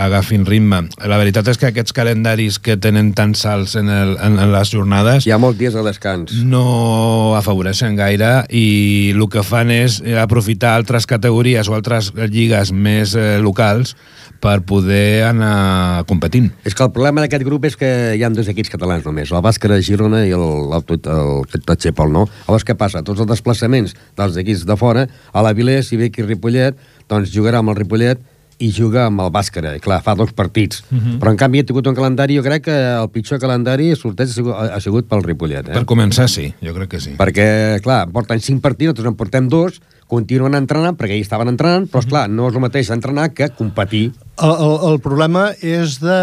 agafin 0.00 0.46
ritme. 0.46 0.84
La 1.06 1.18
veritat 1.20 1.48
és 1.52 1.60
que 1.60 1.70
aquests 1.70 1.94
calendaris 1.96 2.58
que 2.62 2.76
tenen 2.76 3.12
tants 3.16 3.44
salts 3.46 3.76
en, 3.78 3.90
el, 3.92 4.16
en, 4.22 4.38
en 4.42 4.52
les 4.52 4.72
jornades 4.74 5.26
Hi 5.26 5.34
ha 5.34 5.40
molts 5.42 5.58
dies 5.60 5.74
de 5.76 5.84
descans. 5.86 6.34
no 6.44 7.34
afavoreixen 7.38 7.96
gaire 7.98 8.44
i 8.50 9.12
el 9.14 9.24
que 9.32 9.42
fan 9.46 9.70
és 9.74 10.00
aprofitar 10.20 10.74
altres 10.76 11.06
categories 11.08 11.68
o 11.68 11.74
altres 11.76 12.12
lligues 12.30 12.72
més 12.72 13.14
eh, 13.16 13.36
locals 13.42 13.96
per 14.40 14.60
poder 14.68 15.24
anar 15.24 16.04
competint. 16.08 16.50
És 16.66 16.74
que 16.76 16.84
el 16.84 16.92
problema 16.94 17.22
d'aquest 17.24 17.44
grup 17.46 17.64
és 17.68 17.76
que 17.78 17.88
hi 18.16 18.22
ha 18.22 18.30
dos 18.30 18.48
equips 18.52 18.70
catalans 18.72 19.06
només, 19.06 19.32
el 19.32 19.42
Bàscara 19.44 19.78
de 19.78 19.86
Girona 19.86 20.24
i 20.26 20.34
el, 20.36 20.44
el, 20.76 20.84
el, 20.96 21.30
el 21.46 21.64
Tatxepol, 21.66 22.12
no? 22.12 22.26
Llavors, 22.46 22.66
què 22.66 22.76
passa? 22.78 23.02
Tots 23.06 23.24
els 23.24 23.30
desplaçaments 23.30 23.96
dels 24.18 24.36
equips 24.42 24.66
de 24.68 24.76
fora, 24.76 25.06
a 25.32 25.44
la 25.44 25.54
Vilés, 25.56 25.90
ve 25.96 26.10
aquí 26.10 26.22
Ripollet, 26.22 26.76
doncs 27.10 27.32
jugarà 27.34 27.62
amb 27.62 27.72
el 27.72 27.78
Ripollet 27.80 28.22
i 28.58 28.70
juga 28.72 29.06
amb 29.06 29.20
el 29.20 29.30
Bàscara. 29.32 29.74
I 29.76 29.82
clar, 29.84 30.00
fa 30.04 30.14
dos 30.16 30.32
partits. 30.32 30.82
Uh 30.90 30.96
-huh. 30.96 31.18
Però, 31.20 31.30
en 31.30 31.36
canvi, 31.36 31.60
ha 31.60 31.64
tingut 31.64 31.86
un 31.86 31.94
calendari, 31.94 32.36
jo 32.36 32.42
crec 32.42 32.64
que 32.64 32.76
el 33.02 33.08
pitjor 33.10 33.38
calendari 33.38 33.94
sorteig 33.94 34.28
ha 34.28 34.32
sigut, 34.32 34.54
ha 34.54 34.80
sigut 34.80 35.08
pel 35.08 35.22
Ripollet. 35.22 35.68
Eh? 35.68 35.72
Per 35.72 35.84
començar, 35.84 36.28
sí, 36.28 36.54
jo 36.62 36.74
crec 36.74 36.88
que 36.88 37.00
sí. 37.00 37.10
Perquè, 37.18 37.80
clar, 37.82 38.08
porten 38.10 38.40
cinc 38.40 38.62
partits, 38.62 38.88
nosaltres 38.88 39.12
en 39.12 39.16
portem 39.16 39.48
dos, 39.48 39.80
continuen 40.06 40.54
entrenant, 40.54 40.96
perquè 40.96 41.12
ells 41.12 41.26
estaven 41.26 41.48
entrenant, 41.48 41.88
però, 41.88 42.00
esclar, 42.00 42.30
no 42.30 42.48
és 42.48 42.54
el 42.54 42.60
mateix 42.60 42.90
entrenar 42.90 43.34
que 43.34 43.48
competir. 43.50 44.12
El, 44.36 44.50
el, 44.52 44.74
el 44.92 44.98
problema 45.00 45.46
és 45.64 45.94
de, 46.02 46.16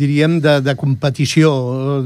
diríem, 0.00 0.38
de, 0.40 0.54
de 0.64 0.72
competició, 0.80 1.50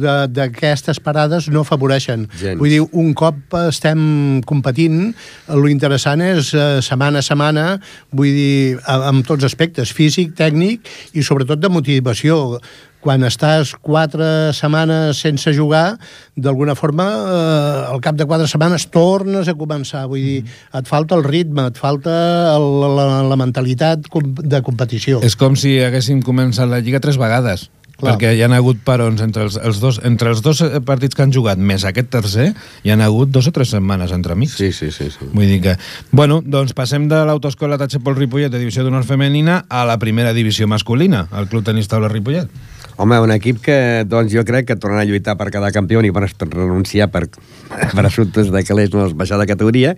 de- 0.02 0.26
d'aquestes 0.34 0.98
parades 0.98 1.46
no 1.54 1.62
afavoreixen. 1.62 2.24
Gens. 2.40 2.58
Vull 2.58 2.72
dir, 2.72 2.80
un 2.90 3.12
cop 3.14 3.54
estem 3.68 4.40
competint, 4.48 5.12
lo 5.54 5.70
interessant 5.70 6.24
és 6.24 6.50
eh, 6.58 6.80
setmana 6.82 7.22
a 7.22 7.26
setmana, 7.26 7.66
vull 8.10 8.34
dir, 8.34 8.80
amb 8.90 9.22
tots 9.28 9.46
aspectes, 9.46 9.94
físic, 9.94 10.34
tècnic 10.38 10.90
i 11.14 11.22
sobretot 11.22 11.62
de 11.62 11.70
motivació. 11.70 12.58
Quan 13.04 13.20
estàs 13.28 13.74
quatre 13.84 14.26
setmanes 14.56 15.18
sense 15.20 15.52
jugar, 15.52 15.98
d'alguna 16.40 16.72
forma, 16.78 17.04
eh, 17.04 17.92
al 17.92 18.00
cap 18.00 18.16
de 18.16 18.24
quatre 18.24 18.48
setmanes 18.48 18.88
tornes 18.88 19.50
a 19.50 19.54
començar. 19.60 20.06
Vull 20.08 20.24
dir, 20.24 20.38
et 20.72 20.88
falta 20.88 21.18
el 21.18 21.24
ritme, 21.26 21.68
et 21.68 21.76
falta 21.76 22.14
el, 22.56 22.68
la, 22.96 23.22
la 23.28 23.36
mentalitat 23.36 24.08
de 24.08 24.62
competició. 24.64 25.20
És 25.20 25.36
com 25.36 25.52
si 25.52 25.76
haguéssim 25.84 26.24
començat 26.24 26.70
la 26.70 26.80
Lliga 26.80 27.02
tres 27.04 27.20
vegades. 27.20 27.68
Clar. 27.94 28.16
Perquè 28.16 28.32
hi 28.34 28.40
han 28.42 28.52
hagut 28.56 28.80
parons 28.82 29.20
entre 29.22 29.44
els, 29.46 29.54
els 29.54 29.78
dos, 29.78 30.00
entre 30.02 30.32
els 30.32 30.40
dos 30.42 30.58
partits 30.86 31.14
que 31.14 31.22
han 31.22 31.32
jugat, 31.32 31.60
més 31.60 31.84
aquest 31.86 32.08
tercer, 32.10 32.48
hi 32.82 32.90
han 32.90 33.04
hagut 33.04 33.30
dos 33.30 33.46
o 33.46 33.52
tres 33.54 33.70
setmanes 33.70 34.10
entre 34.16 34.34
amics. 34.34 34.56
Sí, 34.58 34.72
sí, 34.74 34.90
sí. 34.90 35.12
sí. 35.14 35.28
Vull 35.30 35.46
dir 35.46 35.60
que... 35.62 35.76
Bueno, 36.10 36.40
doncs 36.42 36.74
passem 36.74 37.06
de 37.12 37.20
l'autoescola 37.28 37.78
Tatxepol 37.78 38.16
Ripollet 38.18 38.50
de 38.50 38.58
divisió 38.64 38.82
d'honor 38.82 39.06
femenina 39.06 39.62
a 39.68 39.84
la 39.86 40.00
primera 40.02 40.34
divisió 40.34 40.66
masculina, 40.66 41.28
el 41.38 41.46
Club 41.52 41.68
Tenis 41.68 41.92
Taula 41.92 42.10
Ripollet. 42.10 42.50
Home, 42.96 43.18
un 43.18 43.32
equip 43.34 43.58
que 43.64 43.76
doncs, 44.06 44.30
jo 44.34 44.44
crec 44.46 44.68
que 44.68 44.76
tornarà 44.78 45.02
a 45.02 45.08
lluitar 45.08 45.34
per 45.38 45.50
cada 45.54 45.72
campió 45.74 46.02
i 46.04 46.12
van 46.14 46.28
renunciar 46.28 47.10
per, 47.10 47.26
per 47.96 48.04
assumptes 48.06 48.52
de 48.54 48.62
calés 48.64 48.94
no 48.94 49.08
es 49.08 49.16
baixar 49.18 49.40
de 49.40 49.48
categoria. 49.50 49.96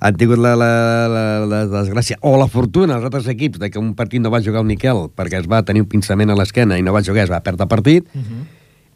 Han 0.00 0.14
tingut 0.14 0.38
la, 0.38 0.52
la, 0.54 0.70
la, 1.10 1.22
la 1.48 1.62
desgràcia 1.72 2.20
o 2.22 2.36
la 2.38 2.46
fortuna 2.46 2.98
els 2.98 3.08
altres 3.08 3.26
equips 3.32 3.58
de 3.58 3.70
que 3.72 3.80
un 3.80 3.96
partit 3.98 4.22
no 4.22 4.30
va 4.30 4.42
jugar 4.44 4.62
el 4.62 4.68
Miquel 4.68 5.08
perquè 5.16 5.40
es 5.40 5.48
va 5.50 5.64
tenir 5.66 5.82
un 5.82 5.88
pinçament 5.90 6.30
a 6.30 6.36
l'esquena 6.38 6.78
i 6.78 6.84
no 6.86 6.94
va 6.94 7.02
jugar, 7.02 7.24
es 7.24 7.32
va 7.32 7.42
perdre 7.42 7.66
partit. 7.66 8.06
Uh 8.14 8.20
-huh. 8.20 8.44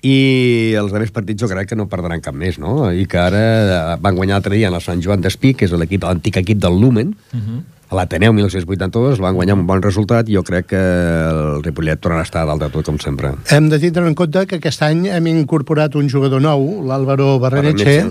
I 0.02 0.74
els 0.78 0.90
altres 0.90 1.12
partits 1.14 1.44
jo 1.44 1.48
crec 1.50 1.70
que 1.70 1.78
no 1.78 1.86
perdran 1.90 2.22
cap 2.22 2.34
més, 2.34 2.58
no? 2.58 2.90
I 2.90 3.06
que 3.06 3.20
ara 3.22 3.42
eh, 3.42 3.98
van 4.02 4.16
guanyar 4.18 4.40
l'altre 4.40 4.56
dia 4.58 4.70
en 4.70 4.74
el 4.78 4.82
Sant 4.82 5.02
Joan 5.04 5.22
d'Espí, 5.22 5.54
que 5.54 5.68
és 5.68 5.74
l'equip 5.78 6.02
l'antic 6.02 6.40
equip 6.42 6.58
del 6.62 6.80
Lumen, 6.80 7.14
uh 7.14 7.38
-huh. 7.38 7.60
a 7.90 7.94
l'Ateneu 7.94 8.32
1982, 8.32 9.18
el 9.18 9.22
van 9.22 9.34
guanyar 9.34 9.54
un 9.54 9.66
bon 9.66 9.82
resultat 9.82 10.28
i 10.28 10.34
jo 10.34 10.42
crec 10.42 10.66
que 10.66 10.82
el 10.82 11.62
Ripollet 11.62 12.00
tornarà 12.00 12.20
a 12.20 12.22
estar 12.22 12.42
a 12.42 12.46
dalt 12.46 12.62
de 12.62 12.70
tot, 12.70 12.84
com 12.84 12.98
sempre. 12.98 13.34
Hem 13.50 13.68
de 13.68 13.78
tindre 13.78 14.06
en 14.06 14.14
compte 14.14 14.46
que 14.46 14.56
aquest 14.56 14.82
any 14.82 15.06
hem 15.06 15.26
incorporat 15.26 15.94
un 15.94 16.08
jugador 16.08 16.40
nou, 16.40 16.82
l'Àlvaro 16.82 17.38
Barreneche, 17.38 18.10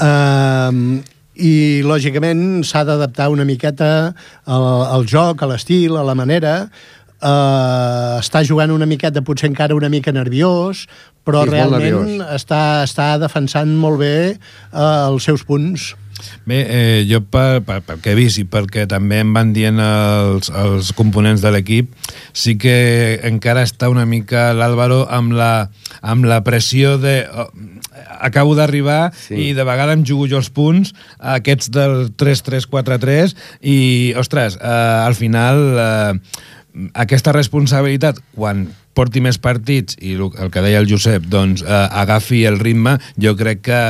eh, 0.00 1.02
i 1.34 1.82
lògicament 1.84 2.64
s'ha 2.64 2.84
d'adaptar 2.84 3.30
una 3.30 3.44
miqueta 3.44 4.14
al, 4.44 4.64
al 4.96 5.06
joc, 5.06 5.42
a 5.42 5.46
l'estil, 5.46 5.96
a 5.96 6.02
la 6.02 6.14
manera, 6.14 6.68
eh, 7.22 8.18
està 8.18 8.42
jugant 8.46 8.72
una 8.74 8.88
miqueta, 8.88 9.22
potser 9.22 9.50
encara 9.50 9.76
una 9.78 9.90
mica 9.92 10.12
nerviós, 10.12 10.86
però 11.26 11.44
Sí, 11.46 11.52
realment 11.54 12.22
està, 12.34 12.82
està 12.86 13.14
defensant 13.22 13.74
molt 13.78 14.00
bé 14.02 14.14
eh, 14.34 14.78
els 14.78 15.28
seus 15.28 15.44
punts. 15.48 15.92
Bé, 16.46 16.58
eh, 16.68 16.98
jo 17.08 17.18
per, 17.24 17.62
per, 17.66 17.80
pel 17.82 17.98
que 18.02 18.12
he 18.12 18.18
vist 18.18 18.38
i 18.38 18.44
perquè 18.46 18.84
també 18.86 19.18
em 19.24 19.32
van 19.34 19.50
dient 19.54 19.80
els, 19.82 20.52
els 20.54 20.92
components 20.94 21.42
de 21.42 21.50
l'equip, 21.50 21.88
sí 22.36 22.54
que 22.60 23.18
encara 23.26 23.64
està 23.66 23.88
una 23.90 24.04
mica 24.06 24.52
l'Àlvaro 24.54 25.00
amb 25.10 25.34
la, 25.34 25.52
amb 26.00 26.28
la 26.28 26.42
pressió 26.46 26.94
de... 27.02 27.22
Oh, 27.26 27.48
acabo 28.22 28.54
d'arribar 28.54 29.10
Sí. 29.12 29.34
sí. 29.34 29.40
i 29.50 29.56
de 29.56 29.64
vegades 29.66 29.96
em 29.98 30.04
jugo 30.06 30.28
jo 30.30 30.38
els 30.38 30.48
punts 30.54 30.92
aquests 31.18 31.72
del 31.74 32.12
3-3-4-3 32.16 33.34
i, 33.60 34.14
ostres, 34.18 34.56
eh, 34.60 34.68
al 35.08 35.16
final 35.18 35.58
eh, 35.82 36.38
aquesta 36.94 37.34
responsabilitat 37.34 38.22
quan 38.36 38.68
porti 38.96 39.22
més 39.24 39.38
partits 39.42 39.96
i 40.00 40.14
el, 40.18 40.50
que 40.52 40.62
deia 40.64 40.80
el 40.82 40.88
Josep, 40.90 41.24
doncs 41.32 41.64
eh, 41.64 41.80
agafi 42.02 42.42
el 42.48 42.58
ritme, 42.60 42.98
jo 43.20 43.34
crec 43.38 43.64
que 43.70 43.80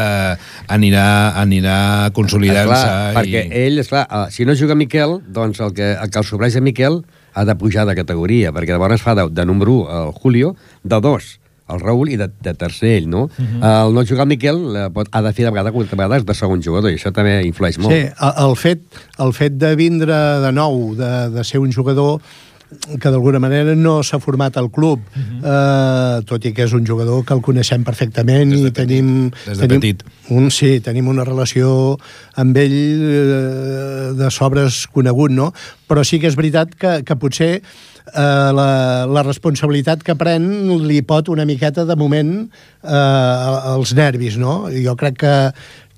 anirà, 0.73 1.09
anirà 1.43 1.77
consolidant-se. 2.15 3.19
Perquè 3.19 3.45
ell, 3.65 3.83
esclar, 3.83 4.07
eh, 4.07 4.25
si 4.35 4.47
no 4.49 4.57
juga 4.59 4.79
Miquel, 4.79 5.19
doncs 5.35 5.61
el 5.61 5.75
que, 5.77 5.93
el 5.97 6.11
que 6.13 6.23
el 6.23 6.29
sobreix 6.29 6.59
a 6.59 6.65
Miquel 6.65 7.03
ha 7.35 7.47
de 7.49 7.57
pujar 7.57 7.87
de 7.89 7.97
categoria, 7.99 8.53
perquè 8.55 8.77
llavors 8.77 9.03
fa 9.03 9.17
de, 9.19 9.29
de 9.33 9.47
número 9.49 9.83
1 9.83 10.03
el 10.03 10.19
Julio, 10.23 10.57
de 10.83 11.01
2 11.01 11.39
el 11.73 11.81
Raül 11.81 12.11
i 12.13 12.19
de, 12.21 12.29
de 12.43 12.53
tercer 12.59 12.97
ell, 12.99 13.09
no? 13.09 13.25
Uh 13.25 13.45
-huh. 13.45 13.87
El 13.87 13.95
no 13.95 14.05
jugar 14.05 14.27
el 14.27 14.29
Miquel 14.29 14.77
eh, 14.77 14.91
pot, 14.93 15.09
ha 15.11 15.23
de 15.23 15.33
fer 15.33 15.45
de 15.47 15.51
vegades, 15.51 15.73
de 15.91 15.97
vegades 15.97 16.27
de 16.27 16.35
segon 16.35 16.63
jugador, 16.63 16.91
i 16.91 16.97
això 16.97 17.13
també 17.13 17.43
influeix 17.47 17.79
molt. 17.79 17.95
Sí, 17.95 18.01
el, 18.01 18.33
el, 18.47 18.57
fet, 18.57 18.81
el 19.19 19.33
fet 19.33 19.53
de 19.57 19.75
vindre 19.77 20.15
de 20.41 20.53
nou, 20.53 20.95
de, 20.95 21.31
de 21.31 21.45
ser 21.45 21.61
un 21.61 21.73
jugador 21.73 22.21
que 22.99 23.11
d'alguna 23.11 23.39
manera 23.43 23.75
no 23.79 24.01
s'ha 24.03 24.19
format 24.23 24.57
al 24.57 24.71
club, 24.71 25.01
uh 25.01 25.21
-huh. 25.21 25.41
eh, 25.45 26.25
tot 26.25 26.45
i 26.45 26.53
que 26.53 26.65
és 26.65 26.73
un 26.73 26.87
jugador 26.87 27.25
que 27.25 27.35
el 27.35 27.41
coneixem 27.41 27.85
perfectament 27.85 28.51
Des 28.51 28.63
de 28.63 28.69
i 28.69 28.73
tenim... 28.73 29.31
Des 29.47 29.59
de 29.59 29.67
tenim 29.67 29.81
petit. 29.81 30.05
Un, 30.29 30.51
sí, 30.51 30.81
tenim 30.81 31.09
una 31.09 31.25
relació 31.25 31.99
amb 32.35 32.57
ell 32.57 32.73
eh, 32.73 34.13
de 34.15 34.31
sobres 34.31 34.87
conegut, 34.87 35.31
no? 35.31 35.53
Però 35.89 36.05
sí 36.05 36.19
que 36.19 36.27
és 36.27 36.37
veritat 36.37 36.75
que, 36.75 37.03
que 37.05 37.17
potser 37.17 37.63
eh, 38.15 38.51
la, 38.53 39.07
la 39.07 39.23
responsabilitat 39.23 40.03
que 40.03 40.17
pren 40.19 40.45
li 40.87 41.03
pot 41.03 41.29
una 41.29 41.45
miqueta 41.45 41.85
de 41.85 41.97
moment 41.97 42.51
eh, 42.83 43.75
els 43.75 43.95
nervis, 43.95 44.37
no? 44.37 44.69
Jo 44.73 44.97
crec 44.97 45.19
que 45.19 45.53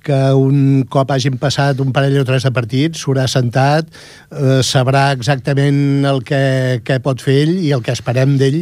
que 0.05 0.19
un 0.37 0.85
cop 0.91 1.11
hagin 1.15 1.39
passat 1.41 1.81
un 1.83 1.95
parell 1.97 2.21
o 2.21 2.27
tres 2.29 2.45
de 2.47 2.53
partits, 2.55 3.01
s'haurà 3.05 3.25
sentat, 3.31 3.89
eh, 4.31 4.61
sabrà 4.67 5.09
exactament 5.17 6.05
el 6.11 6.23
que, 6.27 6.43
què 6.85 7.01
pot 7.05 7.25
fer 7.25 7.41
ell 7.47 7.57
i 7.65 7.73
el 7.77 7.83
que 7.85 7.97
esperem 7.97 8.37
d'ell 8.41 8.61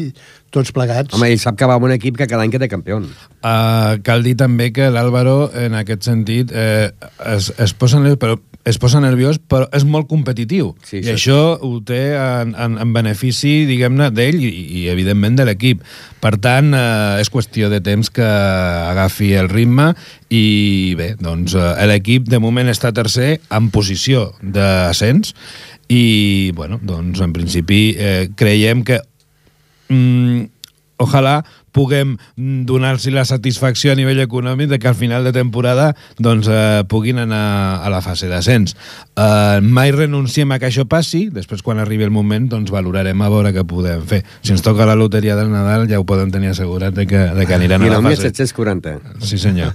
tots 0.53 0.73
plegats. 0.77 1.17
Home, 1.17 1.33
ell 1.33 1.41
sap 1.41 1.57
que 1.59 1.69
va 1.69 1.79
amb 1.79 1.89
un 1.89 1.95
equip 1.97 2.19
que 2.21 2.29
cada 2.31 2.45
any 2.45 2.53
queda 2.53 2.69
campió. 2.71 3.01
Uh, 3.01 3.99
cal 4.07 4.23
dir 4.25 4.37
també 4.39 4.71
que 4.77 4.91
l'Àlvaro, 4.93 5.51
en 5.59 5.79
aquest 5.81 6.07
sentit, 6.07 6.53
eh, 6.53 6.93
es, 7.33 7.51
es, 7.57 7.73
posa 7.75 7.99
nerviós, 7.99 8.21
però, 8.21 8.37
es 8.65 8.79
posa 8.79 9.01
nerviós, 9.03 9.41
però 9.43 9.67
és 9.75 9.83
molt 9.89 10.07
competitiu. 10.11 10.73
Sí, 10.87 11.01
I 11.01 11.07
sí. 11.07 11.15
això 11.17 11.39
ho 11.59 11.73
té 11.87 12.15
en, 12.15 12.53
en, 12.55 12.77
en 12.83 12.93
benefici, 12.95 13.65
diguem-ne, 13.67 14.11
d'ell 14.15 14.39
i, 14.39 14.51
i, 14.53 14.85
evidentment, 14.93 15.37
de 15.41 15.47
l'equip. 15.49 15.83
Per 16.23 16.37
tant, 16.43 16.71
eh, 16.79 17.23
és 17.23 17.31
qüestió 17.33 17.73
de 17.73 17.83
temps 17.83 18.13
que 18.15 18.27
agafi 18.27 19.33
el 19.39 19.51
ritme 19.51 19.91
i, 20.31 20.95
bé, 20.99 21.13
doncs, 21.19 21.57
eh, 21.59 21.75
l'equip 21.91 22.31
de 22.31 22.39
moment 22.43 22.71
està 22.71 22.95
tercer 22.95 23.35
en 23.51 23.73
posició 23.75 24.29
d'ascens 24.43 25.35
i, 25.91 26.53
bueno, 26.55 26.79
doncs, 26.83 27.21
en 27.25 27.35
principi, 27.35 27.83
eh, 27.99 28.31
creiem 28.39 28.87
que 28.87 29.03
mm, 29.91 30.47
ojalà 31.03 31.41
puguem 31.73 32.17
mm, 32.37 32.65
donar-los 32.69 33.09
la 33.13 33.25
satisfacció 33.25 33.93
a 33.93 33.97
nivell 33.99 34.21
econòmic 34.23 34.69
de 34.71 34.79
que 34.79 34.89
al 34.89 34.95
final 34.95 35.25
de 35.25 35.33
temporada 35.33 35.93
doncs, 36.19 36.49
eh, 36.49 36.85
puguin 36.89 37.19
anar 37.19 37.83
a 37.83 37.91
la 37.91 38.03
fase 38.05 38.29
d'ascens. 38.29 38.77
Eh, 39.17 39.61
mai 39.63 39.91
renunciem 39.93 40.53
a 40.53 40.61
que 40.61 40.69
això 40.69 40.87
passi, 40.89 41.27
després 41.33 41.65
quan 41.65 41.81
arribi 41.83 42.07
el 42.07 42.15
moment 42.15 42.49
doncs 42.53 42.71
valorarem 42.73 43.21
a 43.23 43.31
veure 43.33 43.55
què 43.57 43.65
podem 43.69 44.05
fer. 44.07 44.23
Si 44.43 44.53
ens 44.55 44.63
toca 44.65 44.87
la 44.89 44.97
loteria 44.99 45.37
del 45.39 45.51
Nadal 45.53 45.89
ja 45.91 46.01
ho 46.01 46.07
poden 46.09 46.31
tenir 46.31 46.53
assegurat 46.53 46.95
de 46.95 47.07
que, 47.09 47.25
de 47.33 47.47
que 47.49 47.57
aniran 47.57 47.83
I 47.83 47.91
a 47.91 47.97
la 47.97 48.03
fase. 48.05 48.29
1740. 48.29 49.25
Sí, 49.25 49.39
senyor. 49.41 49.73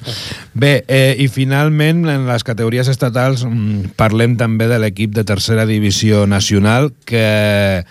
Bé, 0.53 0.83
eh, 0.87 1.15
i 1.19 1.27
finalment, 1.33 2.05
en 2.07 2.27
les 2.29 2.45
categories 2.45 2.87
estatals, 2.87 3.45
mm, 3.45 3.93
parlem 3.99 4.37
també 4.37 4.69
de 4.69 4.79
l'equip 4.79 5.13
de 5.15 5.25
tercera 5.27 5.65
divisió 5.65 6.25
nacional 6.29 6.91
que 7.05 7.83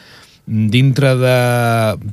mm, 0.47 0.69
dintre 0.71 1.17
de 1.19 1.39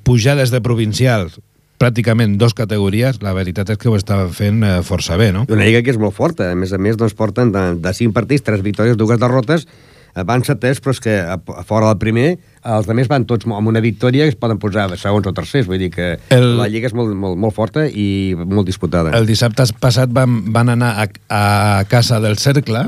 pujades 0.03 0.51
de 0.51 0.62
provincials, 0.62 1.39
pràcticament 1.84 2.38
dos 2.39 2.56
categories, 2.56 3.19
la 3.22 3.36
veritat 3.36 3.69
és 3.76 3.78
que 3.82 3.91
ho 3.91 3.96
estaven 4.00 4.32
fent 4.34 4.63
eh, 4.63 4.78
força 4.88 5.17
bé, 5.19 5.32
no? 5.36 5.46
Una 5.52 5.65
lliga 5.67 5.84
que 5.84 5.91
és 5.93 6.00
molt 6.02 6.15
forta. 6.15 6.52
A 6.54 6.56
més 6.60 6.72
a 6.74 6.80
més, 6.80 6.96
doncs, 7.00 7.15
porten 7.19 7.52
de, 7.54 7.63
de 7.84 7.93
5 8.00 8.15
partits, 8.15 8.46
3 8.48 8.63
victòries, 8.63 8.96
dues 9.00 9.19
derrotes, 9.19 9.67
eh, 10.15 10.24
van 10.24 10.43
setès, 10.48 10.80
però 10.80 10.93
és 10.96 11.02
que 11.04 11.17
a, 11.19 11.36
a 11.36 11.63
fora 11.67 11.89
del 11.91 12.00
primer, 12.02 12.28
els 12.63 12.88
altres 12.88 13.10
van 13.12 13.26
tots 13.28 13.43
amb 13.50 13.67
una 13.67 13.82
victòria 13.84 14.24
que 14.28 14.32
es 14.32 14.39
poden 14.39 14.60
posar 14.62 14.86
segons 15.02 15.28
o 15.28 15.34
tercers. 15.36 15.67
Vull 15.67 15.82
dir 15.84 15.89
que 15.91 16.13
El- 16.32 16.54
la 16.62 16.69
lliga 16.72 16.88
és 16.88 16.96
molt, 16.96 17.12
molt, 17.19 17.36
molt 17.41 17.56
forta 17.58 17.84
i 17.89 18.32
molt 18.39 18.69
disputada. 18.69 19.12
El 19.17 19.28
dissabte 19.28 19.65
passat 19.84 20.13
van, 20.15 20.39
van 20.56 20.72
anar 20.78 20.93
a, 21.04 21.10
a 21.28 21.84
casa 21.91 22.22
del 22.24 22.38
Cercle 22.39 22.88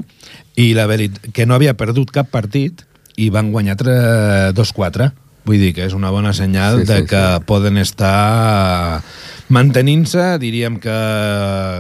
i 0.55 0.69
la 0.77 0.87
veritat 0.87 1.33
que 1.35 1.45
no 1.49 1.57
havia 1.59 1.75
perdut 1.75 2.13
cap 2.15 2.31
partit 2.31 2.85
i 3.19 3.29
van 3.31 3.51
guanyar 3.51 3.75
tre- 3.79 4.53
2-4. 4.55 5.11
Vull 5.45 5.61
dir 5.61 5.73
que 5.77 5.85
és 5.85 5.93
una 5.93 6.09
bona 6.09 6.33
senyal 6.33 6.79
Sí, 6.81 6.87
de 6.89 6.99
sí, 7.03 7.07
que 7.11 7.21
sí. 7.37 7.43
poden 7.45 7.77
estar 7.77 9.01
mantenint-se, 9.49 10.39
diríem 10.41 10.79
que 10.81 10.95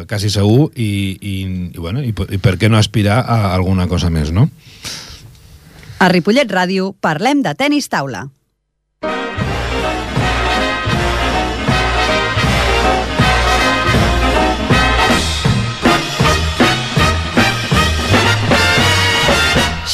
quasi 0.07 0.29
segur, 0.29 0.69
i, 0.75 1.17
i, 1.17 1.35
i, 1.73 1.77
bueno, 1.81 2.03
i, 2.05 2.13
i 2.13 2.37
per 2.37 2.57
què 2.61 2.69
no 2.69 2.77
aspirar 2.77 3.23
a 3.25 3.55
alguna 3.55 3.87
cosa 3.89 4.11
més, 4.13 4.29
no? 4.31 4.49
A 5.97 6.09
Ripollet 6.11 6.51
Ràdio 6.51 6.91
parlem 7.01 7.41
de 7.41 7.55
tennis 7.57 7.89
taula. 7.89 8.27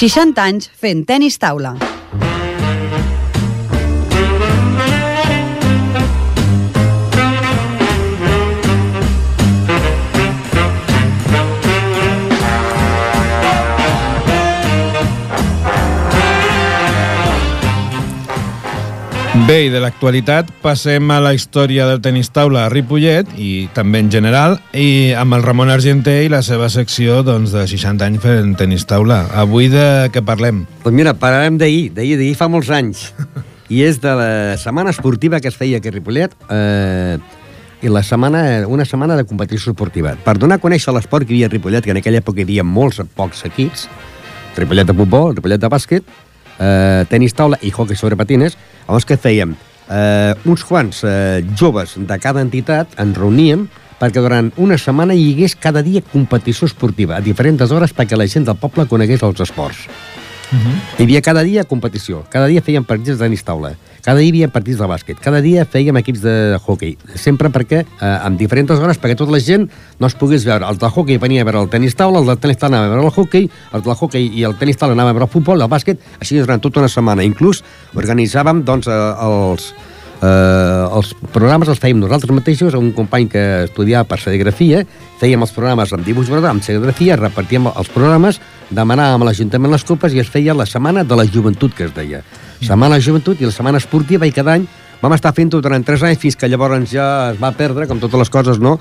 ...60 0.02 0.42
anys 0.42 0.70
fent 0.82 1.04
tennis 1.06 1.38
taula. 1.38 1.76
Bé, 19.48 19.66
i 19.66 19.70
de 19.74 19.80
l'actualitat 19.82 20.52
passem 20.62 21.10
a 21.10 21.18
la 21.24 21.32
història 21.34 21.88
del 21.90 22.02
tenis 22.04 22.30
taula 22.30 22.68
a 22.68 22.70
Ripollet 22.70 23.32
i 23.42 23.66
també 23.74 24.00
en 24.04 24.12
general 24.14 24.60
i 24.78 25.16
amb 25.18 25.34
el 25.34 25.42
Ramon 25.42 25.72
Argenter 25.74 26.20
i 26.28 26.30
la 26.30 26.44
seva 26.46 26.70
secció 26.70 27.22
doncs, 27.26 27.50
de 27.56 27.64
60 27.68 28.06
anys 28.06 28.22
fent 28.22 28.54
tenis 28.60 28.86
taula. 28.86 29.24
Avui 29.34 29.72
de 29.74 30.12
què 30.14 30.22
parlem? 30.26 30.62
Doncs 30.86 30.98
mira, 30.98 31.16
parlarem 31.18 31.58
d'ahir, 31.58 31.90
d'ahir, 31.98 32.20
d'ahir 32.22 32.38
fa 32.38 32.52
molts 32.54 32.70
anys. 32.70 33.08
I 33.74 33.82
és 33.88 33.98
de 34.04 34.14
la 34.20 34.32
setmana 34.62 34.94
esportiva 34.94 35.42
que 35.42 35.50
es 35.50 35.58
feia 35.58 35.82
aquí 35.82 35.90
a 35.90 35.96
Ripollet, 35.96 36.38
eh, 36.54 37.18
i 37.82 37.90
la 37.90 38.04
setmana, 38.06 38.68
una 38.70 38.86
setmana 38.86 39.18
de 39.18 39.26
competició 39.26 39.74
esportiva. 39.74 40.14
Per 40.22 40.38
donar 40.38 40.60
a 40.60 40.64
conèixer 40.64 40.94
l'esport 40.94 41.26
que 41.26 41.34
hi 41.34 41.42
havia 41.42 41.50
a 41.50 41.56
Ripollet, 41.56 41.88
que 41.88 41.96
en 41.96 42.02
aquella 42.04 42.22
època 42.22 42.44
hi 42.44 42.46
havia 42.46 42.68
molts 42.68 43.02
pocs 43.18 43.48
equips, 43.50 43.88
Ripollet 44.58 44.86
de 44.86 44.94
futbol, 44.94 45.34
Ripollet 45.34 45.64
de 45.64 45.72
bàsquet, 45.72 46.20
eh, 46.60 47.04
tenis 47.10 47.36
taula 47.38 47.60
i 47.62 47.72
hockey 47.72 47.96
sobre 48.00 48.18
patines, 48.20 48.58
llavors 48.88 49.08
què 49.08 49.18
fèiem? 49.20 49.54
Eh, 49.92 50.34
uns 50.48 50.64
quants 50.64 51.04
eh, 51.04 51.44
joves 51.58 51.98
de 51.98 52.18
cada 52.22 52.44
entitat 52.44 52.96
ens 53.02 53.18
reuníem 53.18 53.68
perquè 54.02 54.24
durant 54.24 54.50
una 54.58 54.78
setmana 54.82 55.14
hi 55.14 55.34
hagués 55.34 55.56
cada 55.60 55.84
dia 55.86 56.02
competició 56.14 56.70
esportiva 56.70 57.18
a 57.18 57.24
diferents 57.24 57.72
hores 57.72 57.94
perquè 57.94 58.18
la 58.18 58.28
gent 58.28 58.48
del 58.48 58.58
poble 58.58 58.88
conegués 58.90 59.22
els 59.28 59.44
esports. 59.46 59.86
Hi 60.52 61.06
havia 61.06 61.22
cada 61.24 61.44
dia 61.48 61.64
competició, 61.64 62.26
cada 62.32 62.50
dia 62.52 62.64
fèiem 62.64 62.84
partits 62.84 63.16
de 63.16 63.24
tenis 63.24 63.44
taula, 63.48 63.76
cada 64.04 64.20
dia 64.20 64.28
hi 64.28 64.32
havia 64.34 64.50
partits 64.54 64.80
de 64.82 64.88
bàsquet, 64.90 65.20
cada 65.22 65.42
dia 65.44 65.66
fèiem 65.66 65.98
equips 66.02 66.24
de 66.24 66.36
hockey, 66.66 66.98
sempre 67.16 67.52
perquè, 67.54 67.84
eh, 67.86 68.12
amb 68.26 68.40
diferents 68.40 68.72
hores, 68.72 69.00
perquè 69.02 69.18
tota 69.18 69.32
la 69.32 69.40
gent 69.40 69.68
no 70.00 70.08
es 70.08 70.16
pogués 70.16 70.46
veure. 70.46 70.66
Els 70.68 70.80
del 70.82 70.90
hockey 70.90 71.18
venia 71.22 71.42
a 71.42 71.46
veure 71.46 71.62
el 71.66 71.70
tenis 71.70 71.96
taula, 71.96 72.20
els 72.20 72.28
del 72.28 72.40
tenis 72.42 72.58
taula 72.58 72.78
anava 72.78 72.94
a 72.94 72.96
veure 72.98 73.12
el 73.12 73.16
hockey, 73.16 73.50
els 73.74 73.84
del 73.86 73.96
hockey 73.96 74.30
i 74.40 74.44
el 74.48 74.58
tenis 74.58 74.78
taula 74.78 74.98
anava 74.98 75.14
a 75.14 75.18
veure 75.18 75.30
el 75.30 75.34
futbol, 75.34 75.62
el 75.62 75.70
bàsquet, 75.72 76.02
així 76.20 76.40
durant 76.40 76.62
tota 76.62 76.82
una 76.82 76.90
setmana. 76.90 77.24
Inclús 77.24 77.64
organitzàvem 77.96 78.64
doncs, 78.66 78.88
eh, 78.88 79.02
els, 79.28 79.74
eh, 80.22 80.96
els 80.98 81.12
programes 81.34 81.70
els 81.72 81.82
fèiem 81.82 82.00
nosaltres 82.00 82.34
mateixos, 82.36 82.76
un 82.78 82.92
company 82.98 83.28
que 83.32 83.44
estudiava 83.66 84.08
per 84.10 84.20
serigrafia, 84.22 84.84
fèiem 85.22 85.42
els 85.42 85.54
programes 85.56 85.94
amb 85.94 86.06
dibuix 86.06 86.30
brodar, 86.32 86.54
amb 86.56 86.66
serigrafia, 86.66 87.18
repartíem 87.20 87.70
els 87.72 87.92
programes, 87.94 88.42
demanàvem 88.70 89.26
a 89.26 89.30
l'Ajuntament 89.30 89.74
les 89.74 89.88
copes 89.88 90.14
i 90.14 90.22
es 90.24 90.30
feia 90.32 90.56
la 90.58 90.70
setmana 90.70 91.04
de 91.04 91.18
la 91.18 91.28
joventut, 91.28 91.76
que 91.76 91.90
es 91.90 91.96
deia. 91.96 92.24
Setmana 92.62 92.96
de 92.96 93.00
la 93.00 93.06
joventut 93.06 93.42
i 93.42 93.50
la 93.50 93.56
setmana 93.56 93.82
esportiva 93.82 94.30
i 94.30 94.36
cada 94.36 94.58
any 94.60 94.68
vam 95.02 95.16
estar 95.18 95.34
fent-ho 95.34 95.62
durant 95.62 95.84
3 95.84 96.04
anys 96.12 96.22
fins 96.22 96.38
que 96.38 96.50
llavors 96.50 96.86
ja 96.92 97.32
es 97.32 97.42
va 97.42 97.52
perdre, 97.58 97.88
com 97.90 98.00
totes 98.00 98.22
les 98.22 98.30
coses, 98.30 98.62
no? 98.62 98.78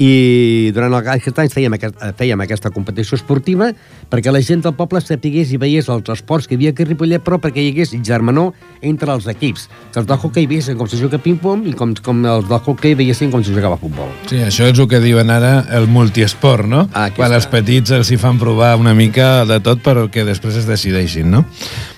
I 0.00 0.70
durant 0.72 0.94
el- 0.96 1.08
aquest 1.12 1.38
any 1.42 1.50
fèiem, 1.52 1.74
aquest, 1.76 1.94
eh, 2.00 2.12
fèiem 2.16 2.40
aquesta 2.40 2.70
competició 2.72 3.16
esportiva 3.18 3.70
perquè 4.10 4.32
la 4.32 4.40
gent 4.40 4.62
del 4.64 4.72
poble 4.74 5.00
sapigués 5.04 5.52
i 5.52 5.58
veiés 5.60 5.88
els 5.92 6.08
esports 6.08 6.48
que 6.48 6.54
hi 6.54 6.56
havia 6.56 6.70
aquí 6.70 6.82
a 6.82 6.86
Ripollet, 6.86 7.22
però 7.22 7.36
perquè 7.38 7.60
hi 7.60 7.68
hagués 7.74 7.92
germanor 8.02 8.54
entre 8.80 9.12
els 9.12 9.26
equips. 9.28 9.68
Que 9.92 10.00
els 10.00 10.06
del 10.08 10.16
hockey 10.18 10.46
veiessin 10.46 10.78
com 10.78 10.88
si 10.88 10.96
juga 10.96 11.18
ping-pong 11.18 11.66
i 11.68 11.74
com, 11.76 11.92
com 11.94 12.24
els 12.24 12.48
del 12.48 12.58
hockey 12.64 12.94
veiessin 12.94 13.30
com 13.30 13.44
si 13.44 13.52
jugava 13.52 13.74
a 13.76 13.78
futbol. 13.78 14.08
Sí, 14.26 14.36
això 14.40 14.64
és 14.72 14.78
el 14.78 14.88
que 14.88 15.00
diuen 15.00 15.28
ara 15.30 15.66
el 15.76 15.86
multiesport, 15.86 16.64
no? 16.66 16.88
Ah, 16.94 17.10
Quan 17.14 17.32
els 17.36 17.46
petits 17.46 17.90
els 17.90 18.10
hi 18.10 18.16
fan 18.16 18.38
provar 18.38 18.76
una 18.80 18.94
mica 18.94 19.44
de 19.44 19.60
tot 19.60 19.82
però 19.84 20.08
que 20.10 20.24
després 20.24 20.56
es 20.56 20.66
decideixin, 20.66 21.30
no? 21.30 21.44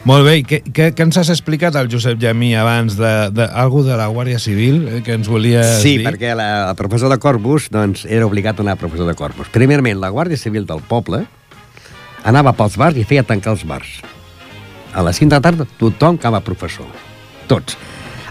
Molt 0.04 0.26
bé, 0.26 0.42
què, 0.42 0.62
què, 0.74 0.90
què 0.96 1.02
ens 1.06 1.16
has 1.18 1.28
explicat 1.30 1.76
al 1.78 1.88
Josep 1.88 2.18
Llamí 2.20 2.54
abans 2.58 2.96
de, 2.98 3.30
de, 3.30 3.46
algú 3.46 3.84
de 3.86 3.94
la 3.96 4.08
Guàrdia 4.10 4.40
Civil 4.42 4.88
eh, 4.88 5.02
que 5.06 5.12
ens 5.14 5.28
volies 5.30 5.78
Sí, 5.80 5.96
dir? 5.98 6.06
perquè 6.08 6.34
la, 6.34 6.68
el 6.70 6.76
professor 6.76 7.08
de 7.08 7.18
Corpus 7.22 7.68
doncs, 7.92 8.06
era 8.08 8.26
obligat 8.26 8.58
a 8.58 8.62
anar 8.62 8.72
a 8.72 8.80
professor 8.80 9.06
de 9.06 9.14
Corpus. 9.14 9.50
Primerament, 9.52 10.00
la 10.00 10.10
Guàrdia 10.10 10.40
Civil 10.40 10.66
del 10.66 10.80
poble 10.88 11.26
anava 12.24 12.54
pels 12.56 12.76
bars 12.78 12.96
i 12.96 13.04
feia 13.04 13.22
tancar 13.22 13.52
els 13.52 13.64
bars. 13.66 14.00
A 14.94 15.02
les 15.02 15.16
5 15.16 15.28
de 15.28 15.36
la 15.36 15.44
tarda 15.44 15.66
tothom 15.78 16.16
acaba 16.16 16.40
professor. 16.40 16.88
Tots. 17.48 17.76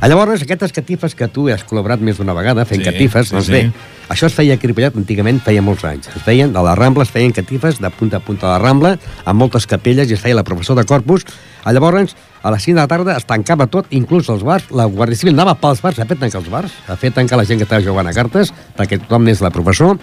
A 0.02 0.08
Llavors, 0.10 0.42
aquestes 0.42 0.72
catifes 0.74 1.14
que 1.14 1.28
tu 1.30 1.44
has 1.54 1.62
col·laborat 1.62 2.02
més 2.02 2.18
d'una 2.18 2.34
vegada 2.34 2.64
fent 2.66 2.80
Sí, 2.82 2.88
catifes, 2.88 3.28
sí, 3.30 3.36
doncs 3.36 3.46
sí. 3.46 3.52
bé, 3.54 3.90
això 4.10 4.26
es 4.26 4.34
feia 4.34 4.56
a 4.58 4.58
Ripollet 4.58 4.96
antigament 4.98 5.38
feia 5.46 5.62
molts 5.62 5.84
anys. 5.86 6.08
Es 6.10 6.24
feien, 6.26 6.56
a 6.58 6.64
la 6.66 6.74
Rambla 6.74 7.06
es 7.06 7.12
feien 7.14 7.30
catifes 7.38 7.78
de 7.78 7.92
punta 7.94 8.18
a 8.18 8.20
punta 8.20 8.48
de 8.48 8.52
la 8.56 8.58
Rambla, 8.64 8.96
amb 9.30 9.38
moltes 9.38 9.68
capelles, 9.70 10.10
i 10.10 10.16
es 10.18 10.24
feia 10.24 10.40
la 10.40 10.44
professor 10.44 10.76
de 10.76 10.88
Corpus. 10.90 11.28
A 11.64 11.72
Llavors, 11.72 12.16
a 12.42 12.50
les 12.50 12.66
5 12.66 12.80
de 12.80 12.82
la 12.82 12.88
tarda 12.90 13.16
es 13.16 13.28
tancava 13.30 13.68
tot, 13.70 13.94
inclús 13.94 14.32
els 14.34 14.42
bars. 14.42 14.72
La 14.74 14.88
Guàrdia 14.90 15.22
Civil 15.22 15.38
anava 15.38 15.54
pels 15.62 15.84
bars 15.86 16.02
a 16.02 16.08
fer 16.10 16.18
tancar 16.18 16.42
els 16.42 16.50
bars, 16.50 16.74
a 16.90 16.98
fer 16.98 17.14
tancar 17.14 17.38
la 17.38 17.46
gent 17.46 17.62
que 17.62 17.70
estava 17.70 17.86
jugant 17.86 18.10
a 18.10 18.16
cartes, 18.18 18.50
perquè 18.80 18.98
tothom 19.04 19.30
n'és 19.30 19.46
la 19.46 19.54
professor, 19.54 20.02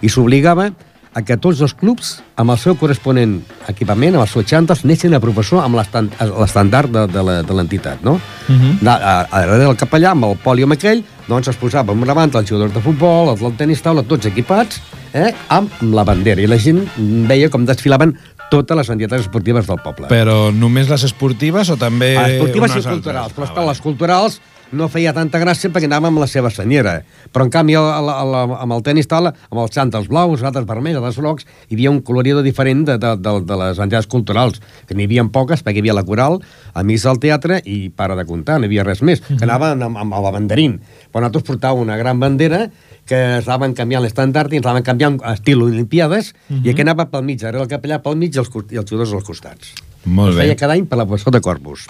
i 0.00 0.08
s'obligava 0.08 0.70
a 1.12 1.22
que 1.26 1.36
tots 1.36 1.60
els 1.60 1.74
clubs, 1.74 2.20
amb 2.38 2.50
el 2.54 2.58
seu 2.58 2.76
corresponent 2.78 3.40
equipament, 3.68 4.14
amb 4.14 4.22
els 4.22 4.30
seus 4.30 4.46
xantes, 4.46 4.84
anessin 4.84 5.14
a 5.14 5.20
professor 5.20 5.64
amb 5.64 5.74
l'estandard 5.76 6.90
de, 6.90 7.06
de 7.10 7.22
la- 7.22 7.42
de 7.42 7.54
l'entitat, 7.54 8.02
no? 8.02 8.12
Uh 8.48 8.52
Mhm. 8.52 8.78
-huh. 8.82 8.88
a, 8.88 8.94
a, 8.94 9.20
a 9.30 9.40
darrere 9.40 9.64
del 9.64 9.76
capellà, 9.76 10.10
amb 10.10 10.24
el 10.24 10.36
poli 10.36 10.62
amb 10.62 10.72
aquell, 10.72 11.02
doncs 11.28 11.48
es 11.48 11.56
posava 11.56 11.92
amb 11.92 12.02
una 12.02 12.14
banda 12.14 12.38
els 12.38 12.48
jugadors 12.48 12.72
de 12.74 12.80
futbol, 12.80 13.28
els 13.30 13.40
del 13.40 13.56
tenis 13.56 13.82
taula, 13.82 14.02
tots 14.02 14.26
equipats, 14.26 14.80
eh, 15.12 15.34
amb 15.48 15.70
la 15.82 16.04
bandera. 16.04 16.40
I 16.40 16.46
la 16.46 16.58
gent 16.58 16.86
veia 17.28 17.48
com 17.50 17.64
desfilaven 17.66 18.16
totes 18.50 18.76
les 18.76 18.88
entitats 18.90 19.22
esportives 19.22 19.66
del 19.66 19.78
poble. 19.82 20.08
Però 20.08 20.52
només 20.52 20.88
les 20.88 21.02
esportives 21.04 21.70
o 21.70 21.76
també... 21.76 22.14
Les 22.14 22.32
esportives 22.32 22.70
i 22.76 22.82
culturals, 22.88 23.32
però 23.32 23.46
Ah, 23.56 23.64
les 23.66 23.80
culturals 23.80 24.40
no 24.72 24.88
feia 24.90 25.12
tanta 25.16 25.40
gràcia 25.42 25.70
perquè 25.72 25.88
anàvem 25.88 26.10
amb 26.10 26.22
la 26.22 26.28
seva 26.30 26.50
senyera. 26.52 27.00
Però, 27.32 27.46
en 27.46 27.52
canvi, 27.52 27.76
la, 27.76 27.98
a 27.98 28.24
la, 28.26 28.42
amb 28.62 28.76
el 28.76 28.84
tenis 28.86 29.08
taula, 29.10 29.32
amb 29.50 29.62
els 29.64 29.74
xantels 29.74 30.10
blaus, 30.10 30.44
altres 30.46 30.66
vermells, 30.68 31.00
altres 31.00 31.18
grocs, 31.20 31.48
hi 31.68 31.76
havia 31.76 31.92
un 31.92 32.00
colorido 32.06 32.44
diferent 32.46 32.84
de, 32.88 32.98
de, 33.00 33.14
de, 33.18 33.34
de 33.46 33.58
les 33.62 33.80
entitats 33.82 34.10
culturals, 34.10 34.60
que 34.86 34.96
n'hi 34.96 35.08
havia 35.08 35.26
poques, 35.32 35.64
perquè 35.64 35.80
hi 35.80 35.84
havia 35.84 35.96
la 35.98 36.06
coral, 36.06 36.40
amics 36.78 37.08
del 37.08 37.20
teatre, 37.22 37.60
i 37.64 37.90
para 37.90 38.16
de 38.18 38.26
comptar, 38.28 38.58
no 38.58 38.68
hi 38.68 38.72
havia 38.72 38.86
res 38.86 39.02
més, 39.06 39.22
que 39.26 39.42
anaven 39.46 39.82
amb, 39.88 40.00
amb, 40.04 40.16
el 40.20 40.30
banderín. 40.38 40.78
Però 41.10 41.24
nosaltres 41.24 41.48
portàvem 41.50 41.84
una 41.88 41.98
gran 42.00 42.22
bandera 42.22 42.66
que 43.10 43.20
es 43.40 43.48
anaven 43.48 43.74
canviant 43.74 44.04
l'estandard 44.04 44.52
i 44.52 44.60
ens 44.60 44.66
anaven 44.66 44.86
canviant 44.86 45.20
estil 45.32 45.64
Olimpiades, 45.66 46.34
i 46.62 46.70
aquí 46.70 46.84
anava 46.84 47.08
pel 47.10 47.26
mig, 47.26 47.42
ara 47.44 47.62
el 47.64 47.70
capellà 47.70 47.98
pel 48.04 48.18
mig 48.20 48.36
i 48.36 48.42
els, 48.42 48.50
i 48.70 48.78
els 48.78 48.86
jugadors 48.86 49.16
als 49.18 49.26
costats. 49.26 49.74
Molt 50.04 50.32
es 50.32 50.36
bé. 50.36 50.46
feia 50.46 50.58
cada 50.60 50.76
any 50.78 50.86
per 50.88 51.00
la 51.00 51.06
professor 51.08 51.34
de 51.34 51.42
Corpus. 51.44 51.88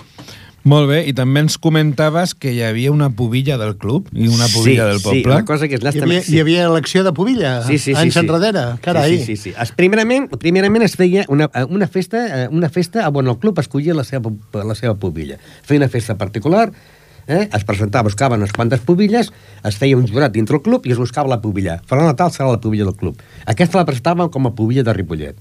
Molt 0.68 0.90
bé, 0.90 0.99
i 1.09 1.14
també 1.16 1.40
ens 1.40 1.55
comentaves 1.57 2.35
que 2.37 2.51
hi 2.53 2.59
havia 2.66 2.90
una 2.92 3.09
pubilla 3.16 3.57
del 3.57 3.79
club 3.81 4.11
i 4.12 4.27
una 4.29 4.44
pubilla 4.53 4.85
sí, 4.85 4.90
del 4.90 4.99
Sí, 5.01 5.05
poble. 5.07 5.35
una 5.38 5.44
cosa 5.49 5.68
que 5.68 5.79
és 5.79 5.81
Hi 5.96 6.03
havia, 6.03 6.20
hi 6.20 6.40
havia 6.42 6.66
elecció 6.66 7.03
de 7.03 7.12
pubilla 7.16 7.62
Sí, 7.64 7.79
sí, 7.79 7.94
sí, 7.94 7.96
anys 7.96 8.14
sí. 8.14 8.20
enrere, 8.20 8.64
carai. 8.85 9.16
Sí, 9.16 9.25
sí, 9.25 9.37
sí, 9.37 9.51
sí. 9.51 9.55
Es, 9.57 9.73
primerament, 9.73 10.29
primerament 10.37 10.85
es 10.85 10.96
feia 11.01 11.25
una, 11.29 11.49
una 11.68 11.88
festa, 11.88 12.44
eh, 12.44 12.49
una 12.53 12.68
festa 12.68 13.09
on 13.09 13.29
el 13.29 13.38
club 13.38 13.59
escollia 13.59 13.94
la 13.94 14.05
seva, 14.05 14.31
la 14.53 14.75
seva 14.75 14.94
pubilla. 15.01 15.38
Feia 15.62 15.81
una 15.81 15.88
festa 15.88 16.18
particular, 16.18 16.70
eh? 17.27 17.49
es 17.53 17.64
presentava, 17.64 18.05
buscaven 18.11 18.40
unes 18.40 18.53
quantes 18.53 18.81
pubilles, 18.85 19.33
es 19.64 19.77
feia 19.81 19.96
un 19.96 20.07
jurat 20.09 20.33
dintre 20.33 20.57
el 20.57 20.62
club 20.62 20.85
i 20.85 20.92
es 20.92 20.99
buscava 21.01 21.29
la 21.33 21.40
pubilla. 21.40 21.81
Ferran 21.88 22.05
Natal 22.11 22.33
serà 22.37 22.51
la 22.53 22.61
pubilla 22.61 22.85
del 22.85 22.96
club. 23.01 23.16
Aquesta 23.46 23.81
la 23.81 23.87
presentaven 23.88 24.29
com 24.29 24.46
a 24.46 24.53
pubilla 24.55 24.85
de 24.85 24.92
Ripollet. 24.92 25.40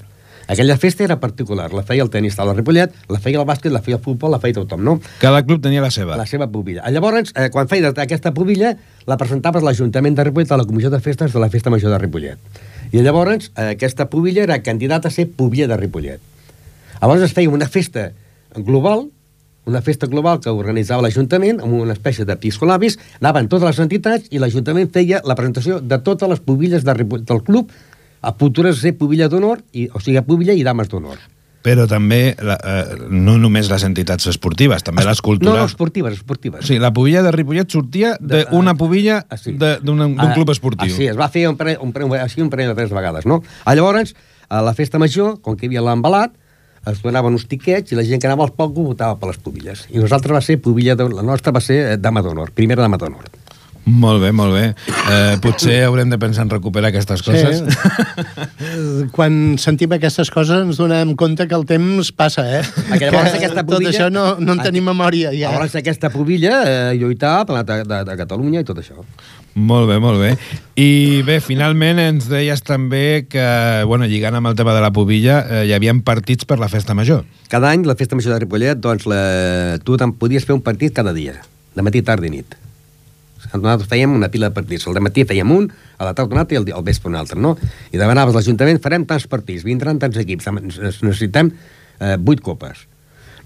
Aquella 0.50 0.78
festa 0.82 1.04
era 1.04 1.20
particular, 1.20 1.70
la 1.78 1.84
feia 1.86 2.02
el 2.02 2.10
tenis 2.10 2.34
de 2.36 2.54
Ripollet, 2.58 2.94
la 3.08 3.20
feia 3.22 3.38
el 3.38 3.46
bàsquet, 3.46 3.70
la 3.70 3.84
feia 3.86 4.00
el 4.00 4.02
futbol, 4.02 4.32
la 4.34 4.40
feia 4.42 4.56
tothom, 4.58 4.82
no? 4.82 4.96
Cada 5.22 5.44
club 5.46 5.62
tenia 5.62 5.84
la 5.84 5.92
seva. 5.94 6.18
la 6.18 6.26
seva 6.26 6.48
pubilla. 6.50 6.90
Llavors, 6.90 7.32
eh, 7.36 7.52
quan 7.54 7.68
feia 7.68 7.94
aquesta 7.94 8.34
pubilla, 8.34 8.76
la 9.06 9.18
presentaves 9.18 9.62
a 9.62 9.66
l'Ajuntament 9.66 10.16
de 10.18 10.24
Ripollet 10.24 10.52
a 10.52 10.58
la 10.58 10.66
Comissió 10.66 10.90
de 10.90 11.00
Festes 11.00 11.34
de 11.34 11.40
la 11.40 11.52
Festa 11.52 11.70
Major 11.70 11.92
de 11.92 12.00
Ripollet. 12.00 12.40
I 12.92 13.04
llavors, 13.06 13.52
eh, 13.56 13.76
aquesta 13.76 14.10
pubilla 14.10 14.42
era 14.42 14.64
candidata 14.64 15.10
a 15.10 15.12
ser 15.12 15.30
pubilla 15.30 15.68
de 15.68 15.78
Ripollet. 15.78 16.20
Llavors 17.00 17.22
es 17.22 17.34
feia 17.34 17.50
una 17.50 17.68
festa 17.68 18.12
global, 18.56 19.06
una 19.66 19.84
festa 19.84 20.08
global 20.08 20.40
que 20.40 20.50
organitzava 20.50 21.04
l'Ajuntament 21.06 21.62
amb 21.62 21.74
una 21.74 21.94
espècie 21.94 22.26
de 22.26 22.36
piscolabis, 22.42 22.98
anaven 23.22 23.48
totes 23.48 23.68
les 23.70 23.80
entitats 23.86 24.34
i 24.34 24.42
l'Ajuntament 24.42 24.90
feia 24.90 25.22
la 25.24 25.36
presentació 25.36 25.80
de 25.80 26.00
totes 26.02 26.28
les 26.28 26.40
pubilles 26.40 26.84
de 26.84 26.94
Ripoll, 26.98 27.24
del 27.24 27.44
club 27.44 27.70
a 28.22 28.34
futures 28.34 28.78
ser 28.82 28.96
pubilla 28.98 29.28
d'honor, 29.30 29.62
o 29.94 30.00
sigui, 30.00 30.22
pubilla 30.22 30.54
i 30.54 30.64
dames 30.64 30.90
d'honor. 30.90 31.18
Però 31.62 31.84
també, 31.92 32.38
la, 32.40 32.56
eh, 32.64 32.96
no 33.12 33.38
només 33.38 33.68
les 33.70 33.84
entitats 33.84 34.26
esportives, 34.32 34.82
també 34.84 35.04
les 35.04 35.18
No, 35.20 35.24
culturals. 35.28 35.60
no, 35.60 35.66
esportives, 35.66 36.14
esportives. 36.14 36.66
Sí, 36.66 36.80
la 36.80 36.94
pubilla 36.94 37.22
de 37.22 37.34
Ripollet 37.36 37.70
sortia 37.70 38.16
d'una 38.22 38.76
pubilla 38.76 39.26
Ah, 39.30 39.36
sí. 39.38 39.52
de- 39.52 39.78
d'un 39.84 40.00
Ah, 40.18 40.34
club 40.34 40.50
esportiu. 40.52 40.88
Ah, 40.94 40.96
sí, 40.98 41.08
es 41.08 41.18
va 41.20 41.28
fer 41.28 41.50
un 41.50 41.58
parell, 41.58 41.78
un 41.82 41.92
parell, 41.92 42.14
així 42.14 42.42
un 42.42 42.50
parell 42.50 42.70
de 42.70 42.76
tres 42.76 42.90
vegades, 42.92 43.26
no? 43.26 43.44
Ah, 43.66 43.76
llavors, 43.76 44.16
a 44.48 44.62
la 44.62 44.74
festa 44.74 44.98
major, 44.98 45.42
com 45.42 45.58
que 45.58 45.66
hi 45.66 45.68
havia 45.68 45.82
l'embalat, 45.82 46.32
es 46.88 47.02
donaven 47.02 47.34
uns 47.34 47.46
tiquets 47.46 47.92
i 47.92 47.96
la 47.96 48.04
gent 48.08 48.22
que 48.22 48.28
anava 48.28 48.46
al 48.46 48.54
palco 48.54 48.82
votava 48.82 49.20
per 49.20 49.28
les 49.28 49.38
pubilles. 49.38 49.86
I 49.92 49.98
nosaltres 50.00 50.32
va 50.32 50.42
ser 50.42 50.62
pubilla, 50.62 50.96
de, 50.96 51.10
la 51.10 51.22
nostra 51.22 51.52
va 51.52 51.60
ser 51.60 51.76
eh, 51.92 51.98
dama 51.98 52.22
d'honor, 52.22 52.52
primera 52.52 52.82
dama 52.82 52.96
d'honor. 52.98 53.26
Molt 53.89 54.21
bé, 54.21 54.30
molt 54.36 54.54
bé. 54.54 54.63
Eh, 55.10 55.38
potser 55.41 55.80
haurem 55.88 56.12
de 56.12 56.19
pensar 56.21 56.43
en 56.45 56.52
recuperar 56.54 56.91
aquestes 56.91 57.23
coses. 57.25 57.63
Eh, 57.63 59.08
Quan 59.15 59.58
sentim 59.62 59.95
aquestes 59.97 60.30
coses 60.34 60.62
ens 60.67 60.78
donem 60.78 61.15
compte 61.19 61.47
que 61.49 61.58
el 61.58 61.65
temps 61.69 62.12
passa, 62.13 62.45
eh? 62.60 62.62
Perquè 62.91 63.10
llavors 63.10 63.34
Que 63.34 63.41
aquesta 63.41 63.63
Tot 63.63 63.71
pubilla- 63.78 63.91
això 63.93 64.10
no, 64.13 64.36
no 64.39 64.54
en 64.58 64.62
tenim 64.63 64.86
memòria, 64.91 65.32
ja. 65.34 65.49
Llavors 65.56 65.75
aquesta 65.80 66.12
pubilla 66.13 66.60
eh, 66.67 66.93
lluitava 66.99 67.47
per 67.49 67.58
la 67.60 67.63
de, 67.65 67.80
de, 67.89 68.02
de 68.12 68.17
Catalunya 68.19 68.62
i 68.62 68.67
tot 68.67 68.82
això. 68.84 69.02
Molt 69.60 69.89
bé, 69.89 69.97
molt 69.99 70.21
bé. 70.21 70.36
I 70.80 71.23
bé, 71.28 71.39
finalment 71.43 71.99
ens 71.99 72.30
deies 72.32 72.62
també 72.63 73.25
que, 73.28 73.47
bueno, 73.89 74.06
lligant 74.08 74.38
amb 74.38 74.52
el 74.52 74.56
tema 74.60 74.75
de 74.78 74.84
la 74.86 74.93
pubilla, 74.95 75.41
eh, 75.49 75.65
hi 75.67 75.73
havia 75.75 75.95
partits 76.06 76.45
per 76.47 76.60
la 76.62 76.69
festa 76.69 76.93
major. 76.95 77.25
Cada 77.49 77.71
any, 77.73 77.84
la 77.89 77.97
festa 77.99 78.15
major 78.15 78.36
de 78.38 78.43
Ripollet, 78.45 78.80
doncs, 78.80 79.08
la, 79.10 79.80
tu 79.84 79.97
te'n 79.99 80.13
podies 80.13 80.45
fer 80.45 80.56
un 80.56 80.62
partit 80.63 80.93
cada 80.95 81.12
dia, 81.17 81.39
de 81.75 81.82
matí, 81.86 82.04
tarda 82.06 82.30
i 82.30 82.36
nit. 82.38 82.56
Nosaltres 83.54 83.90
fèiem 83.90 84.14
una 84.14 84.30
pila 84.30 84.50
de 84.50 84.56
partits. 84.56 84.86
Al 84.88 85.00
matí 85.04 85.26
fèiem 85.28 85.52
un, 85.52 85.68
a 85.98 86.10
la 86.10 86.14
tarda 86.18 86.36
un 86.36 86.42
altre 86.44 86.60
i 86.60 86.74
al, 86.74 86.86
vespre 86.86 87.10
un 87.10 87.18
altre, 87.20 87.40
no? 87.40 87.56
I 87.92 87.98
demanaves 88.02 88.38
l'Ajuntament, 88.38 88.82
farem 88.84 89.08
tants 89.10 89.26
partits, 89.32 89.66
vindran 89.66 90.00
tants 90.02 90.20
equips, 90.22 90.48
necessitem 91.02 91.52
eh, 92.00 92.16
vuit 92.18 92.42
copes. 92.46 92.86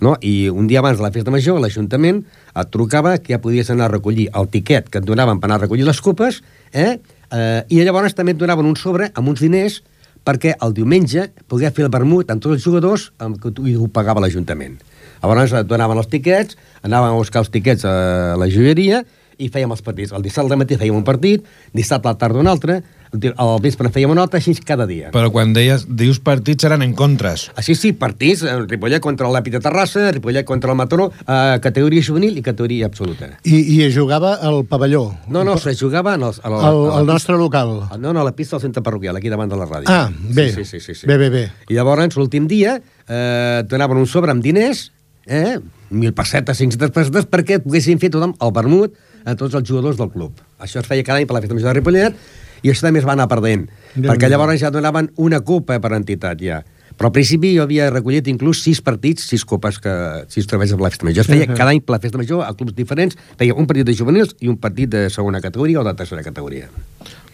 No? 0.04 0.18
I 0.20 0.50
un 0.52 0.68
dia 0.68 0.82
abans 0.82 1.00
de 1.00 1.06
la 1.06 1.14
festa 1.16 1.32
major, 1.32 1.62
l'Ajuntament 1.64 2.24
et 2.26 2.72
trucava 2.74 3.16
que 3.24 3.36
ja 3.36 3.42
podies 3.42 3.70
anar 3.72 3.88
a 3.88 3.94
recollir 3.94 4.28
el 4.36 4.50
tiquet 4.52 4.90
que 4.92 5.00
et 5.00 5.08
donaven 5.08 5.40
per 5.40 5.48
anar 5.48 5.62
a 5.62 5.64
recollir 5.64 5.88
les 5.88 6.02
copes, 6.04 6.42
eh? 6.74 7.00
Eh, 7.34 7.62
i 7.72 7.82
llavors 7.82 8.14
també 8.14 8.36
et 8.36 8.42
donaven 8.42 8.68
un 8.68 8.76
sobre 8.78 9.10
amb 9.16 9.32
uns 9.32 9.42
diners 9.42 9.80
perquè 10.24 10.54
el 10.64 10.74
diumenge 10.76 11.30
podia 11.52 11.72
fer 11.76 11.88
el 11.88 11.92
vermut 11.94 12.30
amb 12.32 12.44
tots 12.44 12.58
els 12.58 12.66
jugadors 12.66 13.10
amb 13.24 13.40
que 13.42 13.52
ho 13.54 13.88
pagava 13.92 14.22
l'Ajuntament. 14.24 14.78
Llavors 15.24 15.56
et 15.56 15.68
donaven 15.68 16.00
els 16.02 16.10
tiquets, 16.12 16.58
anàvem 16.84 17.14
a 17.14 17.20
buscar 17.20 17.44
els 17.44 17.52
tiquets 17.52 17.86
a 17.88 18.36
la 18.40 18.50
joieria 18.52 19.04
i 19.38 19.50
fèiem 19.50 19.72
els 19.72 19.82
partits. 19.82 20.12
El 20.14 20.22
dissabte 20.26 20.54
al 20.54 20.60
matí 20.60 20.78
fèiem 20.78 20.96
un 20.96 21.04
partit, 21.08 21.44
dissabte 21.74 22.08
a 22.10 22.14
la 22.14 22.18
tarda 22.18 22.40
un 22.40 22.48
altre, 22.48 22.82
el 23.14 23.34
al 23.38 23.60
vespre 23.62 23.90
fèiem 23.94 24.10
un 24.10 24.18
altre, 24.18 24.40
així 24.40 24.56
cada 24.66 24.88
dia. 24.90 25.12
Però 25.14 25.30
quan 25.32 25.52
deies, 25.54 25.84
dius 25.88 26.18
partits 26.20 26.66
eren 26.66 26.82
en 26.82 26.96
contres. 26.98 27.52
Així 27.56 27.76
sí, 27.78 27.92
partits, 27.94 28.42
eh, 28.42 28.56
Ripollet 28.66 29.00
contra 29.02 29.30
l'Èpic 29.30 29.54
de 29.54 29.62
Terrassa, 29.62 30.08
Ripollet 30.12 30.46
contra 30.46 30.72
el 30.74 30.78
Mataró, 30.78 31.12
eh, 31.28 31.60
categoria 31.62 32.02
juvenil 32.02 32.38
i 32.38 32.42
categoria 32.42 32.88
absoluta. 32.90 33.30
I, 33.46 33.60
I 33.76 33.82
es 33.84 33.94
jugava 33.98 34.34
al 34.42 34.64
pavelló, 34.66 35.04
No, 35.28 35.44
no, 35.44 35.58
se 35.58 35.76
jugava 35.76 36.16
en 36.16 36.24
el, 36.24 36.34
a 36.42 36.50
la, 36.50 36.58
al, 36.68 36.82
a 36.86 36.88
la 36.90 36.98
al 36.98 37.06
nostre 37.06 37.38
local. 37.38 37.82
pista- 37.82 37.98
No, 37.98 38.14
no, 38.14 38.22
a 38.22 38.24
la 38.24 38.32
pista 38.36 38.56
del 38.58 38.62
centre 38.62 38.82
parroquial, 38.82 39.16
aquí 39.18 39.30
davant 39.30 39.50
de 39.52 39.58
la 39.58 39.66
ràdio. 39.68 39.86
Ah, 39.88 40.10
bé. 40.12 40.52
Sí, 40.52 40.66
sí, 40.66 40.80
sí, 40.80 40.96
sí. 40.96 41.06
Bé, 41.08 41.18
bé, 41.18 41.30
bé. 41.30 41.52
I 41.70 41.74
llavors, 41.78 42.18
l'últim 42.18 42.48
dia, 42.48 42.82
eh, 43.08 43.60
et 43.62 43.68
donaven 43.70 43.98
un 43.98 44.08
sobre 44.08 44.32
amb 44.32 44.42
diners, 44.42 44.92
eh, 45.28 45.60
mil 45.92 46.14
pessetes, 46.14 46.58
500 46.58 46.90
pessetes, 46.92 47.26
perquè 47.30 47.60
poguessin 47.62 48.00
fer 48.02 48.10
tothom 48.10 48.34
el 48.42 48.52
vermut 48.52 48.96
a 49.26 49.36
tots 49.40 49.56
els 49.56 49.68
jugadors 49.68 49.98
del 50.00 50.12
club. 50.14 50.40
Això 50.60 50.82
es 50.82 50.90
feia 50.90 51.06
cada 51.06 51.20
any 51.22 51.28
per 51.28 51.38
la 51.38 51.44
festa 51.44 51.56
major 51.56 51.72
de 51.72 51.80
Ripollet, 51.80 52.20
i 52.64 52.72
això 52.72 52.86
també 52.86 53.02
es 53.02 53.08
va 53.08 53.16
anar 53.18 53.28
perdent, 53.32 53.68
Déu 53.96 54.12
perquè 54.12 54.30
llavors 54.32 54.62
ja 54.62 54.72
donaven 54.72 55.12
una 55.20 55.42
copa 55.44 55.80
per 55.84 55.92
entitat, 55.98 56.40
ja. 56.42 56.62
Però 56.94 57.10
al 57.10 57.16
principi 57.16 57.56
jo 57.56 57.64
havia 57.66 57.88
recollit 57.90 58.28
inclús 58.30 58.62
sis 58.62 58.80
partits, 58.86 59.26
sis 59.26 59.44
copes, 59.50 59.80
que, 59.82 59.94
sis 60.30 60.46
treballs 60.50 60.76
per 60.76 60.86
la 60.86 60.92
festa 60.94 61.08
major. 61.08 61.26
Es 61.26 61.32
feia 61.32 61.48
Ahà. 61.48 61.58
cada 61.58 61.74
any 61.74 61.82
per 61.82 61.96
la 61.96 62.00
festa 62.04 62.22
major 62.22 62.44
a 62.46 62.54
clubs 62.54 62.76
diferents, 62.78 63.18
feia 63.40 63.56
un 63.58 63.68
partit 63.70 63.88
de 63.88 63.96
juvenils 63.98 64.36
i 64.46 64.52
un 64.52 64.60
partit 64.62 64.92
de 64.94 65.08
segona 65.10 65.42
categoria 65.42 65.82
o 65.82 65.84
de 65.88 65.96
tercera 65.98 66.24
categoria. 66.24 66.70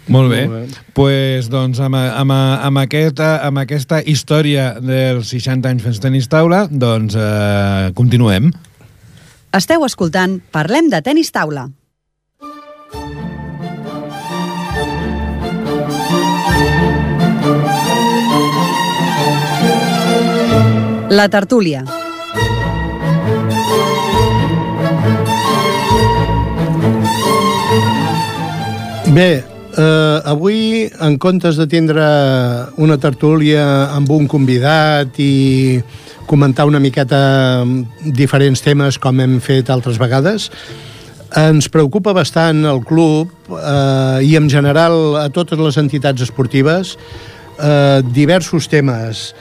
Molt 0.10 0.32
bé. 0.32 0.48
Molt 0.48 0.72
bé. 0.72 0.84
pues, 0.94 1.50
doncs, 1.50 1.80
amb, 1.80 1.96
amb, 1.96 2.32
amb, 2.32 2.80
aquesta, 2.82 3.44
amb 3.46 3.62
aquesta 3.62 4.02
història 4.02 4.72
dels 4.80 5.30
60 5.36 5.70
anys 5.70 5.84
fent 5.86 6.00
tenis 6.08 6.30
taula, 6.32 6.66
doncs 6.72 7.18
eh, 7.20 7.92
continuem. 7.94 8.50
Esteu 9.54 9.86
escoltant 9.86 10.40
Parlem 10.54 10.90
de 10.90 11.04
tenis 11.06 11.30
taula. 11.36 11.68
La 21.20 21.28
tertúlia. 21.28 21.84
Bé, 29.12 29.44
eh, 29.44 30.22
avui, 30.24 30.88
en 30.88 31.18
comptes 31.20 31.60
de 31.60 31.66
tindre 31.68 32.06
una 32.80 32.96
tertúlia 33.04 33.66
amb 33.98 34.14
un 34.16 34.32
convidat 34.32 35.20
i 35.20 35.82
comentar 36.24 36.70
una 36.72 36.80
miqueta 36.80 37.66
diferents 38.00 38.64
temes 38.64 38.96
com 38.96 39.20
hem 39.20 39.42
fet 39.44 39.68
altres 39.76 40.00
vegades, 40.00 40.48
ens 41.36 41.68
preocupa 41.68 42.16
bastant 42.16 42.64
el 42.64 42.80
club 42.88 43.28
eh, 43.60 44.24
i 44.24 44.38
en 44.40 44.48
general 44.48 45.20
a 45.20 45.28
totes 45.28 45.60
les 45.68 45.84
entitats 45.84 46.30
esportives 46.30 46.96
eh, 47.60 48.08
diversos 48.08 48.72
temes 48.72 49.34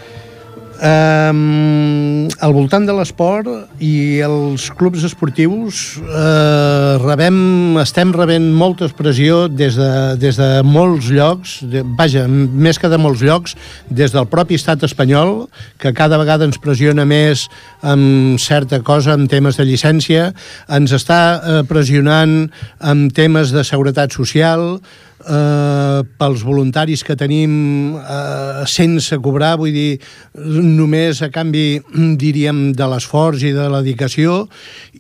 Um, 0.79 2.29
al 2.39 2.53
voltant 2.55 2.85
de 2.87 2.95
l'esport 2.95 3.49
i 3.83 4.21
els 4.23 4.69
clubs 4.79 5.03
esportius 5.03 5.97
eh, 5.99 6.93
rebem, 7.03 7.75
estem 7.83 8.13
rebent 8.15 8.47
molta 8.55 8.87
expressió 8.87 9.49
des 9.51 9.75
de, 9.75 9.89
des 10.23 10.39
de 10.39 10.47
molts 10.63 11.09
llocs, 11.11 11.57
de, 11.67 11.83
vaja, 11.99 12.29
més 12.31 12.79
que 12.79 12.91
de 12.93 13.01
molts 13.03 13.25
llocs, 13.27 13.57
des 13.91 14.15
del 14.15 14.29
propi 14.31 14.55
estat 14.61 14.87
espanyol, 14.87 15.49
que 15.83 15.91
cada 15.99 16.21
vegada 16.23 16.47
ens 16.47 16.61
pressiona 16.63 17.03
més 17.03 17.49
amb 17.83 18.39
certa 18.39 18.79
cosa, 18.79 19.17
amb 19.19 19.27
temes 19.27 19.59
de 19.59 19.67
llicència, 19.67 20.31
ens 20.79 20.95
està 20.95 21.21
eh, 21.35 21.61
pressionant 21.67 22.45
amb 22.79 23.11
temes 23.19 23.51
de 23.51 23.67
seguretat 23.67 24.15
social, 24.15 24.79
eh, 25.25 26.01
pels 26.19 26.43
voluntaris 26.47 27.03
que 27.05 27.17
tenim 27.19 27.97
eh, 27.99 28.65
sense 28.71 29.19
cobrar, 29.23 29.57
vull 29.61 29.75
dir, 29.75 30.01
només 30.35 31.23
a 31.23 31.31
canvi, 31.35 31.81
diríem, 32.23 32.73
de 32.79 32.89
l'esforç 32.91 33.47
i 33.49 33.55
de 33.57 33.69
la 33.71 33.83
dedicació 33.83 34.45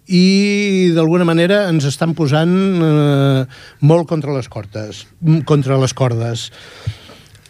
i 0.08 0.94
d'alguna 0.96 1.26
manera 1.28 1.66
ens 1.68 1.88
estan 1.88 2.14
posant 2.18 2.54
eh, 2.54 3.42
molt 3.80 4.08
contra 4.08 4.34
les 4.36 4.48
cordes, 4.48 5.04
contra 5.46 5.78
les 5.80 5.94
cordes. 5.94 6.48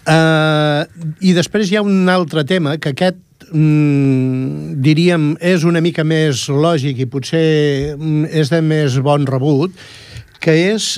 Eh, 0.08 0.82
I 1.20 1.32
després 1.36 1.70
hi 1.70 1.78
ha 1.78 1.86
un 1.86 2.08
altre 2.10 2.44
tema 2.48 2.76
que 2.80 2.94
aquest 2.94 3.50
mm, 3.52 4.78
diríem, 4.84 5.30
és 5.40 5.64
una 5.68 5.82
mica 5.84 6.04
més 6.04 6.46
lògic 6.48 7.04
i 7.04 7.08
potser 7.10 7.94
mm, 7.96 8.28
és 8.32 8.52
de 8.52 8.62
més 8.64 8.98
bon 9.04 9.26
rebut, 9.28 9.74
que 10.42 10.54
és 10.72 10.96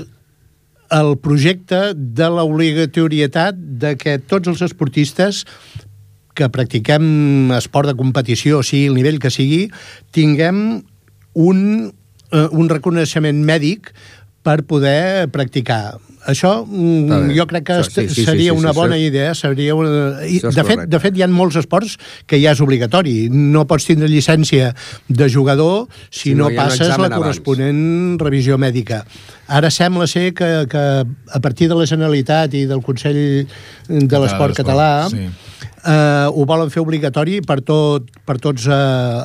el 0.90 1.16
projecte 1.22 1.92
de 1.94 2.28
l'obligatorietat 2.34 3.54
de 3.82 3.94
que 4.00 4.18
tots 4.18 4.50
els 4.50 4.62
esportistes 4.66 5.44
que 6.34 6.48
practiquem 6.50 7.50
esport 7.56 7.90
de 7.90 7.96
competició, 7.98 8.60
o 8.60 8.66
sigui 8.66 8.86
el 8.90 8.94
nivell 8.98 9.18
que 9.22 9.30
sigui, 9.34 9.66
tinguem 10.14 10.80
un, 11.34 11.60
eh, 12.32 12.46
un 12.50 12.70
reconeixement 12.70 13.42
mèdic 13.44 13.92
per 14.46 14.62
poder 14.64 15.28
practicar. 15.34 15.98
Això 16.28 16.66
mm, 16.66 17.30
jo 17.36 17.46
crec 17.48 17.64
que 17.64 17.76
sí, 17.84 17.90
sí, 17.90 18.14
sí, 18.14 18.24
seria 18.26 18.52
sí, 18.52 18.56
sí, 18.56 18.60
una 18.60 18.72
bona 18.76 18.96
això- 18.96 19.06
idea. 19.08 19.34
Seria 19.34 19.74
una... 19.74 20.20
I, 20.28 20.38
de, 20.44 20.64
fet, 20.64 20.82
de 20.92 21.00
fet, 21.00 21.16
hi 21.16 21.22
ha 21.24 21.28
molts 21.32 21.56
esports 21.60 21.96
que 22.28 22.38
ja 22.42 22.52
és 22.52 22.60
obligatori. 22.60 23.28
No 23.32 23.66
pots 23.68 23.86
tindre 23.88 24.08
llicència 24.08 24.74
de 25.08 25.28
jugador 25.32 25.86
si, 26.10 26.30
Si 26.30 26.34
no, 26.34 26.48
no 26.50 26.56
passes 26.56 26.82
la 26.86 26.92
examen 26.94 27.12
abans. 27.12 27.22
corresponent 27.24 28.20
revisió 28.20 28.58
mèdica. 28.60 29.04
Ara 29.50 29.70
sembla 29.74 30.06
ser 30.06 30.30
que, 30.34 30.48
que 30.70 30.82
a 31.04 31.40
partir 31.42 31.68
de 31.68 31.74
la 31.74 31.86
Generalitat 31.90 32.54
i 32.54 32.66
del 32.70 32.84
Consell 32.86 33.18
de 33.90 34.20
l'Esport 34.22 34.54
Català 34.54 35.08
sí. 35.10 35.24
eh, 35.26 36.26
ho 36.30 36.44
volen 36.46 36.70
fer 36.70 36.82
obligatori 36.84 37.40
per, 37.42 37.58
tot, 37.66 38.06
per 38.26 38.36
tots 38.42 38.68
eh, 38.70 38.78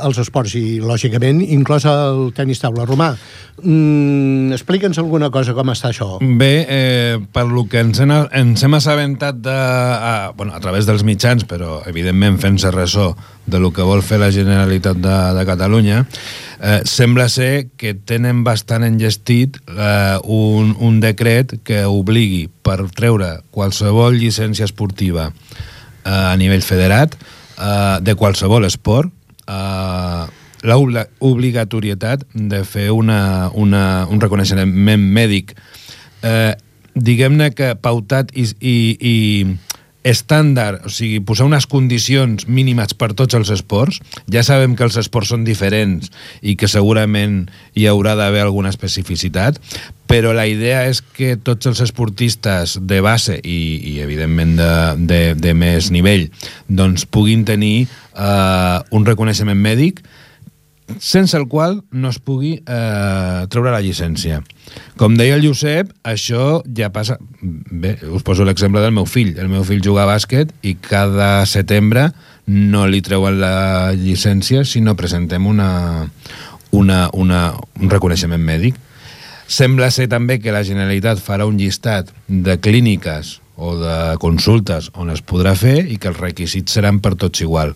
els 0.08 0.20
esports 0.24 0.56
i, 0.58 0.80
lògicament, 0.82 1.44
inclòs 1.46 1.86
el 1.92 2.32
tenis 2.38 2.64
taula 2.64 2.88
romà. 2.90 3.12
Mm, 3.62 4.56
Explica'ns 4.58 4.98
alguna 5.02 5.30
cosa, 5.34 5.54
com 5.54 5.70
està 5.74 5.92
això. 5.94 6.16
Bé, 6.22 6.54
eh, 6.66 7.22
per 7.34 7.46
lo 7.52 7.68
que 7.70 7.84
ens 7.86 8.02
hem, 8.02 8.16
ens 8.42 8.66
hem 8.66 8.80
assabentat 8.80 9.40
de, 9.46 9.54
a, 9.54 10.16
bueno, 10.38 10.56
a 10.58 10.64
través 10.64 10.90
dels 10.90 11.06
mitjans, 11.06 11.46
però 11.46 11.84
evidentment 11.86 12.42
fent-se 12.42 12.74
ressò 12.74 13.12
de 13.46 13.62
lo 13.62 13.70
que 13.70 13.86
vol 13.86 14.02
fer 14.02 14.18
la 14.22 14.34
Generalitat 14.34 14.98
de, 14.98 15.18
de 15.38 15.46
Catalunya, 15.46 16.02
eh, 16.62 16.82
sembla 16.86 17.28
ser 17.30 17.68
que 17.78 17.94
tenen 17.94 18.44
bastant 18.46 18.86
enllestit 18.88 19.58
eh, 19.68 20.18
un, 20.24 20.76
un 20.80 21.00
decret 21.04 21.58
que 21.64 21.84
obligui 21.90 22.46
per 22.64 22.80
treure 22.96 23.40
qualsevol 23.56 24.18
llicència 24.20 24.68
esportiva 24.68 25.30
eh, 25.32 26.10
a 26.10 26.36
nivell 26.40 26.64
federat 26.66 27.16
eh, 27.18 27.98
de 28.02 28.16
qualsevol 28.16 28.68
esport 28.68 29.12
eh, 29.48 30.26
l'obligatorietat 30.66 32.26
de 32.34 32.64
fer 32.66 32.90
una, 32.92 33.52
una, 33.54 34.08
un 34.10 34.22
reconeixement 34.22 34.72
mèdic. 34.98 35.54
Eh, 36.26 36.54
diguem-ne 36.96 37.52
que 37.54 37.76
pautat 37.78 38.32
i, 38.34 38.48
i, 38.60 38.76
i 38.98 39.16
estàndard, 40.06 40.86
o 40.86 40.92
sigui, 40.94 41.20
posar 41.26 41.48
unes 41.50 41.66
condicions 41.70 42.46
mínimes 42.46 42.94
per 42.94 43.12
tots 43.18 43.34
els 43.38 43.50
esports. 43.54 44.00
Ja 44.32 44.44
sabem 44.46 44.76
que 44.78 44.86
els 44.86 44.98
esports 45.02 45.34
són 45.34 45.46
diferents 45.48 46.12
i 46.46 46.56
que 46.60 46.70
segurament 46.70 47.48
hi 47.74 47.88
haurà 47.90 48.14
d'haver 48.20 48.44
alguna 48.46 48.70
especificitat, 48.70 49.58
però 50.06 50.36
la 50.38 50.46
idea 50.46 50.84
és 50.86 51.02
que 51.02 51.34
tots 51.42 51.66
els 51.66 51.82
esportistes 51.82 52.78
de 52.86 53.02
base 53.02 53.40
i, 53.42 53.60
i 53.96 53.96
evidentment 54.06 54.54
de, 54.60 54.74
de, 55.10 55.22
de 55.34 55.56
més 55.58 55.90
nivell 55.92 56.28
doncs 56.70 57.08
puguin 57.10 57.42
tenir 57.48 57.88
eh, 58.14 58.78
un 58.94 59.10
reconeixement 59.10 59.58
mèdic 59.58 60.04
sense 61.00 61.36
el 61.38 61.48
qual 61.48 61.80
no 61.92 62.10
es 62.14 62.20
pugui 62.22 62.56
eh, 62.62 63.46
treure 63.50 63.74
la 63.74 63.82
llicència. 63.82 64.42
Com 65.00 65.18
deia 65.18 65.38
el 65.38 65.46
Josep, 65.46 65.92
això 66.06 66.62
ja 66.78 66.92
passa... 66.94 67.18
Bé, 67.42 67.96
us 68.14 68.26
poso 68.26 68.46
l'exemple 68.46 68.84
del 68.84 68.94
meu 68.96 69.08
fill. 69.10 69.36
El 69.40 69.50
meu 69.52 69.66
fill 69.68 69.84
juga 69.84 70.06
a 70.06 70.10
bàsquet 70.10 70.54
i 70.64 70.76
cada 70.82 71.46
setembre 71.50 72.10
no 72.46 72.86
li 72.88 73.02
treuen 73.06 73.40
la 73.42 73.94
llicència 73.98 74.66
si 74.66 74.82
no 74.82 74.98
presentem 74.98 75.48
una, 75.50 76.06
una, 76.72 77.06
una, 77.14 77.46
un 77.82 77.90
reconeixement 77.90 78.42
mèdic. 78.42 78.78
Sembla 79.48 79.92
ser 79.94 80.08
també 80.10 80.40
que 80.42 80.54
la 80.54 80.66
Generalitat 80.66 81.22
farà 81.22 81.46
un 81.46 81.58
llistat 81.58 82.10
de 82.28 82.58
clíniques 82.58 83.40
o 83.56 83.76
de 83.80 83.98
consultes 84.20 84.90
on 85.00 85.14
es 85.14 85.22
podrà 85.24 85.54
fer 85.56 85.80
i 85.86 86.00
que 86.02 86.10
els 86.12 86.20
requisits 86.20 86.76
seran 86.76 87.00
per 87.00 87.16
tots 87.16 87.42
igual. 87.46 87.76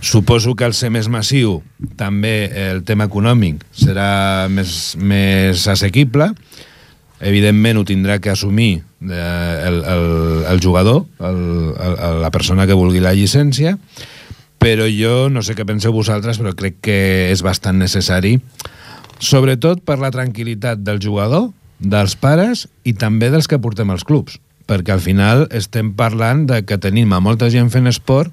Suposo 0.00 0.54
que 0.54 0.66
al 0.66 0.74
ser 0.76 0.90
més 0.94 1.08
massiu 1.08 1.60
també 1.98 2.50
el 2.68 2.82
tema 2.86 3.08
econòmic 3.08 3.64
serà 3.74 4.46
més, 4.52 4.94
més 5.00 5.64
assequible. 5.72 6.30
Evidentment 7.24 7.80
ho 7.80 7.84
tindrà 7.88 8.18
que 8.20 8.30
assumir 8.30 8.70
eh, 8.76 9.62
el, 9.66 9.80
el, 9.82 10.06
el 10.52 10.60
jugador, 10.60 11.06
el, 11.18 11.40
el, 11.80 12.20
la 12.20 12.30
persona 12.30 12.68
que 12.68 12.76
vulgui 12.76 13.00
la 13.00 13.14
llicència, 13.16 13.78
però 14.60 14.84
jo 14.90 15.30
no 15.32 15.42
sé 15.42 15.56
què 15.56 15.64
penseu 15.68 15.94
vosaltres, 15.96 16.40
però 16.40 16.52
crec 16.56 16.80
que 16.84 16.98
és 17.32 17.42
bastant 17.44 17.80
necessari, 17.80 18.36
sobretot 19.18 19.80
per 19.86 19.96
la 20.02 20.12
tranquil·litat 20.12 20.84
del 20.84 21.00
jugador, 21.00 21.50
dels 21.78 22.16
pares 22.20 22.66
i 22.84 22.94
també 22.96 23.30
dels 23.32 23.48
que 23.48 23.60
portem 23.60 23.90
als 23.92 24.04
clubs, 24.04 24.38
perquè 24.68 24.94
al 24.94 25.02
final 25.04 25.46
estem 25.54 25.92
parlant 25.96 26.46
de 26.48 26.62
que 26.68 26.80
tenim 26.80 27.12
a 27.12 27.20
molta 27.20 27.50
gent 27.52 27.68
fent 27.72 27.88
esport 27.88 28.32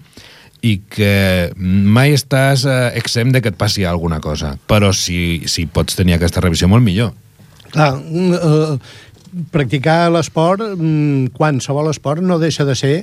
i 0.64 0.78
que 0.88 1.52
mai 1.58 2.16
estàs 2.16 2.64
eh, 2.66 2.92
exempt 3.00 3.36
de 3.36 3.44
que 3.44 3.52
et 3.52 3.60
passi 3.60 3.84
alguna 3.86 4.22
cosa. 4.24 4.56
Però 4.72 4.94
si, 4.96 5.44
si 5.52 5.68
pots 5.68 6.00
tenir 6.00 6.16
aquesta 6.16 6.44
revisió, 6.44 6.70
molt 6.72 6.86
millor. 6.86 7.12
Clar, 7.74 7.92
mm, 8.00 8.34
eh, 8.40 9.44
practicar 9.52 10.08
l'esport, 10.14 10.64
mm, 10.78 11.34
qualsevol 11.36 11.92
esport, 11.92 12.24
no 12.24 12.40
deixa 12.40 12.66
de 12.66 12.78
ser 12.80 12.96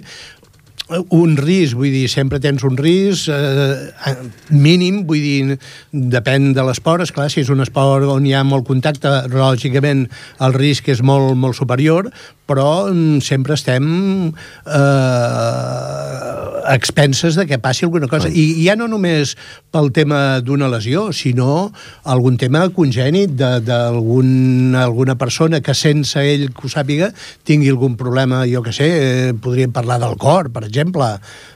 un 1.14 1.36
risc, 1.38 1.76
vull 1.78 1.92
dir, 1.92 2.08
sempre 2.11 2.40
tens 2.42 2.64
un 2.66 2.76
risc 2.78 3.30
eh, 3.30 4.14
mínim, 4.50 5.04
vull 5.06 5.22
dir, 5.22 5.58
depèn 5.92 6.50
de 6.56 6.64
l'esport, 6.66 7.04
esclar, 7.04 7.28
si 7.30 7.44
és 7.44 7.52
un 7.52 7.62
esport 7.62 8.08
on 8.11 8.26
hi 8.26 8.34
ha 8.34 8.42
molt 8.46 8.66
contacte, 8.68 9.12
lògicament 9.30 10.06
el 10.42 10.56
risc 10.56 10.90
és 10.90 11.04
molt, 11.06 11.36
molt 11.38 11.58
superior, 11.58 12.11
però 12.51 12.88
mm, 12.90 13.20
sempre 13.22 13.55
estem 13.55 14.32
eh, 14.66 16.74
expenses 16.74 17.34
de 17.38 17.46
que 17.46 17.59
passi 17.59 17.84
alguna 17.86 18.09
cosa. 18.11 18.28
I 18.30 18.64
ja 18.66 18.74
no 18.78 18.86
només 18.90 19.36
pel 19.72 19.90
tema 19.94 20.40
d'una 20.44 20.68
lesió, 20.70 21.09
sinó 21.16 21.70
algun 22.11 22.36
tema 22.40 22.66
congènit 22.74 23.34
de- 23.38 23.61
d'alguna 23.64 24.82
alguna 24.84 25.16
persona 25.18 25.61
que 25.61 25.74
sense 25.74 26.18
ell 26.20 26.48
que 26.55 26.66
ho 26.66 26.70
sàpiga 26.72 27.12
tingui 27.46 27.70
algun 27.70 27.96
problema, 27.96 28.42
jo 28.51 28.62
que 28.62 28.72
sé, 28.72 28.88
eh, 28.90 29.32
podríem 29.34 29.72
parlar 29.72 30.01
del 30.03 30.16
cor, 30.18 30.51
per 30.51 30.64
exemple, 30.66 31.07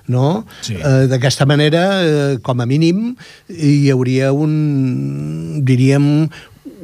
no? 0.09 0.47
Sí. 0.63 0.75
Eh, 0.79 1.07
D'aquesta 1.11 1.47
manera, 1.47 2.03
eh, 2.03 2.39
com 2.43 2.61
a 2.61 2.67
mínim, 2.67 3.17
hi 3.49 3.91
hauria 3.91 4.33
un, 4.33 5.61
diríem, 5.65 6.29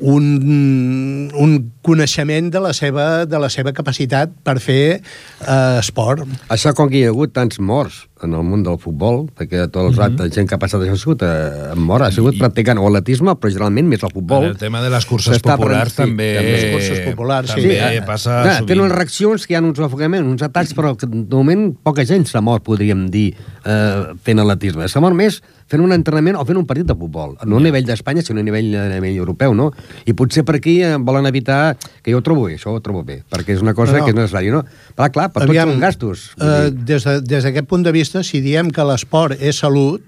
un, 0.03 1.31
un 1.35 1.73
coneixement 1.83 2.51
de 2.53 2.61
la 2.61 2.73
seva, 2.77 3.25
de 3.27 3.39
la 3.41 3.49
seva 3.53 3.73
capacitat 3.77 4.33
per 4.45 4.59
fer 4.63 5.01
eh, 5.01 5.79
esport. 5.81 6.27
Això 6.53 6.73
com 6.77 6.91
que 6.91 7.01
hi 7.01 7.05
ha 7.07 7.13
hagut 7.15 7.33
tants 7.37 7.61
morts 7.61 8.07
en 8.21 8.35
el 8.37 8.43
món 8.45 8.61
del 8.63 8.77
futbol, 8.77 9.23
perquè 9.33 9.63
tots 9.73 9.87
els 9.89 9.97
Mhm. 9.97 10.05
altres 10.05 10.35
gent 10.35 10.49
que 10.49 10.55
ha 10.55 10.59
passat 10.61 10.83
això 10.83 10.93
ha 10.93 11.01
sigut 11.01 11.23
eh, 11.25 11.73
mort, 11.77 12.05
ha 12.05 12.11
sigut 12.13 12.35
I- 12.35 12.39
practicant 12.39 12.79
o 12.79 12.87
atletisme, 12.87 13.33
però 13.41 13.49
generalment 13.51 13.89
més 13.89 14.03
el 14.03 14.11
futbol. 14.13 14.45
En 14.45 14.51
el 14.51 14.59
tema 14.59 14.83
de 14.83 14.91
les 14.91 15.07
curses 15.07 15.41
populars 15.41 15.93
sí, 15.95 15.97
també, 16.03 16.35
també. 16.37 16.53
Les 16.53 16.73
curses 16.75 17.01
populars, 17.09 17.49
sí. 17.49 17.55
també 17.63 17.79
Eh, 17.97 18.03
passa 18.07 18.43
Clar, 18.43 18.55
sovint. 18.59 18.69
tenen 18.69 18.91
reaccions 18.91 19.47
que 19.47 19.55
hi 19.55 19.57
ha 19.57 19.63
uns 19.63 19.79
afogaments, 19.81 20.29
uns 20.29 20.43
atacs, 20.43 20.75
però 20.77 20.95
de 21.01 21.35
moment 21.37 21.75
poca 21.83 22.05
gent 22.05 22.27
s'ha 22.27 22.41
mort, 22.43 22.63
podríem 22.63 23.09
dir, 23.11 23.35
eh, 23.65 24.05
fent 24.23 24.39
atletisme. 24.41 24.87
S'ha 24.89 25.01
mort 25.01 25.17
més 25.17 25.43
fent 25.71 25.83
un 25.85 25.93
entrenament 25.95 26.35
o 26.37 26.43
fent 26.49 26.59
un 26.59 26.67
partit 26.67 26.89
de 26.89 26.97
futbol. 26.99 27.37
No 27.47 27.61
a 27.61 27.63
nivell 27.63 27.85
d'Espanya, 27.87 28.25
sinó 28.27 28.43
a 28.43 28.47
nivell, 28.47 28.73
a 28.75 28.89
nivell 28.91 29.17
europeu, 29.23 29.55
no? 29.55 29.69
I 30.05 30.13
potser 30.19 30.43
per 30.45 30.57
aquí 30.59 30.81
eh, 30.83 30.97
volen 30.99 31.27
evitar... 31.31 31.77
Que 32.03 32.11
jo 32.11 32.19
ho 32.19 32.25
trobo 32.27 32.49
bé, 32.49 32.57
això 32.59 32.75
ho 32.75 32.81
trobo 32.83 33.05
bé, 33.07 33.21
perquè 33.31 33.55
és 33.55 33.63
una 33.63 33.75
cosa 33.79 33.93
No, 33.95 33.99
no. 34.01 34.05
que 34.05 34.11
és 34.11 34.19
necessària, 34.19 34.51
no? 34.57 34.65
Però, 34.99 35.11
clar, 35.15 35.29
per 35.31 35.45
tots 35.47 35.55
són 35.63 35.81
gastos. 35.87 36.25
Eh, 36.41 36.71
des 36.75 37.07
de- 37.07 37.21
des 37.23 37.47
d'aquest 37.47 37.69
punt 37.71 37.87
de 37.87 37.93
vista, 37.95 38.25
si 38.27 38.41
diem 38.43 38.71
que 38.75 38.85
l'esport 38.85 39.39
és 39.41 39.57
salut, 39.63 40.03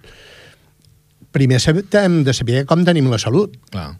primer 1.32 1.58
hem 2.02 2.22
de 2.26 2.32
saber 2.36 2.64
com 2.66 2.82
tenim 2.84 3.06
la 3.10 3.18
salut. 3.22 3.54
Clar. 3.70 3.94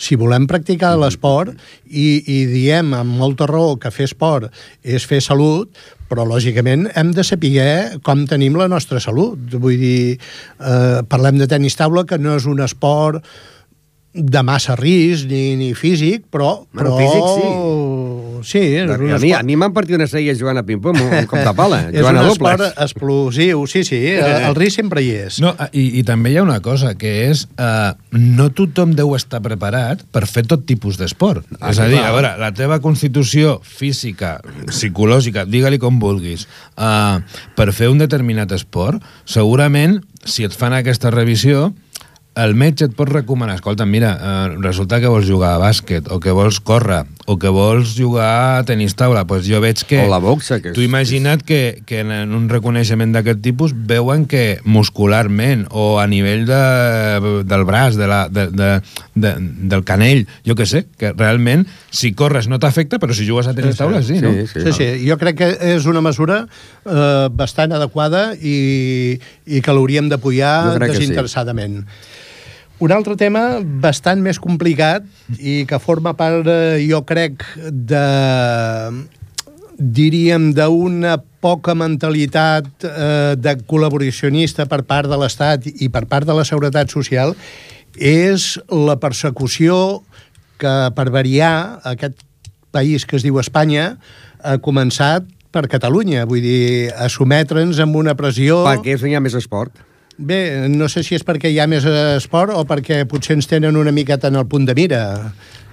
Si 0.00 0.16
volem 0.16 0.46
practicar 0.48 0.94
l'esport 0.96 1.52
i, 1.86 2.22
i 2.24 2.38
diem 2.48 2.94
amb 2.96 3.18
molta 3.20 3.48
raó 3.50 3.76
que 3.80 3.92
fer 3.92 4.08
esport 4.08 4.48
és 4.80 5.04
fer 5.04 5.20
salut, 5.24 5.76
però 6.10 6.24
lògicament 6.26 6.88
hem 6.98 7.12
de 7.14 7.24
saber 7.26 8.00
com 8.06 8.24
tenim 8.26 8.56
la 8.58 8.68
nostra 8.72 9.00
salut. 9.00 9.38
Vull 9.52 9.78
dir, 9.78 10.16
eh, 10.16 11.00
parlem 11.06 11.38
de 11.38 11.48
tenis 11.50 11.76
taula, 11.78 12.06
que 12.08 12.18
no 12.18 12.34
és 12.40 12.48
un 12.50 12.64
esport 12.64 13.22
de 14.12 14.42
massa 14.42 14.74
risc 14.74 15.28
ni, 15.30 15.54
ni 15.56 15.74
físic, 15.74 16.26
però... 16.32 16.64
Bueno, 16.72 16.96
però... 16.96 16.98
físic, 16.98 17.28
Sí, 17.36 18.29
és 18.44 18.84
un 18.84 18.92
A 18.94 18.98
mi, 18.98 19.12
esport... 19.12 19.40
a 19.40 19.42
mi 19.46 19.56
m'han 19.60 19.74
partit 19.76 19.96
una 19.96 20.06
sèrie 20.10 20.34
jugant 20.38 20.60
a 20.60 20.64
ping-pong, 20.66 20.98
un 21.00 21.26
cop 21.30 21.42
de 21.44 21.54
pala, 21.56 21.80
és 21.90 21.98
jugant 21.98 22.18
un 22.18 22.22
a 22.22 22.32
esport 22.32 22.62
dobles. 22.62 22.76
explosiu, 22.86 23.64
sí, 23.70 23.84
sí, 23.84 24.00
el, 24.14 24.46
el 24.50 24.56
risc 24.58 24.80
sempre 24.80 25.04
hi 25.04 25.10
és. 25.26 25.40
No, 25.42 25.52
i, 25.72 25.86
I 26.00 26.04
també 26.08 26.32
hi 26.32 26.38
ha 26.40 26.44
una 26.46 26.60
cosa, 26.64 26.94
que 26.98 27.12
és 27.28 27.46
eh, 27.56 27.90
no 28.16 28.48
tothom 28.56 28.94
deu 28.98 29.14
estar 29.18 29.42
preparat 29.44 30.04
per 30.14 30.24
fer 30.30 30.46
tot 30.50 30.64
tipus 30.68 30.98
d'esport. 31.00 31.46
Ah, 31.58 31.72
és 31.72 31.82
a 31.82 31.88
dir, 31.90 31.98
clar. 31.98 32.08
a 32.08 32.16
veure, 32.16 32.32
la 32.40 32.52
teva 32.56 32.80
constitució 32.84 33.58
física, 33.66 34.38
psicològica, 34.70 35.46
digue-li 35.48 35.80
com 35.82 36.00
vulguis, 36.02 36.46
eh, 36.76 37.18
per 37.56 37.70
fer 37.76 37.90
un 37.92 38.00
determinat 38.02 38.52
esport, 38.56 39.04
segurament, 39.28 40.00
si 40.24 40.44
et 40.44 40.56
fan 40.56 40.74
aquesta 40.76 41.12
revisió, 41.14 41.70
el 42.38 42.54
metge 42.54 42.86
et 42.86 42.92
pot 42.96 43.08
recomanar, 43.10 43.56
escolta, 43.58 43.84
mira, 43.84 44.12
eh, 44.14 44.56
resulta 44.62 45.00
que 45.02 45.08
vols 45.10 45.26
jugar 45.28 45.56
a 45.56 45.58
bàsquet, 45.58 46.06
o 46.14 46.20
que 46.22 46.30
vols 46.30 46.60
córrer, 46.62 47.02
o 47.26 47.34
que 47.42 47.50
vols 47.52 47.96
jugar 47.98 48.60
a 48.60 48.64
tenis 48.64 48.94
taula. 48.96 49.24
Pues 49.26 49.44
jo 49.50 49.58
veig 49.60 49.82
que... 49.84 49.98
O 50.06 50.08
la 50.08 50.18
boxa, 50.22 50.60
que 50.62 50.70
és- 50.70 50.74
Tu 50.74 50.84
imagina't 50.86 51.42
que, 51.42 51.82
que 51.84 52.00
en, 52.00 52.12
en 52.14 52.32
un 52.32 52.46
reconeixement 52.48 53.12
d'aquest 53.12 53.42
tipus 53.42 53.74
veuen 53.74 54.24
que 54.30 54.60
muscularment 54.64 55.66
o 55.70 55.98
a 56.00 56.06
nivell 56.06 56.46
de, 56.46 57.42
del 57.44 57.64
braç, 57.68 57.98
de 57.98 58.06
la, 58.08 58.22
de, 58.30 58.46
de, 58.54 58.70
de, 59.14 59.34
del 59.74 59.84
canell, 59.84 60.24
jo 60.46 60.54
que 60.54 60.66
sé, 60.70 60.86
que 60.96 61.12
realment 61.12 61.66
si 61.90 62.12
corres 62.14 62.46
no 62.48 62.58
t'afecta, 62.62 62.98
però 63.02 63.12
si 63.12 63.26
jugues 63.28 63.50
a 63.50 63.54
tenis 63.58 63.76
taula 63.76 64.02
sí, 64.06 64.20
no? 64.22 64.32
Sí, 64.32 64.46
Sí, 64.54 64.72
sí, 64.72 64.88
jo 65.08 65.18
crec 65.18 65.36
que 65.42 65.50
és 65.74 65.84
una 65.90 66.00
mesura 66.00 66.44
eh, 66.86 67.28
bastant 67.34 67.74
adequada 67.76 68.30
i, 68.38 69.18
i 69.50 69.60
que 69.60 69.74
l'hauríem 69.74 70.08
d'apoyar 70.08 70.78
que 70.94 70.94
sí. 71.10 71.14
Un 72.80 72.92
altre 72.96 73.12
tema 73.20 73.60
bastant 73.60 74.22
més 74.24 74.38
complicat 74.40 75.04
i 75.36 75.66
que 75.68 75.78
forma 75.82 76.14
part, 76.16 76.46
eh, 76.48 76.80
jo 76.88 77.02
crec, 77.04 77.44
de 77.68 78.04
diríem, 79.80 80.50
d'una 80.56 81.18
poca 81.44 81.74
mentalitat 81.76 82.68
eh, 82.84 83.34
de 83.36 83.54
col·laboracionista 83.68 84.64
per 84.68 84.80
part 84.88 85.08
de 85.12 85.18
l'Estat 85.20 85.68
i 85.68 85.90
per 85.92 86.06
part 86.08 86.28
de 86.28 86.36
la 86.36 86.44
Seguretat 86.48 86.92
Social 86.92 87.34
és 87.96 88.54
la 88.72 88.96
persecució 89.00 90.00
que, 90.60 90.74
per 90.96 91.08
variar, 91.12 91.80
aquest 91.84 92.24
país 92.72 93.04
que 93.04 93.16
es 93.20 93.24
diu 93.26 93.40
Espanya 93.40 93.94
ha 94.40 94.56
començat 94.56 95.28
per 95.50 95.66
Catalunya, 95.68 96.24
vull 96.30 96.44
dir, 96.44 96.92
a 96.96 97.08
sometre'ns 97.12 97.80
amb 97.82 97.96
una 98.00 98.16
pressió... 98.16 98.62
Perquè 98.68 98.96
és 98.96 99.04
hi 99.04 99.16
ha 99.18 99.24
més 99.24 99.36
esport. 99.36 99.89
Bé, 100.20 100.68
no 100.68 100.84
sé 100.92 101.00
si 101.00 101.14
és 101.16 101.22
perquè 101.24 101.48
hi 101.48 101.56
ha 101.62 101.66
més 101.70 101.86
esport 101.88 102.52
o 102.52 102.66
perquè 102.68 103.06
potser 103.08 103.38
ens 103.38 103.46
tenen 103.48 103.78
una 103.80 103.92
miqueta 103.96 104.28
en 104.28 104.36
el 104.36 104.44
punt 104.52 104.66
de 104.68 104.74
mira, 104.76 105.00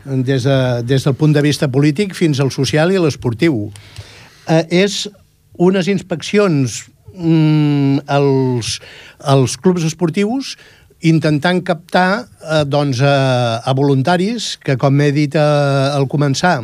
des, 0.08 0.45
de, 0.48 0.60
des 0.88 1.04
del 1.04 1.16
punt 1.20 1.34
de 1.36 1.43
vista 1.43 1.68
polític 1.68 2.16
fins 2.16 2.39
al 2.39 2.54
social 2.56 2.93
i 2.95 3.02
l'esportiu. 3.02 3.66
Eh, 4.48 4.64
és 4.86 5.02
unes 5.60 5.89
inspeccions 5.91 6.78
mm, 7.12 8.08
als, 8.08 8.78
als 9.20 9.58
clubs 9.60 9.84
esportius 9.84 10.56
intentant 11.04 11.60
captar 11.68 12.08
eh, 12.24 12.64
doncs, 12.64 13.04
a, 13.04 13.60
a 13.60 13.76
voluntaris 13.76 14.54
que, 14.64 14.78
com 14.80 15.04
he 15.04 15.12
dit 15.12 15.36
eh, 15.36 15.43
al 15.91 16.08
començar, 16.08 16.62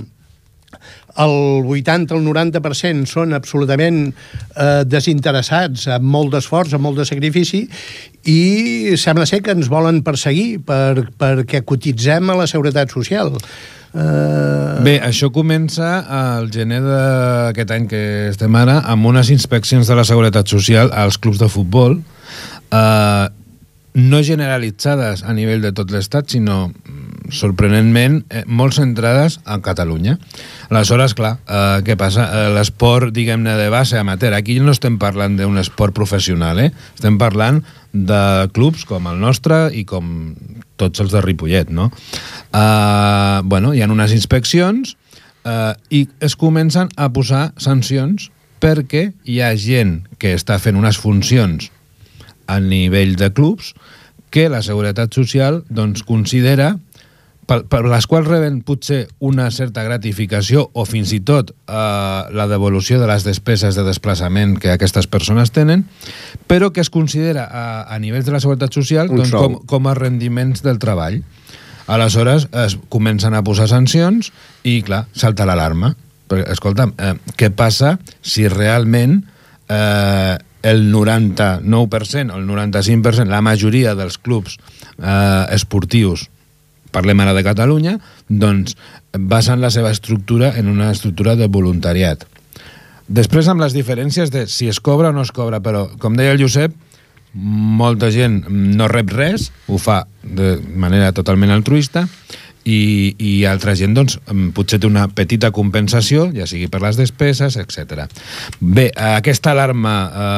el 1.22 1.68
80 1.70 2.16
el 2.16 2.24
90% 2.26 3.10
són 3.10 3.36
absolutament 3.38 4.08
eh, 4.10 4.82
desinteressats, 4.90 5.88
amb 5.94 6.10
molt 6.16 6.34
d'esforç, 6.34 6.74
amb 6.74 6.88
molt 6.88 7.02
de 7.02 7.06
sacrifici, 7.10 7.68
i 8.30 8.96
sembla 8.98 9.28
ser 9.30 9.44
que 9.46 9.54
ens 9.54 9.70
volen 9.70 10.02
perseguir 10.06 10.64
per, 10.66 11.10
perquè 11.20 11.62
cotitzem 11.68 12.34
a 12.34 12.40
la 12.40 12.50
Seguretat 12.50 12.94
Social. 12.96 13.34
Eh, 13.94 14.82
Bé, 14.84 14.98
això 15.06 15.30
comença 15.34 16.00
al 16.10 16.50
gener 16.54 16.82
d'aquest 16.82 17.76
any 17.76 17.86
que 17.92 18.04
estem 18.32 18.56
ara 18.58 18.80
amb 18.90 19.06
unes 19.12 19.30
inspeccions 19.30 19.88
de 19.88 20.00
la 20.00 20.08
Seguretat 20.08 20.50
Social 20.50 20.90
als 20.98 21.22
clubs 21.22 21.38
de 21.38 21.52
futbol 21.52 22.00
eh, 22.74 23.28
no 23.94 24.24
generalitzades 24.26 25.22
a 25.24 25.34
nivell 25.38 25.62
de 25.62 25.72
tot 25.78 25.92
l'estat, 25.94 26.32
sinó 26.34 26.72
sorprenentment 27.32 28.24
eh, 28.30 28.44
molt 28.48 28.76
centrades 28.76 29.40
a 29.46 29.60
Catalunya. 29.64 30.18
Aleshores, 30.70 31.14
clar, 31.16 31.38
eh, 31.48 31.80
què 31.86 31.96
passa? 32.00 32.26
Eh, 32.26 32.50
L'esport, 32.56 33.14
diguem-ne, 33.16 33.56
de 33.60 33.70
base 33.74 34.00
amateur, 34.00 34.34
aquí 34.34 34.60
no 34.60 34.74
estem 34.74 34.98
parlant 35.00 35.38
d'un 35.40 35.62
esport 35.62 35.96
professional, 35.96 36.60
eh? 36.60 36.72
estem 36.96 37.20
parlant 37.22 37.62
de 37.94 38.50
clubs 38.54 38.88
com 38.90 39.08
el 39.08 39.22
nostre 39.22 39.68
i 39.78 39.86
com 39.86 40.34
tots 40.82 41.04
els 41.04 41.14
de 41.14 41.22
Ripollet, 41.22 41.70
no? 41.70 41.92
Uh, 42.50 43.46
bueno, 43.46 43.74
hi 43.74 43.84
ha 43.84 43.90
unes 43.90 44.16
inspeccions 44.16 44.96
uh, 45.46 45.78
i 45.94 46.08
es 46.20 46.36
comencen 46.36 46.90
a 46.98 47.12
posar 47.14 47.52
sancions 47.62 48.32
perquè 48.64 49.12
hi 49.30 49.40
ha 49.44 49.54
gent 49.60 50.02
que 50.18 50.34
està 50.34 50.58
fent 50.58 50.80
unes 50.80 50.98
funcions 50.98 51.70
a 52.48 52.60
nivell 52.64 53.16
de 53.20 53.30
clubs 53.36 53.74
que 54.34 54.48
la 54.50 54.64
Seguretat 54.66 55.14
Social 55.14 55.62
doncs, 55.70 56.02
considera 56.02 56.74
per, 57.48 57.64
per 57.70 57.84
les 57.88 58.08
quals 58.10 58.28
reben 58.28 58.62
potser 58.66 59.04
una 59.24 59.50
certa 59.52 59.84
gratificació 59.86 60.66
o 60.74 60.86
fins 60.88 61.14
i 61.16 61.20
tot 61.26 61.52
eh, 61.52 61.74
la 61.74 62.48
devolució 62.52 63.00
de 63.02 63.10
les 63.10 63.26
despeses 63.28 63.78
de 63.78 63.86
desplaçament 63.88 64.56
que 64.62 64.74
aquestes 64.74 65.08
persones 65.12 65.52
tenen, 65.56 65.86
però 66.48 66.72
que 66.74 66.84
es 66.84 66.92
considera 66.94 67.46
a, 67.46 67.66
a 67.94 68.00
nivells 68.00 68.28
de 68.28 68.36
la 68.36 68.42
Seguretat 68.44 68.76
Social 68.76 69.12
Un 69.12 69.24
doncs, 69.24 69.36
com, 69.36 69.60
com 69.70 69.90
a 69.90 69.98
rendiments 69.98 70.64
del 70.66 70.80
treball. 70.82 71.22
Aleshores 71.92 72.48
es 72.64 72.78
comencen 72.90 73.36
a 73.36 73.44
posar 73.44 73.68
sancions 73.72 74.32
i, 74.64 74.80
clar, 74.86 75.06
salta 75.12 75.48
l'alarma. 75.48 75.94
Escolta'm, 76.34 76.96
eh, 76.98 77.14
què 77.38 77.52
passa 77.54 77.98
si 78.24 78.48
realment 78.50 79.20
eh, 79.68 80.38
el 80.64 80.88
99% 80.94 82.32
o 82.32 82.40
el 82.40 82.48
95%, 82.48 83.28
la 83.28 83.44
majoria 83.44 83.94
dels 84.00 84.18
clubs 84.18 84.56
eh, 84.98 85.46
esportius 85.52 86.30
parlem 86.94 87.24
ara 87.24 87.34
de 87.36 87.44
Catalunya, 87.46 87.98
doncs 88.30 88.78
basen 89.18 89.62
la 89.62 89.72
seva 89.74 89.92
estructura 89.92 90.54
en 90.60 90.70
una 90.72 90.92
estructura 90.94 91.36
de 91.40 91.50
voluntariat. 91.52 92.26
Després 93.08 93.50
amb 93.52 93.62
les 93.62 93.76
diferències 93.76 94.32
de 94.32 94.46
si 94.48 94.70
es 94.72 94.80
cobra 94.80 95.12
o 95.12 95.16
no 95.16 95.26
es 95.26 95.34
cobra, 95.36 95.60
però 95.60 95.88
com 96.00 96.16
deia 96.16 96.32
el 96.34 96.42
Josep, 96.42 96.74
molta 97.34 98.12
gent 98.14 98.44
no 98.48 98.88
rep 98.88 99.12
res, 99.12 99.50
ho 99.68 99.80
fa 99.82 100.04
de 100.24 100.56
manera 100.78 101.12
totalment 101.18 101.52
altruista, 101.52 102.06
i, 102.66 103.16
i 103.20 103.32
altra 103.46 103.74
gent 103.76 103.94
doncs, 103.98 104.18
potser 104.56 104.80
té 104.80 104.88
una 104.88 105.08
petita 105.12 105.52
compensació, 105.52 106.30
ja 106.36 106.46
sigui 106.48 106.70
per 106.72 106.82
les 106.84 106.96
despeses, 107.00 107.58
etc. 107.60 108.06
Bé, 108.60 108.90
aquesta 108.96 109.52
alarma 109.52 109.96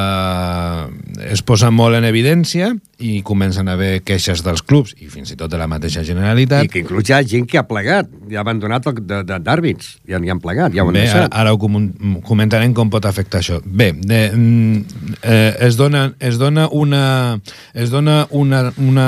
eh, 0.09 1.31
es 1.33 1.41
posa 1.45 1.69
molt 1.71 1.95
en 1.99 2.05
evidència 2.07 2.71
i 3.03 3.19
comencen 3.27 3.67
a 3.67 3.73
haver 3.75 3.99
queixes 4.07 4.41
dels 4.45 4.61
clubs 4.63 4.93
i 5.03 5.09
fins 5.11 5.33
i 5.33 5.37
tot 5.39 5.51
de 5.51 5.57
la 5.59 5.67
mateixa 5.67 6.03
Generalitat. 6.07 6.65
I 6.65 6.71
que 6.71 6.79
inclús 6.85 7.09
hi 7.09 7.13
ha 7.17 7.21
gent 7.27 7.45
que 7.51 7.59
ha 7.59 7.65
plegat, 7.67 8.07
ja 8.31 8.39
ha 8.39 8.45
abandonat 8.45 8.87
el 8.87 9.01
de- 9.01 9.23
de- 9.27 9.39
d'àrbits, 9.43 9.97
ja 10.07 10.19
n'hi 10.19 10.31
han 10.31 10.39
plegat, 10.39 10.73
ja 10.73 10.83
ho 10.85 10.87
han 10.89 10.93
Bé, 10.95 11.03
ara, 11.09 11.25
deixat. 11.27 11.35
ara 11.35 11.53
ho 11.53 11.59
comun- 11.59 12.21
comentarem 12.23 12.73
com 12.73 12.89
pot 12.89 13.05
afectar 13.05 13.41
això. 13.43 13.59
Bé, 13.65 13.91
de, 13.93 14.21
mm, 14.31 14.85
eh, 15.21 15.55
es, 15.67 15.75
dona, 15.77 16.13
es 16.19 16.37
dona 16.39 16.69
una... 16.71 17.39
Es 17.73 17.89
dona 17.91 18.25
una, 18.31 18.71
una 18.77 19.07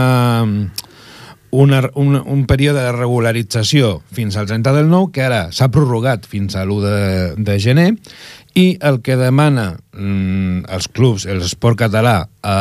una, 1.51 1.81
un, 1.95 2.15
un 2.19 2.45
període 2.47 2.81
de 2.83 2.95
regularització 2.95 4.01
fins 4.13 4.35
al 4.37 4.49
30 4.49 4.73
del 4.75 4.89
9, 4.91 5.13
que 5.15 5.23
ara 5.27 5.47
s'ha 5.55 5.71
prorrogat 5.71 6.27
fins 6.27 6.57
a 6.57 6.65
l'1 6.65 6.81
de, 6.83 6.99
de 7.37 7.59
gener, 7.63 7.93
i 8.57 8.79
el 8.81 9.03
que 9.05 9.13
demana 9.19 9.75
mm, 9.93 10.65
els 10.73 10.87
clubs, 10.89 11.27
l'esport 11.29 11.77
català, 11.77 12.23
a, 12.41 12.55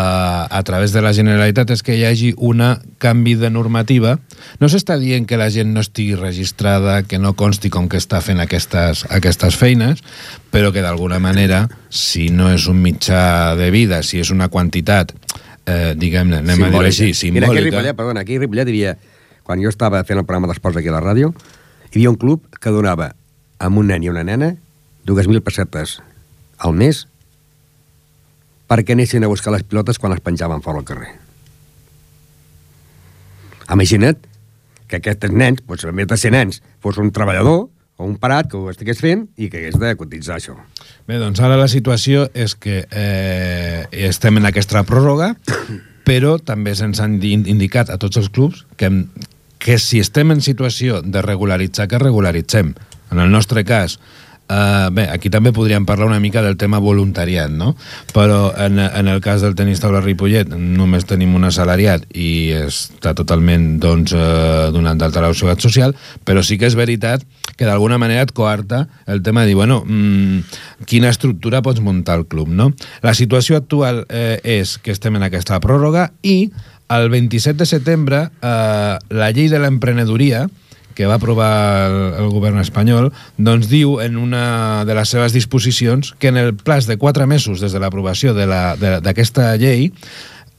a 0.44 0.60
través 0.68 0.92
de 0.92 1.00
la 1.00 1.14
Generalitat 1.16 1.72
és 1.72 1.82
que 1.82 1.96
hi 1.96 2.04
hagi 2.04 2.34
un 2.36 2.60
canvi 3.00 3.32
de 3.40 3.48
normativa. 3.50 4.16
No 4.60 4.68
s'està 4.68 4.98
dient 5.00 5.24
que 5.24 5.40
la 5.40 5.48
gent 5.54 5.72
no 5.72 5.80
estigui 5.80 6.18
registrada, 6.20 7.00
que 7.08 7.20
no 7.22 7.32
consti 7.32 7.72
com 7.72 7.88
que 7.88 7.96
està 8.02 8.20
fent 8.20 8.44
aquestes, 8.44 9.06
aquestes 9.08 9.56
feines, 9.56 10.04
però 10.52 10.68
que 10.74 10.84
d'alguna 10.84 11.18
manera, 11.22 11.64
si 11.88 12.28
no 12.28 12.52
és 12.52 12.68
un 12.68 12.82
mitjà 12.84 13.56
de 13.56 13.72
vida, 13.72 14.02
si 14.04 14.20
és 14.20 14.34
una 14.34 14.52
quantitat 14.52 15.16
eh, 15.66 15.92
diguem-ne, 15.98 16.40
anem 16.44 16.64
a 16.66 16.70
dir 16.72 16.82
així, 16.86 17.10
Mira, 17.30 17.50
aquí 17.50 17.58
a 17.58 17.60
simbòlica... 17.60 17.64
Ripollet, 17.66 17.98
perdona, 17.98 18.22
aquí 18.22 18.38
a 18.38 18.44
Ripollet 18.44 18.70
havia, 18.70 18.96
quan 19.46 19.62
jo 19.62 19.72
estava 19.72 20.02
fent 20.06 20.22
el 20.22 20.26
programa 20.26 20.50
d'esports 20.50 20.78
aquí 20.80 20.90
a 20.90 20.96
la 20.96 21.02
ràdio, 21.04 21.32
hi 21.90 21.98
havia 21.98 22.12
un 22.14 22.20
club 22.20 22.46
que 22.60 22.72
donava 22.74 23.12
a 23.58 23.68
un 23.68 23.90
nen 23.90 24.04
i 24.04 24.10
una 24.12 24.24
nena 24.26 24.54
2.000 25.06 25.42
pessetes 25.44 25.98
al 26.58 26.74
mes 26.74 27.04
perquè 28.66 28.96
anessin 28.96 29.24
a 29.24 29.30
buscar 29.30 29.52
les 29.54 29.62
pilotes 29.62 29.98
quan 30.02 30.12
les 30.12 30.22
penjaven 30.22 30.62
fora 30.62 30.82
al 30.82 30.88
carrer. 30.88 31.12
Imagina't 33.70 34.18
que 34.86 34.98
aquests 34.98 35.32
nens, 35.34 35.62
doncs, 35.66 35.86
a 35.86 35.94
més 35.94 36.06
de 36.10 36.18
ser 36.18 36.32
nens, 36.34 36.60
fos 36.82 36.98
un 37.02 37.10
treballador 37.14 37.66
o 37.96 38.04
un 38.04 38.16
parat 38.20 38.50
que 38.50 38.58
ho 38.58 38.68
estigués 38.70 38.98
fent 39.00 39.26
i 39.40 39.48
que 39.48 39.58
hagués 39.62 39.78
de 39.80 39.94
cotitzar 39.96 40.36
això. 40.36 40.56
Bé, 41.08 41.16
doncs 41.22 41.40
ara 41.40 41.56
la 41.56 41.68
situació 41.68 42.26
és 42.34 42.54
que 42.54 42.82
eh, 42.90 43.86
estem 44.08 44.36
en 44.40 44.46
aquesta 44.50 44.82
pròrroga, 44.88 45.34
però 46.06 46.36
també 46.38 46.74
se'ns 46.76 47.00
han 47.02 47.18
di- 47.22 47.32
indicat 47.38 47.90
a 47.90 47.96
tots 47.98 48.20
els 48.20 48.28
clubs 48.30 48.66
que, 48.76 48.90
que 49.58 49.78
si 49.82 49.98
estem 50.02 50.30
en 50.34 50.40
situació 50.44 51.00
de 51.02 51.22
regularitzar, 51.24 51.88
que 51.88 51.98
regularitzem. 52.02 52.74
En 53.10 53.18
el 53.22 53.30
nostre 53.30 53.64
cas, 53.64 53.98
Uh, 54.46 54.92
bé, 54.94 55.08
aquí 55.10 55.26
també 55.32 55.50
podríem 55.50 55.82
parlar 55.88 56.06
una 56.06 56.20
mica 56.22 56.38
del 56.44 56.54
tema 56.54 56.78
voluntariat, 56.78 57.50
no? 57.50 57.72
Però 58.14 58.52
en, 58.54 58.78
en 58.78 59.08
el 59.10 59.18
cas 59.24 59.42
del 59.42 59.56
tenis 59.58 59.80
taula 59.82 59.98
Ripollet 60.04 60.52
només 60.54 61.06
tenim 61.08 61.34
un 61.34 61.48
assalariat 61.48 62.04
i 62.14 62.52
està 62.60 63.10
totalment 63.18 63.80
doncs, 63.82 64.14
uh, 64.14 64.68
donant 64.74 65.00
d'alta 65.00 65.24
la 65.24 65.32
seguretat 65.34 65.66
social, 65.66 65.96
però 66.22 66.44
sí 66.46 66.60
que 66.60 66.70
és 66.70 66.78
veritat 66.78 67.24
que 67.56 67.66
d'alguna 67.66 67.98
manera 67.98 68.22
et 68.22 68.30
coarta 68.36 68.84
el 69.10 69.24
tema 69.26 69.42
de 69.42 69.50
dir, 69.50 69.56
bueno, 69.58 69.80
mmm, 69.82 70.44
quina 70.86 71.10
estructura 71.10 71.64
pots 71.66 71.82
muntar 71.82 72.20
el 72.20 72.26
club, 72.30 72.46
no? 72.46 72.70
La 73.02 73.16
situació 73.18 73.58
actual 73.58 74.04
eh, 74.08 74.38
és 74.44 74.76
que 74.78 74.94
estem 74.94 75.18
en 75.18 75.26
aquesta 75.26 75.58
pròrroga 75.64 76.12
i 76.22 76.52
el 76.94 77.10
27 77.10 77.58
de 77.58 77.66
setembre 77.66 78.22
eh, 78.30 78.94
la 79.10 79.32
llei 79.34 79.50
de 79.50 79.58
l'emprenedoria 79.58 80.46
que 80.96 81.06
va 81.06 81.20
aprovar 81.20 81.90
el, 81.90 81.98
el 82.24 82.30
govern 82.32 82.58
espanyol, 82.62 83.10
doncs 83.36 83.68
diu 83.68 83.98
en 84.00 84.16
una 84.16 84.84
de 84.88 84.96
les 84.96 85.12
seves 85.12 85.36
disposicions 85.36 86.14
que 86.18 86.32
en 86.32 86.40
el 86.40 86.54
plaç 86.56 86.88
de 86.88 86.96
quatre 86.96 87.28
mesos 87.28 87.60
des 87.60 87.76
de 87.76 87.82
l'aprovació 87.82 88.32
d'aquesta 88.32 89.52
llei, 89.60 89.92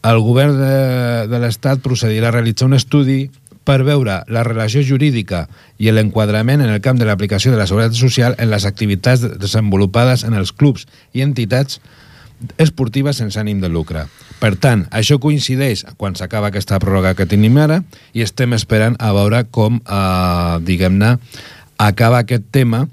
el 0.06 0.22
govern 0.22 0.56
de, 0.62 0.78
de 1.28 1.42
l'Estat 1.42 1.82
procedirà 1.84 2.30
a 2.30 2.38
realitzar 2.38 2.70
un 2.70 2.78
estudi 2.78 3.26
per 3.68 3.82
veure 3.84 4.22
la 4.32 4.46
relació 4.48 4.80
jurídica 4.86 5.48
i 5.82 5.92
l'enquadrament 5.92 6.62
en 6.64 6.72
el 6.72 6.80
camp 6.86 7.02
de 7.02 7.10
l'aplicació 7.10 7.52
de 7.52 7.60
la 7.60 7.68
seguretat 7.68 7.98
social 8.00 8.38
en 8.40 8.54
les 8.54 8.70
activitats 8.70 9.26
desenvolupades 9.42 10.24
en 10.24 10.38
els 10.38 10.54
clubs 10.54 10.88
i 11.12 11.26
entitats 11.26 11.82
esportives 12.58 13.18
sense 13.20 13.40
ànim 13.40 13.62
de 13.62 13.70
lucre. 13.70 14.06
Per 14.42 14.54
tant, 14.62 14.86
això 14.94 15.18
coincideix 15.22 15.86
quan 15.98 16.16
s'acaba 16.16 16.52
aquesta 16.52 16.78
pròrroga 16.82 17.16
que 17.18 17.26
tenim 17.30 17.58
ara 17.58 17.82
i 18.14 18.22
estem 18.26 18.54
esperant 18.54 18.98
a 19.00 19.14
veure 19.16 19.46
com, 19.50 19.80
eh, 19.82 20.60
diguem-ne, 20.62 21.18
acaba 21.78 22.20
aquest 22.20 22.52
tema 22.52 22.88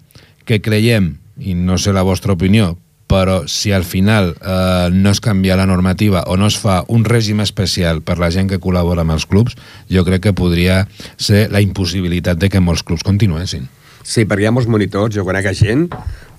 que 0.45 0.61
creiem, 0.61 1.17
i 1.39 1.55
no 1.55 1.79
sé 1.79 1.93
la 1.93 2.05
vostra 2.07 2.33
opinió, 2.33 2.77
però 3.07 3.45
si 3.47 3.73
al 3.73 3.85
final 3.85 4.35
eh, 4.41 4.89
no 4.93 5.11
es 5.11 5.21
canvia 5.21 5.57
la 5.57 5.67
normativa 5.67 6.25
o 6.27 6.37
no 6.37 6.49
es 6.49 6.57
fa 6.59 6.83
un 6.89 7.05
règim 7.05 7.41
especial 7.45 8.01
per 8.03 8.19
la 8.19 8.31
gent 8.33 8.49
que 8.49 8.61
col·labora 8.61 9.05
amb 9.05 9.15
els 9.17 9.27
clubs, 9.29 9.57
jo 9.91 10.05
crec 10.05 10.25
que 10.25 10.37
podria 10.37 10.87
ser 11.17 11.49
la 11.53 11.61
impossibilitat 11.61 12.41
de 12.41 12.49
que 12.49 12.65
molts 12.65 12.83
clubs 12.83 13.05
continuessin. 13.05 13.69
Sí, 14.05 14.27
perquè 14.29 14.45
hi 14.45 14.49
ha 14.51 14.53
molts 14.53 14.69
monitors, 14.69 15.15
jo 15.17 15.25
conec 15.25 15.49
gent 15.57 15.89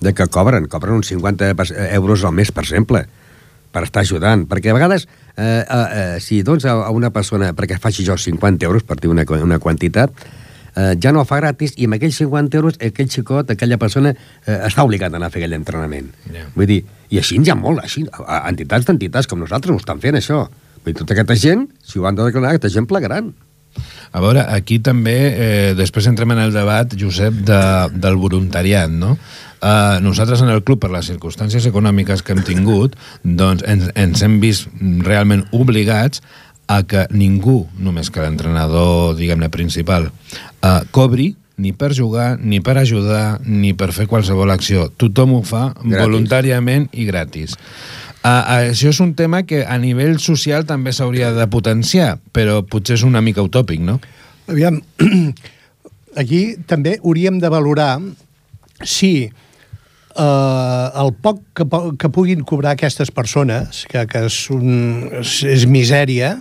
de 0.00 0.12
que 0.14 0.28
cobren, 0.30 0.68
cobren 0.70 0.94
uns 0.94 1.10
50 1.10 1.52
euros 1.98 2.24
al 2.24 2.32
mes, 2.32 2.52
per 2.54 2.62
exemple, 2.62 3.02
per 3.74 3.82
estar 3.84 4.04
ajudant. 4.06 4.46
Perquè 4.46 4.70
a 4.70 4.76
vegades, 4.76 5.08
eh, 5.36 5.42
eh, 5.42 5.86
eh, 5.98 6.20
si 6.22 6.42
dones 6.46 6.64
a 6.64 6.90
una 6.94 7.10
persona 7.10 7.52
perquè 7.52 7.80
faci 7.82 8.06
jo 8.06 8.16
50 8.16 8.64
euros, 8.64 8.84
per 8.86 9.00
dir 9.00 9.10
una, 9.10 9.26
una 9.42 9.58
quantitat, 9.58 10.14
eh, 10.76 10.94
ja 11.02 11.12
no 11.12 11.24
fa 11.24 11.40
gratis 11.42 11.74
i 11.76 11.88
amb 11.88 11.98
aquells 11.98 12.20
50 12.22 12.60
euros 12.60 12.78
aquell 12.78 13.10
xicot, 13.10 13.50
aquella 13.50 13.80
persona 13.82 14.14
eh, 14.14 14.60
està 14.68 14.86
obligat 14.86 15.12
a 15.12 15.18
anar 15.20 15.32
a 15.32 15.34
fer 15.34 15.42
aquell 15.42 15.58
entrenament. 15.58 16.12
Yeah. 16.30 16.52
Vull 16.54 16.70
dir, 16.70 16.84
i 17.10 17.18
així 17.18 17.40
ha 17.50 17.58
molt, 17.58 17.82
així, 17.82 18.06
entitats 18.38 18.86
d'entitats 18.86 19.26
com 19.26 19.42
nosaltres 19.42 19.74
ho 19.74 19.82
estan 19.82 20.00
fent, 20.04 20.20
això. 20.22 20.44
Vull 20.84 20.92
dir, 20.92 21.00
tota 21.02 21.16
aquesta 21.16 21.34
gent, 21.34 21.66
si 21.82 21.98
ho 21.98 22.06
han 22.06 22.14
de 22.14 22.28
declarar, 22.28 22.54
aquesta 22.54 22.70
gent 22.72 22.86
plegaran. 22.86 23.34
A 24.12 24.22
veure, 24.24 24.44
aquí 24.48 24.78
també, 24.80 25.16
eh, 25.32 25.74
després 25.76 26.08
entrem 26.08 26.32
en 26.32 26.40
el 26.44 26.54
debat, 26.54 26.94
Josep, 26.98 27.42
de, 27.46 27.60
del 27.92 28.16
voluntariat, 28.20 28.90
no? 28.90 29.16
Uh, 29.56 29.96
nosaltres 30.04 30.42
en 30.44 30.50
el 30.52 30.60
club, 30.62 30.82
per 30.82 30.90
les 30.92 31.08
circumstàncies 31.08 31.64
econòmiques 31.66 32.20
que 32.22 32.34
hem 32.36 32.42
tingut, 32.44 32.94
doncs 33.24 33.64
ens, 33.66 33.88
ens 33.96 34.22
hem 34.22 34.36
vist 34.42 34.68
realment 35.02 35.46
obligats 35.56 36.20
a 36.68 36.82
que 36.84 37.06
ningú, 37.10 37.62
només 37.80 38.12
que 38.12 38.20
l'entrenador, 38.20 39.16
diguem-ne, 39.16 39.48
principal, 39.50 40.10
uh, 40.60 40.80
cobri 40.92 41.32
ni 41.56 41.72
per 41.72 41.94
jugar, 41.96 42.36
ni 42.38 42.60
per 42.60 42.76
ajudar, 42.78 43.40
ni 43.48 43.72
per 43.72 43.92
fer 43.96 44.04
qualsevol 44.10 44.52
acció. 44.52 44.90
Tothom 45.00 45.38
ho 45.38 45.42
fa 45.42 45.70
gratis. 45.72 46.02
voluntàriament 46.02 46.90
i 46.92 47.06
gratis. 47.08 47.56
Uh, 48.26 48.72
això 48.72 48.90
és 48.90 48.98
un 48.98 49.12
tema 49.14 49.44
que 49.46 49.60
a 49.62 49.76
nivell 49.78 50.16
social 50.18 50.64
també 50.66 50.90
s'hauria 50.90 51.28
de 51.36 51.44
potenciar, 51.46 52.16
però 52.34 52.58
potser 52.66 52.96
és 52.98 53.04
una 53.06 53.22
mica 53.22 53.44
utòpic, 53.46 53.78
no? 53.86 54.00
Aviam, 54.50 54.80
aquí 56.22 56.40
també 56.66 56.96
hauríem 56.98 57.38
de 57.38 57.50
valorar 57.52 58.00
si 58.82 59.12
eh, 60.16 60.86
el 61.02 61.12
poc 61.22 61.42
que, 61.54 61.66
que 62.00 62.10
puguin 62.12 62.42
cobrar 62.48 62.74
aquestes 62.74 63.12
persones, 63.14 63.84
que, 63.90 64.04
que 64.10 64.26
és, 64.28 64.38
un, 64.54 65.06
és, 65.22 65.36
és 65.46 65.66
misèria, 65.70 66.36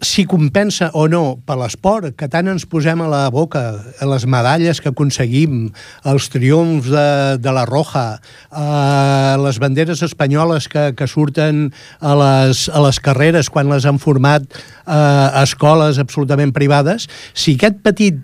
si 0.00 0.26
compensa 0.28 0.90
o 0.92 1.06
no 1.08 1.38
per 1.48 1.56
l'esport, 1.56 2.12
que 2.18 2.28
tant 2.28 2.50
ens 2.52 2.66
posem 2.68 3.00
a 3.00 3.08
la 3.08 3.22
boca, 3.32 3.62
a 3.80 4.08
les 4.10 4.26
medalles 4.28 4.80
que 4.82 4.90
aconseguim, 4.92 5.70
els 6.04 6.28
triomfs 6.32 6.90
de, 6.92 7.08
de 7.40 7.54
la 7.56 7.64
Roja, 7.68 8.20
a 8.52 9.36
les 9.40 9.60
banderes 9.62 10.04
espanyoles 10.04 10.68
que, 10.68 10.90
que 10.98 11.08
surten 11.08 11.70
a 12.00 12.14
les, 12.20 12.66
a 12.68 12.84
les 12.84 13.00
carreres 13.00 13.48
quan 13.48 13.72
les 13.72 13.88
han 13.88 14.00
format 14.02 14.44
a 14.84 15.42
escoles 15.42 16.00
absolutament 16.02 16.52
privades, 16.52 17.08
si 17.32 17.56
aquest 17.56 17.80
petit 17.84 18.20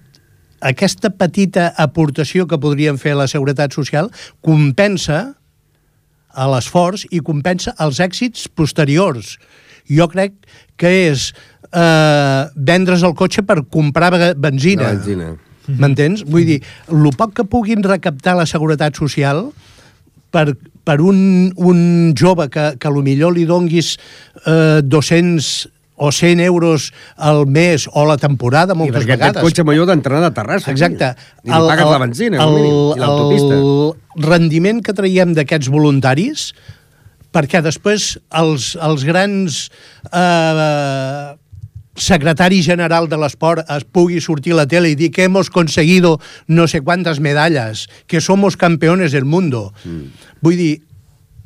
aquesta 0.63 1.11
petita 1.11 1.73
aportació 1.81 2.47
que 2.47 2.61
podríem 2.63 2.95
fer 3.01 3.17
a 3.17 3.25
la 3.25 3.31
Seguretat 3.31 3.75
Social 3.75 4.13
compensa 4.47 5.33
a 6.33 6.47
l'esforç 6.49 7.09
i 7.11 7.21
compensa 7.25 7.75
els 7.83 7.99
èxits 8.01 8.47
posteriors. 8.47 9.37
Jo 9.91 10.07
crec 10.09 10.37
que 10.79 10.93
és 11.11 11.33
eh, 11.73 12.43
vendre's 12.55 13.03
el 13.03 13.15
cotxe 13.19 13.45
per 13.47 13.63
comprar 13.69 14.13
benzina. 14.37 14.93
La 14.93 14.95
benzina. 14.99 15.33
M'entens? 15.67 16.25
Vull 16.27 16.47
dir, 16.47 16.61
el 16.91 17.11
poc 17.17 17.37
que 17.39 17.45
puguin 17.49 17.85
recaptar 17.87 18.35
la 18.39 18.47
Seguretat 18.51 18.99
Social 18.99 19.47
per, 20.35 20.57
per 20.85 20.99
un, 21.05 21.53
un 21.57 21.85
jove 22.19 22.49
que, 22.51 22.73
que 22.81 22.91
a 22.91 22.93
lo 22.95 23.05
millor 23.07 23.37
li 23.37 23.47
donguis 23.47 23.95
eh, 24.47 24.83
200 24.83 25.53
o 26.03 26.11
100 26.11 26.41
euros 26.41 26.93
al 27.17 27.47
mes 27.47 27.87
o 27.93 28.05
la 28.09 28.17
temporada 28.19 28.75
moltes 28.75 28.97
I 28.97 29.05
perquè 29.05 29.15
vegades. 29.15 29.37
aquest 29.37 29.47
cotxe 29.47 29.65
millor 29.69 29.87
d'entrenar 29.87 30.33
a 30.33 30.35
Terrassa. 30.35 30.73
Exacte. 30.73 31.13
I 31.47 31.53
el, 31.53 31.69
pagues 31.69 31.85
el, 31.85 31.93
la 31.93 32.01
benzina, 32.03 32.41
el, 32.43 32.55
mínim, 32.57 32.79
i 32.97 33.03
l'autopista. 33.05 33.59
El 33.61 34.27
rendiment 34.27 34.83
que 34.83 34.97
traiem 34.99 35.37
d'aquests 35.37 35.71
voluntaris, 35.71 36.49
perquè 37.33 37.63
després 37.63 38.17
els, 38.41 38.73
els 38.83 39.07
grans 39.07 39.61
eh, 40.11 41.29
secretari 41.97 42.63
general 42.65 43.09
de 43.09 43.19
l'esport 43.21 43.69
es 43.71 43.85
pugui 43.85 44.21
sortir 44.25 44.55
a 44.55 44.63
la 44.63 44.67
tele 44.69 44.93
i 44.93 44.97
dir 44.97 45.11
que 45.13 45.25
hemos 45.25 45.51
conseguido 45.51 46.19
no 46.47 46.67
sé 46.69 46.81
quantes 46.81 47.21
medalles, 47.21 47.89
que 48.07 48.21
somos 48.21 48.57
campeones 48.57 49.13
del 49.13 49.25
mundo. 49.25 49.73
Mm. 49.85 50.09
Vull 50.41 50.57
dir, 50.57 50.73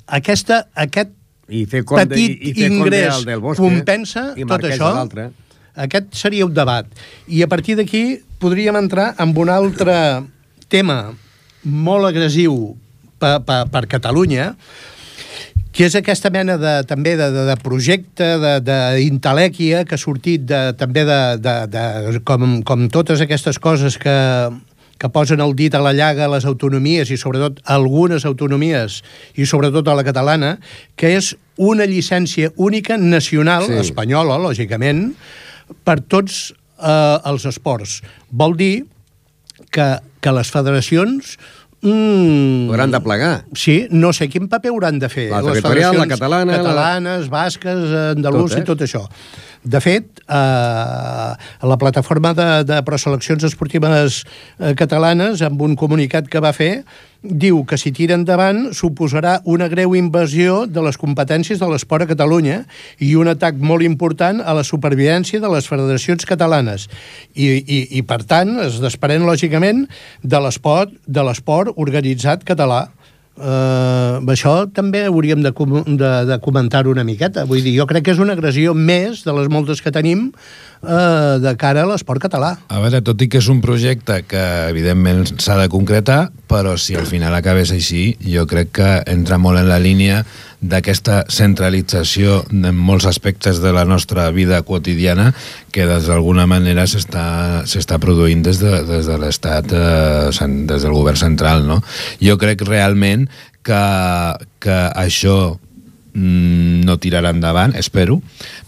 aquesta, 0.07 0.67
aquest 0.75 1.11
i 1.49 1.65
fer 1.71 1.83
compte, 1.87 2.09
petit 2.11 2.39
i, 2.41 2.51
i 2.51 2.55
fer 2.55 2.71
ingrés 2.71 3.25
del 3.27 3.43
bosque, 3.43 3.63
compensa 3.63 4.33
i 4.39 4.47
tot 4.47 4.65
això? 4.67 4.93
Aquest 5.77 6.15
seria 6.17 6.47
un 6.47 6.55
debat. 6.57 6.89
I 7.29 7.43
a 7.45 7.51
partir 7.51 7.77
d'aquí 7.77 8.23
podríem 8.41 8.79
entrar 8.79 9.13
en 9.21 9.35
un 9.37 9.53
altre 9.53 9.97
tema 10.73 11.15
molt 11.63 12.09
agressiu 12.09 12.77
per, 13.21 13.41
per, 13.45 13.65
per 13.73 13.85
Catalunya, 13.91 14.55
que 15.77 15.85
és 15.85 15.95
aquesta 15.99 16.31
mena 16.33 16.57
de, 16.57 16.73
també 16.89 17.13
de, 17.21 17.27
de, 17.35 17.43
de 17.51 17.57
projecte, 17.61 18.31
d'intel·lèquia 18.65 19.83
que 19.85 19.99
ha 19.99 20.01
sortit 20.01 20.47
de, 20.49 20.61
també 20.81 21.05
de, 21.05 21.19
de, 21.45 21.57
de 21.69 22.23
com, 22.25 22.63
com 22.65 22.87
totes 22.93 23.21
aquestes 23.21 23.61
coses 23.61 23.99
que, 24.01 24.17
que 24.97 25.11
posen 25.13 25.45
el 25.45 25.53
dit 25.59 25.77
a 25.77 25.83
la 25.85 25.93
llaga 25.93 26.25
a 26.25 26.33
les 26.33 26.47
autonomies 26.49 27.13
i 27.13 27.19
sobretot 27.21 27.61
algunes 27.77 28.25
autonomies 28.25 29.03
i 29.37 29.45
sobretot 29.45 29.89
a 29.93 29.99
la 29.99 30.07
catalana, 30.07 30.55
que 30.97 31.13
és 31.19 31.35
una 31.61 31.85
llicència 31.85 32.55
única 32.57 32.97
nacional, 32.97 33.69
sí. 33.69 33.77
espanyola, 33.85 34.41
lògicament, 34.41 35.11
per 35.85 35.99
tots 36.01 36.55
eh, 36.81 37.29
els 37.29 37.45
esports. 37.53 38.01
Vol 38.33 38.57
dir 38.57 38.75
que, 39.69 39.91
que 40.25 40.33
les 40.33 40.49
federacions 40.53 41.37
Mm. 41.87 42.69
Hauran 42.73 42.91
de 42.91 43.01
plegar. 43.01 43.35
Sí, 43.55 43.87
no 43.95 44.13
sé 44.17 44.27
quin 44.33 44.49
paper 44.51 44.73
hauran 44.75 44.99
de 44.99 45.11
fer. 45.13 45.29
La 45.31 45.43
territorial, 45.47 45.95
la 46.01 46.09
catalana... 46.11 46.59
Catalanes, 46.59 47.29
la... 47.29 47.33
basques, 47.37 47.93
andaluses 48.17 48.57
tot, 48.57 48.59
eh? 48.59 48.65
i 48.65 48.71
tot 48.73 48.87
això. 48.89 49.05
De 49.67 49.81
fet, 49.83 50.23
eh, 50.27 51.31
la 51.71 51.79
plataforma 51.79 52.33
de, 52.39 52.49
de 52.67 52.81
preseleccions 52.87 53.47
esportives 53.47 54.25
eh, 54.59 54.75
catalanes, 54.79 55.43
amb 55.47 55.63
un 55.63 55.79
comunicat 55.79 56.27
que 56.31 56.43
va 56.43 56.53
fer, 56.57 56.73
diu 57.31 57.63
que 57.69 57.79
si 57.81 57.93
tira 57.95 58.17
endavant 58.17 58.71
suposarà 58.77 59.41
una 59.45 59.69
greu 59.73 59.95
invasió 59.99 60.65
de 60.67 60.83
les 60.85 60.99
competències 61.01 61.61
de 61.61 61.69
l'esport 61.71 62.07
a 62.07 62.11
Catalunya 62.11 62.63
i 63.03 63.15
un 63.19 63.31
atac 63.33 63.59
molt 63.61 63.87
important 63.87 64.43
a 64.45 64.55
la 64.57 64.65
supervivència 64.67 65.41
de 65.43 65.51
les 65.53 65.69
federacions 65.69 66.29
catalanes. 66.29 66.89
I, 67.35 67.49
i, 67.61 67.81
i 67.99 68.03
per 68.07 68.23
tant, 68.25 68.57
es 68.67 68.81
desprèn, 68.83 69.27
lògicament, 69.27 69.87
de 70.23 70.43
l'esport 70.43 70.95
de 71.07 71.25
l'esport 71.27 71.75
organitzat 71.77 72.45
català. 72.47 72.87
Uh, 73.37 74.25
això 74.33 74.63
també 74.73 75.03
hauríem 75.05 75.43
de, 75.45 75.51
com 75.53 75.83
de, 75.85 76.13
de 76.25 76.39
comentar 76.41 76.87
una 76.89 77.05
miqueta. 77.05 77.45
Vull 77.45 77.61
dir, 77.61 77.75
jo 77.77 77.85
crec 77.89 78.07
que 78.07 78.15
és 78.17 78.23
una 78.23 78.33
agressió 78.33 78.73
més 78.73 79.27
de 79.27 79.35
les 79.37 79.51
moltes 79.53 79.85
que 79.85 79.93
tenim 79.93 80.31
uh, 80.83 81.37
de 81.43 81.53
cara 81.61 81.85
a 81.85 81.91
l'esport 81.91 82.23
català. 82.23 82.57
A 82.69 82.81
veure, 82.83 83.03
tot 83.05 83.23
i 83.23 83.29
que 83.31 83.41
és 83.43 83.49
un 83.53 83.63
projecte 83.65 84.23
que 84.29 84.43
evidentment 84.71 85.25
s'ha 85.37 85.59
de 85.61 85.71
concretar, 85.73 86.31
però 86.51 86.77
si 86.81 86.97
al 86.97 87.07
final 87.09 87.35
acabés 87.35 87.73
així, 87.75 88.17
jo 88.25 88.47
crec 88.51 88.75
que 88.81 88.91
entra 89.11 89.39
molt 89.39 89.63
en 89.63 89.71
la 89.71 89.81
línia 89.83 90.25
d'aquesta 90.61 91.25
centralització 91.33 92.41
en 92.51 92.75
molts 92.75 93.07
aspectes 93.07 93.61
de 93.63 93.73
la 93.77 93.85
nostra 93.85 94.31
vida 94.35 94.63
quotidiana 94.63 95.33
que 95.73 95.85
d'alguna 95.87 96.47
manera 96.49 96.87
s'està 96.89 97.99
produint 98.01 98.43
des 98.43 98.61
de, 98.63 98.73
des 98.89 99.07
de 99.07 99.19
l'Estat, 99.21 99.73
eh, 99.73 100.49
des 100.67 100.83
del 100.83 100.97
govern 100.97 101.21
central. 101.21 101.67
No? 101.69 101.83
Jo 102.23 102.39
crec 102.41 102.65
realment 102.67 103.29
que, 103.67 103.83
que 104.63 104.81
això 104.95 105.59
no 106.17 106.97
tirarà 107.03 107.31
endavant, 107.35 107.75
espero, 107.77 108.21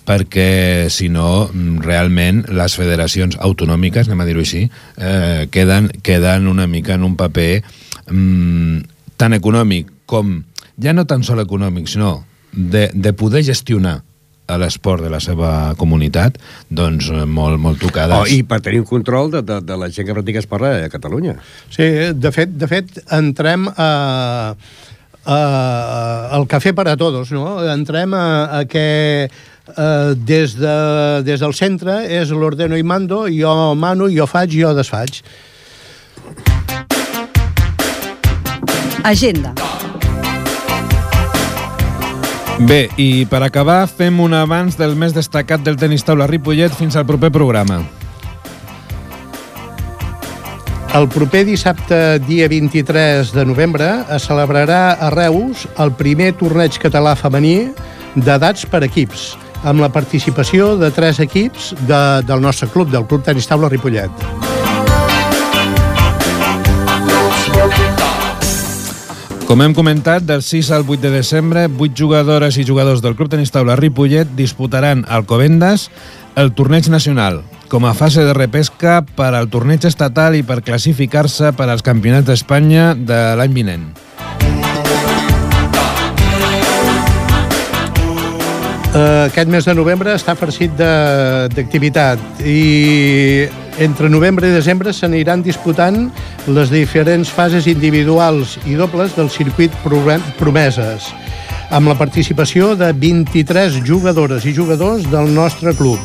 perquè 0.09 0.89
si 0.93 1.09
no, 1.09 1.49
mm, 1.49 1.81
realment 1.85 2.43
les 2.53 2.77
federacions 2.77 3.39
autonòmiques, 3.41 4.09
anem 4.09 4.21
a 4.21 4.27
dir-ho 4.29 4.45
així, 4.45 4.67
eh, 4.97 5.49
queden, 5.51 5.89
queden 6.03 6.49
una 6.49 6.67
mica 6.67 6.95
en 6.95 7.05
un 7.05 7.17
paper 7.17 7.63
mm, 8.11 8.81
tan 9.17 9.33
econòmic 9.33 9.89
com, 10.07 10.43
ja 10.77 10.93
no 10.93 11.07
tan 11.07 11.25
sol 11.25 11.41
econòmic, 11.41 11.89
sinó 11.89 12.25
de, 12.53 12.91
de 12.93 13.13
poder 13.13 13.45
gestionar 13.45 14.03
a 14.49 14.57
l'esport 14.57 15.05
de 15.05 15.11
la 15.13 15.21
seva 15.21 15.75
comunitat, 15.77 16.39
doncs 16.73 17.11
eh, 17.13 17.25
molt, 17.29 17.61
molt 17.61 17.81
tocades. 17.81 18.17
Oh, 18.17 18.27
I 18.29 18.43
per 18.49 18.61
tenir 18.65 18.81
un 18.81 18.89
control 18.89 19.31
de, 19.33 19.43
de, 19.45 19.61
de 19.65 19.77
la 19.77 19.91
gent 19.93 20.09
que 20.09 20.17
practica 20.17 20.41
esport 20.41 20.65
a 20.65 20.89
Catalunya. 20.93 21.37
Sí, 21.69 21.89
de 22.17 22.33
fet, 22.33 22.55
de 22.57 22.69
fet 22.71 23.03
entrem 23.13 23.69
a, 23.69 24.55
a, 25.29 26.29
al 26.33 26.47
cafè 26.49 26.73
per 26.73 26.89
a 26.89 26.97
tots, 26.97 27.33
no? 27.37 27.59
Entrem 27.69 28.15
a, 28.17 28.25
a 28.61 28.65
que 28.69 29.29
eh, 29.29 30.15
des, 30.17 30.57
de, 30.57 30.77
des 31.27 31.45
del 31.45 31.55
centre 31.55 32.01
és 32.21 32.33
l'ordeno 32.33 32.79
i 32.79 32.87
mando, 32.87 33.27
jo 33.33 33.53
mano, 33.77 34.09
jo 34.09 34.27
faig, 34.27 34.57
jo 34.57 34.73
desfaig. 34.77 35.21
Agenda. 39.05 39.55
Bé, 42.59 42.89
i 42.99 43.23
per 43.31 43.45
acabar, 43.47 43.85
fem 43.87 44.19
un 44.21 44.35
abans 44.35 44.75
del 44.81 44.97
més 44.99 45.15
destacat 45.15 45.63
del 45.63 45.79
tenis 45.79 46.03
taula 46.03 46.27
Ripollet 46.27 46.75
fins 46.75 46.97
al 46.99 47.07
proper 47.07 47.31
programa. 47.31 47.85
El 50.99 51.07
proper 51.07 51.45
dissabte, 51.47 52.19
dia 52.27 52.49
23 52.51 53.29
de 53.31 53.43
novembre, 53.47 53.87
es 54.11 54.25
celebrarà 54.27 54.97
a 54.99 55.11
Reus 55.15 55.61
el 55.79 55.93
primer 55.95 56.33
torneig 56.41 56.75
català 56.83 57.13
femení 57.15 57.69
d'edats 58.17 58.65
per 58.67 58.81
equips, 58.83 59.29
amb 59.63 59.79
la 59.85 59.93
participació 59.95 60.73
de 60.81 60.89
tres 60.97 61.21
equips 61.23 61.69
de, 61.87 62.01
del 62.27 62.43
nostre 62.43 62.67
club, 62.73 62.91
del 62.91 63.07
Club 63.07 63.23
Tenis 63.29 63.47
Taula 63.47 63.71
Ripollet. 63.71 64.11
Com 69.47 69.63
hem 69.63 69.77
comentat, 69.77 70.27
del 70.27 70.43
6 70.43 70.73
al 70.81 70.83
8 70.83 71.05
de 71.05 71.13
desembre, 71.15 71.69
8 71.71 71.95
jugadores 71.95 72.59
i 72.59 72.67
jugadors 72.67 73.05
del 73.07 73.15
Club 73.15 73.31
Tenis 73.37 73.55
Taula 73.55 73.79
Ripollet 73.79 74.35
disputaran 74.35 75.07
al 75.07 75.31
Covendas 75.31 75.93
el 76.35 76.51
torneig 76.59 76.91
nacional, 76.91 77.45
com 77.69 77.85
a 77.87 77.93
fase 77.95 78.25
de 78.25 78.33
repesca 78.33 79.03
per 79.17 79.35
al 79.37 79.49
torneig 79.53 79.85
estatal 79.85 80.35
i 80.39 80.43
per 80.43 80.63
classificar-se 80.65 81.53
per 81.53 81.69
als 81.69 81.85
campionats 81.85 82.27
d'Espanya 82.29 82.95
de 82.97 83.19
l'any 83.37 83.53
vinent. 83.53 83.89
Eh, 88.95 89.27
Aquest 89.29 89.51
mes 89.53 89.67
de 89.69 89.75
novembre 89.77 90.15
està 90.17 90.33
farcit 90.35 90.73
d'activitat 90.81 92.41
i 92.41 93.45
entre 93.85 94.09
novembre 94.11 94.49
i 94.49 94.55
desembre 94.57 94.95
s'aniran 94.97 95.45
disputant 95.45 96.09
les 96.49 96.73
diferents 96.73 97.29
fases 97.31 97.69
individuals 97.71 98.57
i 98.67 98.75
dobles 98.81 99.15
del 99.15 99.29
circuit 99.31 99.75
Prome- 99.85 100.19
Promeses 100.41 101.13
amb 101.71 101.93
la 101.93 101.99
participació 102.01 102.73
de 102.81 102.89
23 102.97 103.77
jugadores 103.85 104.47
i 104.49 104.55
jugadors 104.57 105.05
del 105.13 105.29
nostre 105.37 105.75
club. 105.77 106.01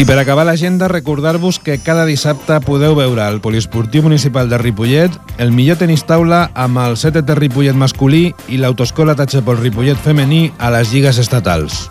I 0.00 0.04
per 0.08 0.16
acabar 0.16 0.46
l'agenda, 0.48 0.88
recordar-vos 0.88 1.58
que 1.60 1.74
cada 1.76 2.06
dissabte 2.08 2.56
podeu 2.64 2.94
veure 2.96 3.20
al 3.20 3.42
Poliesportiu 3.44 4.00
Municipal 4.06 4.48
de 4.48 4.56
Ripollet 4.56 5.12
el 5.36 5.52
millor 5.52 5.76
tenis 5.76 6.06
taula 6.08 6.46
amb 6.56 6.80
el 6.80 6.96
CTT 6.96 7.36
Ripollet 7.36 7.76
masculí 7.76 8.30
i 8.48 8.62
l'Autoescola 8.62 9.12
Tachepol 9.18 9.60
Ripollet 9.60 10.00
femení 10.00 10.46
a 10.56 10.72
les 10.72 10.94
lligues 10.94 11.20
estatals. 11.20 11.90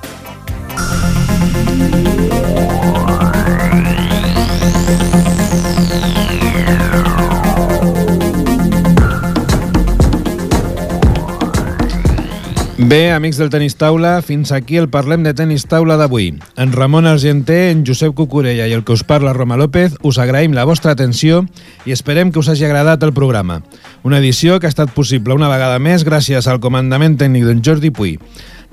Bé, 12.90 13.12
amics 13.12 13.38
del 13.38 13.52
Tenis 13.54 13.76
Taula, 13.78 14.16
fins 14.26 14.50
aquí 14.52 14.80
el 14.80 14.88
Parlem 14.90 15.22
de 15.22 15.36
Tenis 15.38 15.68
Taula 15.70 15.94
d'avui. 16.00 16.32
En 16.58 16.72
Ramon 16.74 17.06
Argenter, 17.06 17.68
en 17.70 17.84
Josep 17.86 18.16
Cucurella 18.18 18.66
i 18.66 18.74
el 18.74 18.82
que 18.82 18.96
us 18.96 19.04
parla 19.06 19.36
Roma 19.38 19.60
López, 19.62 19.94
us 20.02 20.18
agraïm 20.18 20.56
la 20.58 20.66
vostra 20.66 20.96
atenció 20.98 21.44
i 21.86 21.94
esperem 21.94 22.32
que 22.34 22.42
us 22.42 22.50
hagi 22.50 22.66
agradat 22.66 23.06
el 23.06 23.14
programa. 23.14 23.60
Una 24.02 24.18
edició 24.18 24.58
que 24.58 24.66
ha 24.66 24.74
estat 24.74 24.90
possible 24.96 25.38
una 25.38 25.52
vegada 25.54 25.78
més 25.78 26.02
gràcies 26.02 26.50
al 26.50 26.58
comandament 26.66 27.20
tècnic 27.22 27.46
d'en 27.46 27.62
Jordi 27.62 27.94
Puy. 27.94 28.18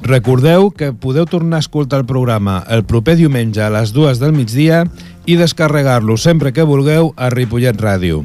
Recordeu 0.01 0.71
que 0.73 0.95
podeu 0.97 1.29
tornar 1.29 1.61
a 1.61 1.67
escoltar 1.67 2.01
el 2.01 2.09
programa 2.09 2.63
el 2.73 2.89
proper 2.89 3.19
diumenge 3.21 3.61
a 3.61 3.69
les 3.69 3.93
dues 3.93 4.17
del 4.17 4.33
migdia 4.33 4.87
i 5.27 5.37
descarregar-lo 5.37 6.17
sempre 6.17 6.57
que 6.57 6.65
vulgueu 6.65 7.13
a 7.21 7.29
Ripollet 7.29 7.77
Ràdio. 7.77 8.25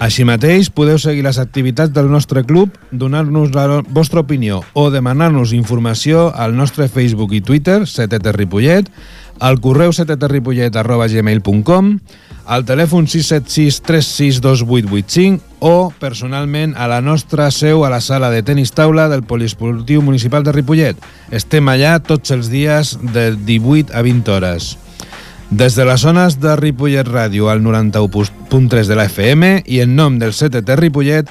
Així 0.00 0.24
mateix, 0.24 0.70
podeu 0.72 0.96
seguir 0.96 1.20
les 1.26 1.36
activitats 1.36 1.92
del 1.92 2.06
nostre 2.08 2.40
club, 2.48 2.72
donar-nos 2.88 3.52
la 3.52 3.84
vostra 3.92 4.24
opinió 4.24 4.64
o 4.72 4.88
demanar-nos 4.88 5.52
informació 5.52 6.32
al 6.32 6.56
nostre 6.56 6.88
Facebook 6.88 7.36
i 7.36 7.44
Twitter, 7.44 7.84
CTT 7.84 8.32
Ripollet, 8.32 8.88
al 9.44 9.60
correu 9.60 9.92
cttripollet.gmail.com, 9.92 12.00
al 12.48 12.64
telèfon 12.64 13.04
676 13.12 13.84
362885 13.84 15.68
o 15.68 15.92
personalment 16.00 16.72
a 16.80 16.88
la 16.88 17.04
nostra 17.04 17.52
seu 17.52 17.84
a 17.84 17.92
la 17.92 18.00
sala 18.00 18.32
de 18.32 18.40
tenis 18.42 18.72
taula 18.72 19.04
del 19.12 19.20
Poliesportiu 19.22 20.00
Municipal 20.00 20.48
de 20.48 20.56
Ripollet. 20.56 20.96
Estem 21.28 21.68
allà 21.68 22.00
tots 22.00 22.32
els 22.32 22.48
dies 22.48 22.96
de 23.12 23.36
18 23.36 23.92
a 23.92 24.00
20 24.00 24.32
hores. 24.32 24.80
Des 25.50 25.74
de 25.74 25.84
les 25.84 25.98
zones 25.98 26.36
de 26.38 26.52
Ripollet 26.54 27.08
Ràdio 27.08 27.48
al 27.50 27.58
91.3 27.64 28.86
de 28.86 28.94
la 28.94 29.08
FM 29.10 29.48
i 29.66 29.80
en 29.82 29.96
nom 29.98 30.14
del 30.20 30.30
CTT 30.30 30.76
Ripollet 30.78 31.26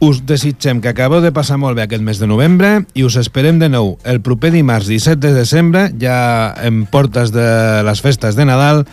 us 0.00 0.22
desitgem 0.24 0.80
que 0.80 0.88
acabeu 0.88 1.20
de 1.20 1.28
passar 1.36 1.58
molt 1.60 1.76
bé 1.76 1.84
aquest 1.84 2.00
mes 2.00 2.16
de 2.16 2.26
novembre 2.30 2.72
i 2.96 3.04
us 3.04 3.18
esperem 3.20 3.60
de 3.60 3.68
nou 3.68 3.98
el 4.08 4.22
proper 4.24 4.48
dimarts 4.56 4.88
17 4.88 5.20
de 5.20 5.34
desembre, 5.36 5.90
ja 6.00 6.54
en 6.64 6.86
portes 6.88 7.36
de 7.36 7.46
les 7.84 8.00
festes 8.00 8.32
de 8.32 8.48
Nadal, 8.48 8.86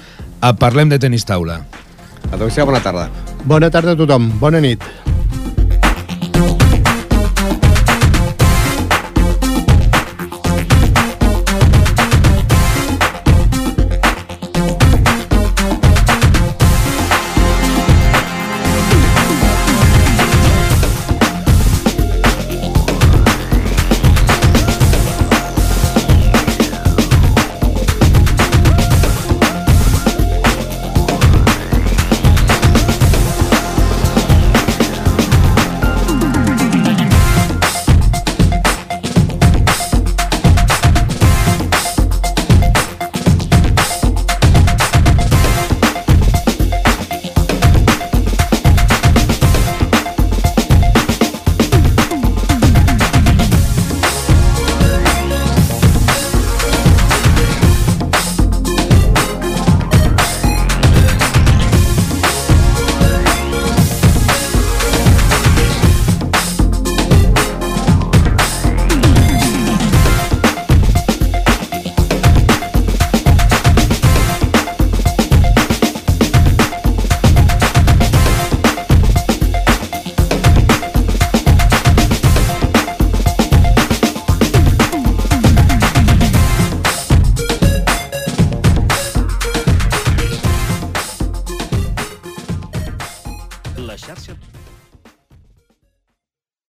a 0.43 0.51
Parlem 0.59 0.91
de 0.91 0.99
Tenis 0.99 1.24
Taula. 1.24 1.61
Adéu-siau, 2.28 2.68
bona 2.68 2.84
tarda. 2.84 3.07
Bona 3.47 3.72
tarda 3.72 3.95
a 3.95 4.03
tothom. 4.03 4.34
Bona 4.41 4.59
nit. 4.59 4.84